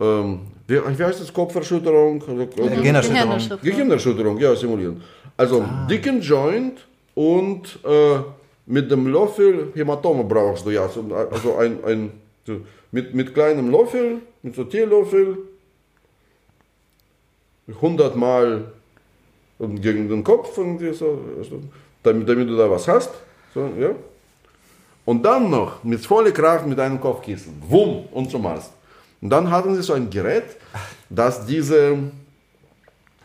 [0.00, 2.22] ähm, wie, wie heißt das, Kopferschütterung?
[2.22, 2.82] Also, Gehirnerschütterung.
[2.82, 3.60] Gehirnerschütterung.
[3.62, 5.02] Gehirnerschütterung, ja, simulieren.
[5.36, 8.18] Also dicken Joint und äh,
[8.66, 10.82] mit dem Löffel Hämatome brauchst du ja.
[10.82, 12.10] Also, ein, ein,
[12.94, 15.38] mit, mit kleinem Löffel, mit so Teelöffel,
[17.66, 18.66] 100 Mal
[19.58, 21.18] gegen den Kopf, irgendwie so,
[22.04, 23.10] damit, damit du da was hast.
[23.52, 23.90] So, ja.
[25.04, 27.60] Und dann noch mit voller Kraft mit einem Kopfkissen.
[27.68, 28.70] Wumm, und so machst.
[29.20, 30.56] Und dann hatten sie so ein Gerät,
[31.10, 31.98] das diese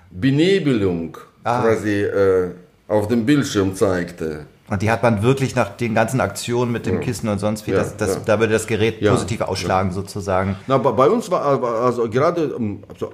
[0.10, 2.52] Benebelung quasi äh,
[2.88, 4.48] auf dem Bildschirm zeigte.
[4.70, 7.72] Und die hat man wirklich nach den ganzen Aktionen mit dem Kissen und sonst wie,
[7.72, 8.22] Ja, das, das, ja.
[8.26, 10.56] da würde das Gerät Ja, positiv ausschlagen sozusagen.
[10.68, 13.12] Na, bei uns war also gerade ähm, also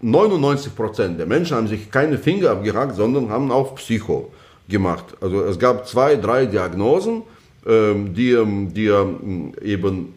[0.00, 4.30] 99 Prozent der Menschen haben sich keine Finger abgehackt, sondern haben auch Psycho
[4.68, 5.04] gemacht.
[5.20, 7.22] Also es gab zwei, drei Diagnosen,
[7.66, 8.92] ähm, die, ähm, die
[9.62, 10.14] eben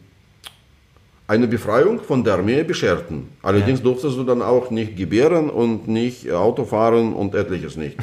[1.28, 3.30] eine Befreiung von der Armee bescherten.
[3.44, 7.98] Allerdings durftest du dann auch nicht gebären und nicht Auto fahren und etliches nicht.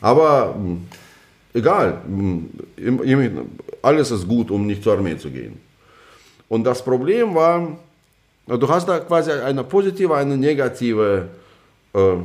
[0.00, 0.54] Aber
[1.58, 2.00] egal,
[3.82, 5.60] alles ist gut, um nicht zur Armee zu gehen.
[6.48, 7.78] Und das Problem war,
[8.46, 11.28] du hast da quasi eine positive, eine negative
[11.94, 12.16] äh,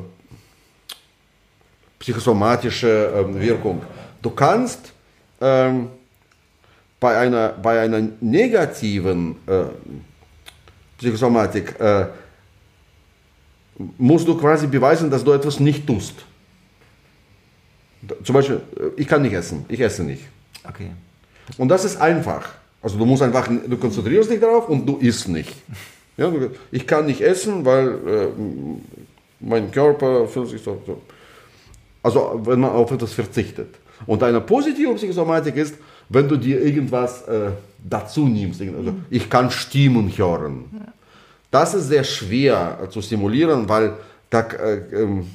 [1.99, 3.81] psychosomatische ähm, Wirkung.
[4.21, 4.93] Du kannst
[5.41, 5.89] ähm,
[6.99, 9.63] bei einer, bei einer negativen äh,
[10.97, 12.05] Psychosomatik äh,
[13.97, 16.13] musst du quasi beweisen, dass du etwas nicht tust.
[18.23, 20.23] Zum Beispiel, äh, ich kann nicht essen, ich esse nicht.
[20.67, 20.91] Okay.
[21.57, 22.49] Und das ist einfach.
[22.81, 25.53] Also du musst einfach, du konzentrierst dich darauf und du isst nicht.
[26.15, 26.31] Ja,
[26.71, 28.27] ich kann nicht essen, weil äh,
[29.39, 31.01] mein Körper fühlt sich so, so.
[32.03, 33.73] Also wenn man auf etwas verzichtet.
[34.05, 35.73] Und eine positive Psychosomatik ist,
[36.09, 37.49] wenn du dir irgendwas äh,
[37.83, 38.61] dazu nimmst.
[38.61, 40.65] Also, ich kann Stimmen hören.
[41.49, 43.93] Das ist sehr schwer äh, zu simulieren, weil
[44.29, 45.27] da äh, ähm,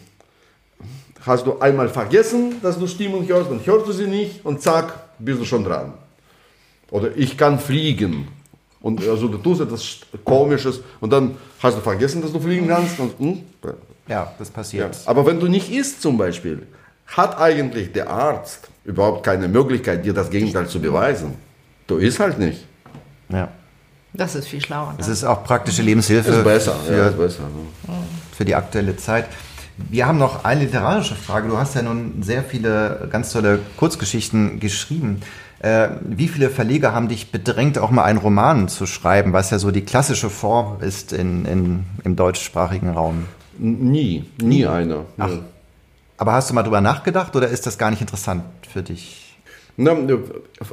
[1.24, 4.92] hast du einmal vergessen, dass du Stimmen hörst, dann hörst du sie nicht und zack,
[5.18, 5.92] bist du schon dran.
[6.90, 8.28] Oder ich kann fliegen.
[8.80, 12.98] Und also du tust etwas Komisches und dann hast du vergessen, dass du fliegen kannst.
[13.00, 13.40] Und, hm,
[14.08, 14.54] Ja, das ja.
[14.54, 14.96] passiert.
[15.06, 16.66] Aber wenn du nicht isst zum Beispiel,
[17.08, 21.34] hat eigentlich der Arzt überhaupt keine Möglichkeit, dir das Gegenteil zu beweisen.
[21.86, 22.64] Du isst halt nicht.
[23.28, 23.48] Ja.
[24.14, 24.94] Das ist viel schlauer.
[24.98, 26.76] Es ist auch praktische Lebenshilfe Ist besser.
[26.86, 27.42] für, ja, ist besser.
[28.36, 29.26] für die aktuelle Zeit.
[29.90, 31.48] Wir haben noch eine literarische Frage.
[31.48, 35.20] Du hast ja nun sehr viele ganz tolle Kurzgeschichten geschrieben.
[35.60, 39.58] Äh, wie viele Verleger haben dich bedrängt, auch mal einen Roman zu schreiben, was ja
[39.58, 43.24] so die klassische Form ist in, in, im deutschsprachigen Raum?
[43.58, 45.04] Nie, nie einer.
[45.18, 45.28] Ach.
[45.28, 45.40] Nee.
[46.16, 49.27] Aber hast du mal drüber nachgedacht oder ist das gar nicht interessant für dich?
[49.80, 49.96] Na,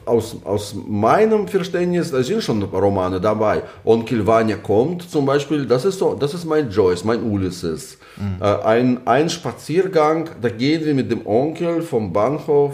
[0.05, 3.61] aus, aus meinem Verständnis da sind schon Romane dabei.
[3.83, 7.99] Onkel Vanya kommt zum Beispiel, das ist, so, das ist mein Joyce, mein Ulysses.
[8.41, 12.73] Äh, ein, ein Spaziergang, da gehen wir mit dem Onkel vom Bahnhof,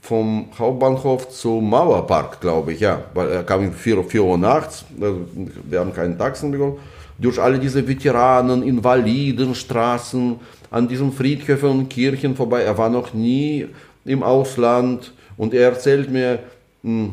[0.00, 3.02] vom Hauptbahnhof zum Mauerpark, glaube ich, ja.
[3.12, 5.20] Weil er kam um 4, 4 Uhr nachts, also
[5.68, 6.78] wir haben keinen Taxen bekommen.
[7.18, 10.40] Durch alle diese Veteranen, Invaliden, Straßen,
[10.70, 12.62] an diesen Friedhöfen und Kirchen vorbei.
[12.62, 13.66] Er war noch nie
[14.04, 16.40] im Ausland und er erzählt mir
[16.82, 17.10] mh,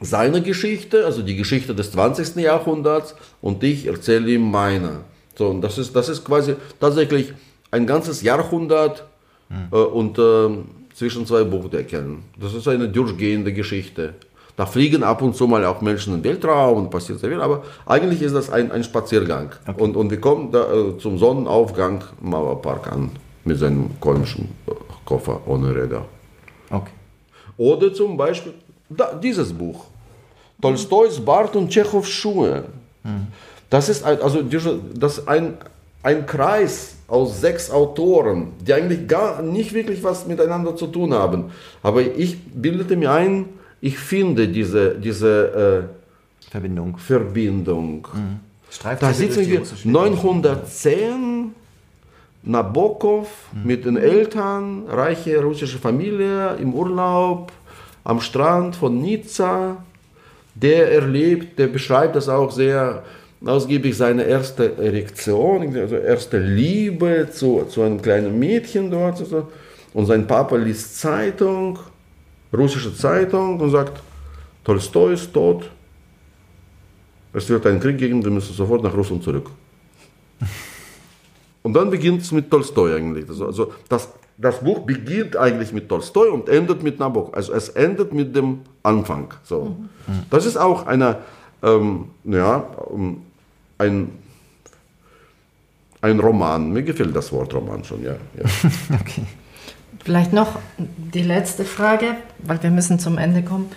[0.00, 2.36] seine Geschichte, also die Geschichte des 20.
[2.36, 5.00] Jahrhunderts und ich erzähle ihm meine.
[5.36, 7.32] So, und das ist, das ist quasi tatsächlich
[7.70, 9.04] ein ganzes Jahrhundert
[9.72, 10.48] äh, und äh,
[10.94, 12.22] zwischen zwei Buchdeckeln.
[12.40, 14.14] Das ist eine durchgehende Geschichte.
[14.56, 17.62] Da fliegen ab und zu mal auch Menschen im Weltraum und passiert sehr viel, aber
[17.84, 19.50] eigentlich ist das ein, ein Spaziergang.
[19.76, 23.10] Und, und wir kommen da, äh, zum Sonnenaufgang im Mauerpark an
[23.44, 24.70] mit seinem komischen äh,
[25.06, 26.04] Koffer ohne Räder.
[26.70, 26.92] Okay.
[27.56, 28.52] Oder zum Beispiel
[28.90, 29.86] da, dieses Buch.
[30.60, 32.64] Tolstois Bart und Tschechows Schuhe.
[33.70, 34.42] Das ist ein, also
[34.94, 35.54] das ein,
[36.02, 41.50] ein Kreis aus sechs Autoren, die eigentlich gar nicht wirklich was miteinander zu tun haben.
[41.82, 43.46] Aber ich bildete mir ein,
[43.80, 45.88] ich finde diese, diese
[46.50, 46.96] Verbindung.
[46.96, 48.08] äh, Verbindung.
[48.70, 51.54] Streift Da ihr durch sitzen wir russische 910,
[52.46, 53.28] Nabokov
[53.64, 57.50] mit den Eltern, reiche russische Familie im Urlaub
[58.04, 59.78] am Strand von Nizza.
[60.54, 63.02] Der erlebt, der beschreibt das auch sehr
[63.44, 69.18] ausgiebig, seine erste Erektion, also erste Liebe zu, zu einem kleinen Mädchen dort.
[69.18, 69.48] Also.
[69.92, 71.80] Und sein Papa liest Zeitung,
[72.56, 74.00] russische Zeitung und sagt,
[74.64, 75.68] Tolstoi ist tot,
[77.32, 79.50] es wird einen Krieg geben, wir müssen sofort nach Russland zurück.
[81.66, 83.28] Und dann beginnt es mit Tolstoi eigentlich.
[83.28, 87.34] Also, also das, das Buch beginnt eigentlich mit Tolstoi und endet mit Nabokov.
[87.34, 89.34] Also es endet mit dem Anfang.
[89.42, 89.74] So.
[90.30, 91.16] Das ist auch eine,
[91.64, 92.64] ähm, ja,
[92.94, 93.22] ähm,
[93.78, 94.12] ein,
[96.02, 96.72] ein Roman.
[96.72, 98.12] Mir gefällt das Wort Roman schon, ja.
[98.12, 98.44] ja.
[99.00, 99.24] Okay.
[100.04, 103.72] Vielleicht noch die letzte Frage, weil wir müssen zum Ende kommen.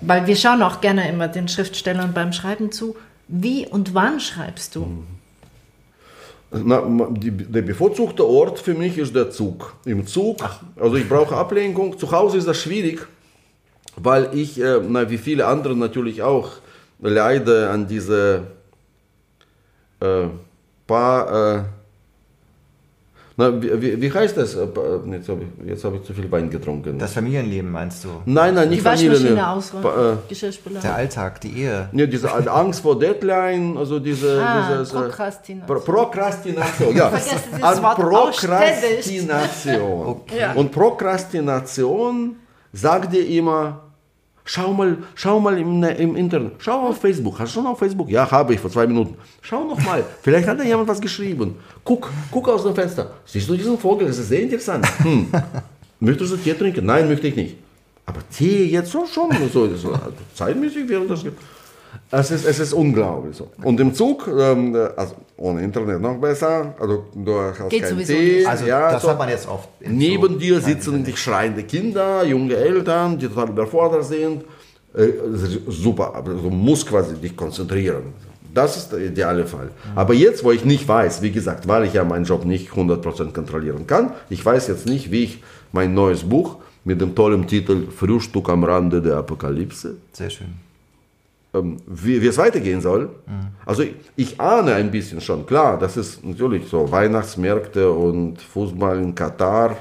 [0.00, 2.96] Weil wir schauen auch gerne immer den Schriftstellern beim Schreiben zu.
[3.26, 5.04] Wie und wann schreibst du?
[6.50, 9.74] Na, die, der bevorzugte Ort für mich ist der Zug.
[9.84, 10.38] Im Zug,
[10.76, 11.98] also ich brauche Ablenkung.
[11.98, 13.06] Zu Hause ist das schwierig,
[13.96, 16.52] weil ich, äh, na, wie viele andere natürlich auch,
[17.00, 18.46] leide an diese
[20.00, 20.28] äh,
[20.86, 21.62] paar, äh,
[23.38, 24.54] na, wie, wie, wie heißt das?
[24.56, 26.98] Äh, pa- Jetzt habe ich, jetzt hab ich zu viel Wein getrunken.
[26.98, 28.08] Das Familienleben meinst du?
[28.26, 29.12] nein, nein, Die nicht Familie.
[29.12, 29.48] Waschmaschine ne.
[29.48, 30.80] ausräumen, äh, Geschirrspüler.
[30.80, 31.88] Der Alltag, die Ehe.
[31.92, 35.66] Ne, diese Angst vor Deadline, also diese, Ah, dieses, äh, Prokrastination.
[35.66, 37.08] Pro Prokrastination, ja.
[37.08, 40.16] Vergessen Sie An das Wort Prokrastination.
[40.38, 40.52] Ja.
[40.54, 42.36] Und Prokrastination
[42.72, 43.82] sagt dir immer,
[44.48, 47.38] schau mal, schau mal im, im Internet, schau auf Facebook.
[47.38, 48.08] Hast du schon auf Facebook?
[48.08, 49.14] Ja, habe ich vor zwei Minuten.
[49.42, 51.56] Schau noch mal, vielleicht hat da jemand was geschrieben.
[51.84, 53.10] Guck, guck aus dem Fenster.
[53.26, 54.06] Siehst du diesen Vogel?
[54.06, 54.86] Das ist sehr interessant.
[55.02, 55.28] Hm.
[56.00, 56.86] Möchtest du Tee trinken?
[56.86, 57.56] Nein, möchte ich nicht.
[58.06, 59.30] Aber Tee jetzt so schon.
[59.52, 59.98] So, so,
[60.34, 61.24] zeitmäßig wäre das.
[62.10, 63.48] Es ist, es ist unglaublich so.
[63.62, 68.12] Und im Zug, ähm, also ohne Internet noch besser, also du hast Geht kein sowieso
[68.14, 68.48] Tee, nicht.
[68.48, 69.10] Also ja, das so.
[69.10, 69.68] hat man jetzt oft.
[69.80, 74.44] in Neben so dir sitzen die schreiende Kinder, junge Eltern, die total überfordert sind.
[74.94, 78.14] Äh, das ist super, aber du musst quasi dich konzentrieren.
[78.54, 79.70] Das ist der ideale Fall.
[79.94, 83.32] Aber jetzt, wo ich nicht weiß, wie gesagt, weil ich ja meinen Job nicht 100%
[83.32, 85.42] kontrollieren kann, ich weiß jetzt nicht, wie ich
[85.72, 90.67] mein neues Buch mit dem tollen Titel Frühstück am Rande der Apokalypse Sehr schön.
[91.54, 93.10] Ähm, wie, wie es weitergehen soll.
[93.64, 98.98] Also ich, ich ahne ein bisschen schon, klar, das ist natürlich so Weihnachtsmärkte und Fußball
[99.02, 99.76] in Katar,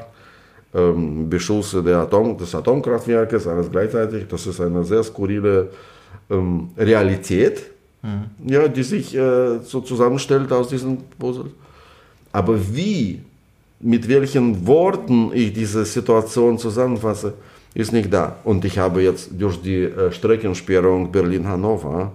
[0.74, 4.28] ähm, Beschüsse der Atom, des Atomkraftwerkes, alles gleichzeitig.
[4.28, 5.70] Das ist eine sehr skurrile
[6.30, 7.72] ähm, Realität,
[8.46, 11.52] ja, die sich äh, so zusammenstellt aus diesen Puzzles.
[12.32, 13.22] Aber wie,
[13.80, 17.34] mit welchen Worten ich diese Situation zusammenfasse,
[17.78, 18.38] ist nicht da.
[18.44, 22.12] Und ich habe jetzt durch die äh, Streckensperrung Berlin-Hannover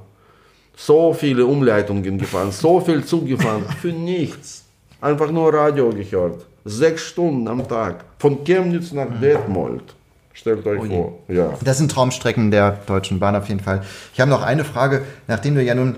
[0.77, 4.65] so viele Umleitungen gefahren, so viel Zug gefahren, für nichts.
[5.01, 6.45] Einfach nur Radio gehört.
[6.65, 8.05] Sechs Stunden am Tag.
[8.19, 9.95] Von Chemnitz nach Detmold.
[10.33, 11.19] Stellt euch vor.
[11.29, 11.53] Ja.
[11.63, 13.83] Das sind Traumstrecken der Deutschen Bahn auf jeden Fall.
[14.15, 15.97] Ich habe noch eine Frage, nachdem du ja nun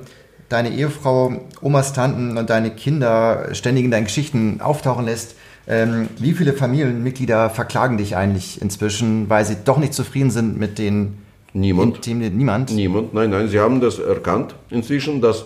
[0.49, 1.33] deine Ehefrau,
[1.63, 5.37] Omas Tanten und deine Kinder ständig in deinen Geschichten auftauchen lässt.
[5.67, 10.79] Ähm, wie viele Familienmitglieder verklagen dich eigentlich inzwischen, weil sie doch nicht zufrieden sind mit
[10.79, 11.19] den
[11.55, 11.97] Niemand.
[11.97, 12.73] Intim niemand?
[12.73, 15.45] Niemand, nein, nein, sie haben das erkannt inzwischen, dass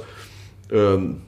[0.73, 1.19] ähm,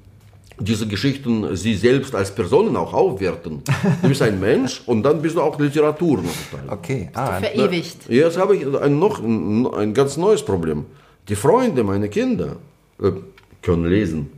[0.58, 3.62] diese Geschichten sie selbst als Personen auch aufwerten.
[4.02, 6.72] Du bist ein Mensch und dann bist du auch Literatur noch.
[6.72, 8.08] Okay, ah, Verewigt.
[8.08, 10.86] Jetzt habe ich ein, noch ein, ein ganz neues Problem.
[11.28, 12.56] Die Freunde, meine Kinder,
[13.02, 13.12] äh,
[13.60, 14.30] können lesen.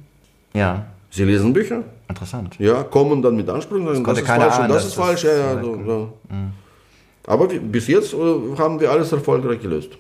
[0.54, 2.56] ja, Sie lesen Bücher, interessant.
[2.58, 5.24] ja, kommen dann mit Ansprüchen, das, konnte ist falsch und ahnen, das ist das falsch.
[5.24, 6.12] Ja, ja, so so, so.
[7.26, 8.16] Aber bis jetzt äh,
[8.56, 9.90] haben wir alles erfolgreich gelöst.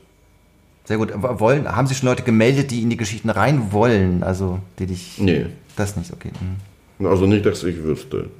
[0.84, 1.12] Sehr gut.
[1.14, 4.22] Wollen, haben sich schon Leute gemeldet, die in die Geschichten rein wollen?
[4.22, 5.18] Also, die dich.
[5.18, 6.30] Nee, Das nicht, okay.
[6.98, 8.30] hm, also nicht, dass ich wüsste.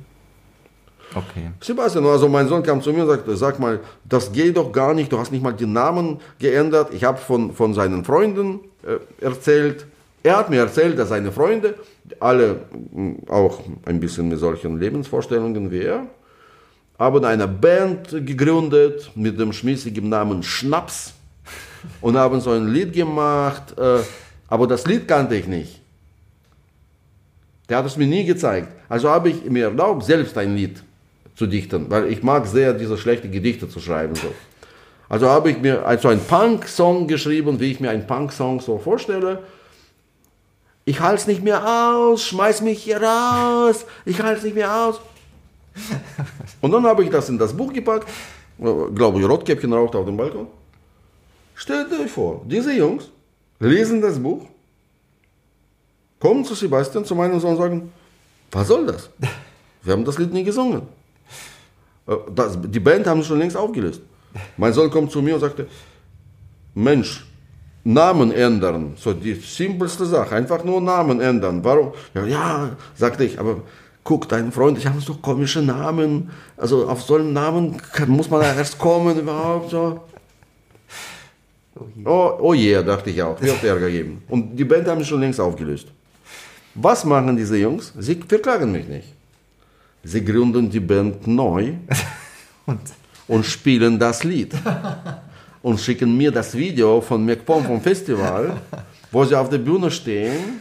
[1.14, 1.50] Okay.
[1.60, 4.94] Sebastian, also mein Sohn kam zu mir und sagte, sag mal, das geht doch gar
[4.94, 6.92] nicht, du hast nicht mal die Namen geändert.
[6.94, 9.86] Ich habe von, von seinen Freunden äh, erzählt.
[10.22, 11.74] Er hat mir erzählt, dass seine Freunde,
[12.20, 12.62] alle
[12.92, 16.06] mh, auch ein bisschen mit solchen Lebensvorstellungen wie er,
[16.98, 21.14] haben eine Band gegründet mit dem schmissigen Namen Schnaps
[22.00, 23.98] und haben so ein Lied gemacht, äh,
[24.46, 25.80] aber das Lied kannte ich nicht.
[27.68, 28.68] Der hat es mir nie gezeigt.
[28.88, 30.82] Also habe ich mir erlaubt, selbst ein Lied
[31.34, 34.14] zu dichten, weil ich mag sehr diese schlechten Gedichte zu schreiben.
[34.14, 34.32] So.
[35.08, 39.40] Also habe ich mir also einen Punk-Song geschrieben, wie ich mir einen Punk-Song so vorstelle.
[40.84, 44.74] Ich halte es nicht mehr aus, schmeiß mich hier raus, ich halte es nicht mehr
[44.74, 45.00] aus.
[46.60, 48.09] Und dann habe ich das in das Buch gepackt,
[48.59, 50.48] glaube ich, Rotkäppchen raucht auf dem Balkon.
[51.54, 53.10] Stellt euch vor, diese Jungs
[53.60, 54.46] lesen das Buch,
[56.18, 57.92] kommen zu Sebastian, zu meinem Sohn und sagen,
[58.50, 59.09] was soll das?
[59.82, 60.82] Wir haben das Lied nie gesungen.
[62.06, 64.00] Äh, Das, die Band haben schon längst aufgelöst.
[64.56, 65.66] Mein Sohn kommt zu mir und sagte,
[66.74, 67.24] Mensch,
[67.84, 71.64] Namen ändern, so die simpelste Sache, einfach nur Namen ändern.
[71.64, 71.92] Warum?
[72.14, 73.62] Ja, ja, sagte ich, aber
[74.04, 78.30] guck, dein Freund, ich habe so komische Namen, also auf so einen Namen kann, muss
[78.30, 80.00] man ja erst kommen überhaupt so.
[82.04, 84.22] Oh, oh je, dachte ich auch, wird Ärger geben.
[84.28, 85.88] Und die Band haben schon längst aufgelöst.
[86.74, 87.92] Was machen diese Jungs?
[87.98, 89.09] Sie verklagen mich nicht.
[90.04, 91.74] Sie gründen die Band neu
[92.66, 92.80] Und
[93.28, 94.54] und spielen das Lied.
[95.62, 98.56] Und schicken mir das Video von McPom vom Festival,
[99.12, 100.60] wo sie auf der Bühne stehen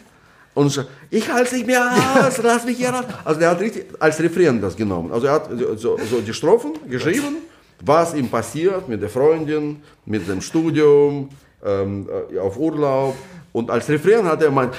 [0.54, 1.90] und sch- ich halte nicht mehr
[2.28, 3.06] aus, lass mich hier raus.
[3.26, 5.12] Also er hat richtig als Refrain das genommen.
[5.12, 7.38] Also er hat so, so die Strophen geschrieben,
[7.84, 11.30] was ihm passiert mit der Freundin, mit dem Studium,
[11.66, 13.16] ähm, äh, auf Urlaub.
[13.54, 14.70] Und als Refrain hat er mein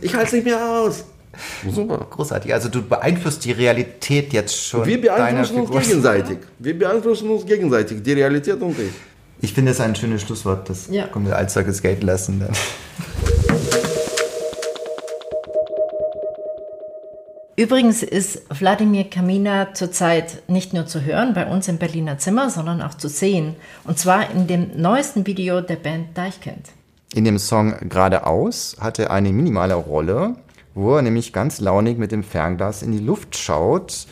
[0.00, 1.04] ich halte nicht mehr aus.
[1.70, 2.06] Super.
[2.10, 2.52] großartig.
[2.52, 4.84] Also, du beeinflusst die Realität jetzt schon.
[4.86, 6.38] Wir beeinflussen uns gegenseitig.
[6.58, 8.90] Wir beeinflussen uns gegenseitig, die Realität und ich.
[9.40, 10.68] Ich finde das ein schönes Schlusswort.
[10.70, 11.06] Das Ja.
[11.08, 12.40] können wir als solches gelten lassen.
[12.40, 12.50] Dann.
[17.58, 22.82] Übrigens ist Wladimir Kamina zurzeit nicht nur zu hören bei uns im Berliner Zimmer, sondern
[22.82, 23.56] auch zu sehen.
[23.84, 26.68] Und zwar in dem neuesten Video der Band Deichkind.
[27.14, 30.34] In dem Song Geradeaus hat er eine minimale Rolle,
[30.76, 34.06] wo er nämlich ganz launig mit dem Fernglas in die Luft schaut.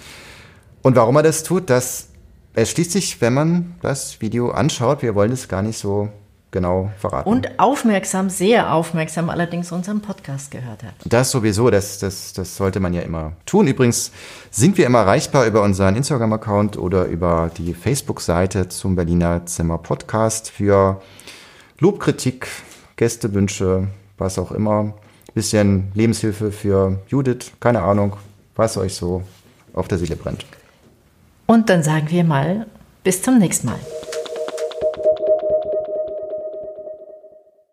[0.82, 2.08] Und warum er das tut, das
[2.54, 5.02] erschließt sich, wenn man das Video anschaut.
[5.02, 6.08] Wir wollen es gar nicht so
[6.50, 7.28] genau verraten.
[7.28, 10.94] Und aufmerksam, sehr aufmerksam allerdings unseren Podcast gehört hat.
[11.04, 13.66] Das sowieso, das, das, das sollte man ja immer tun.
[13.66, 14.12] Übrigens
[14.50, 20.48] sind wir immer erreichbar über unseren Instagram-Account oder über die Facebook-Seite zum Berliner Zimmer Podcast
[20.48, 21.02] für
[21.78, 22.46] Lobkritik,
[22.96, 24.94] Gästewünsche, was auch immer.
[25.34, 28.16] Bisschen Lebenshilfe für Judith, keine Ahnung,
[28.54, 29.22] was euch so
[29.72, 30.46] auf der Seele brennt.
[31.46, 32.66] Und dann sagen wir mal,
[33.02, 33.80] bis zum nächsten Mal.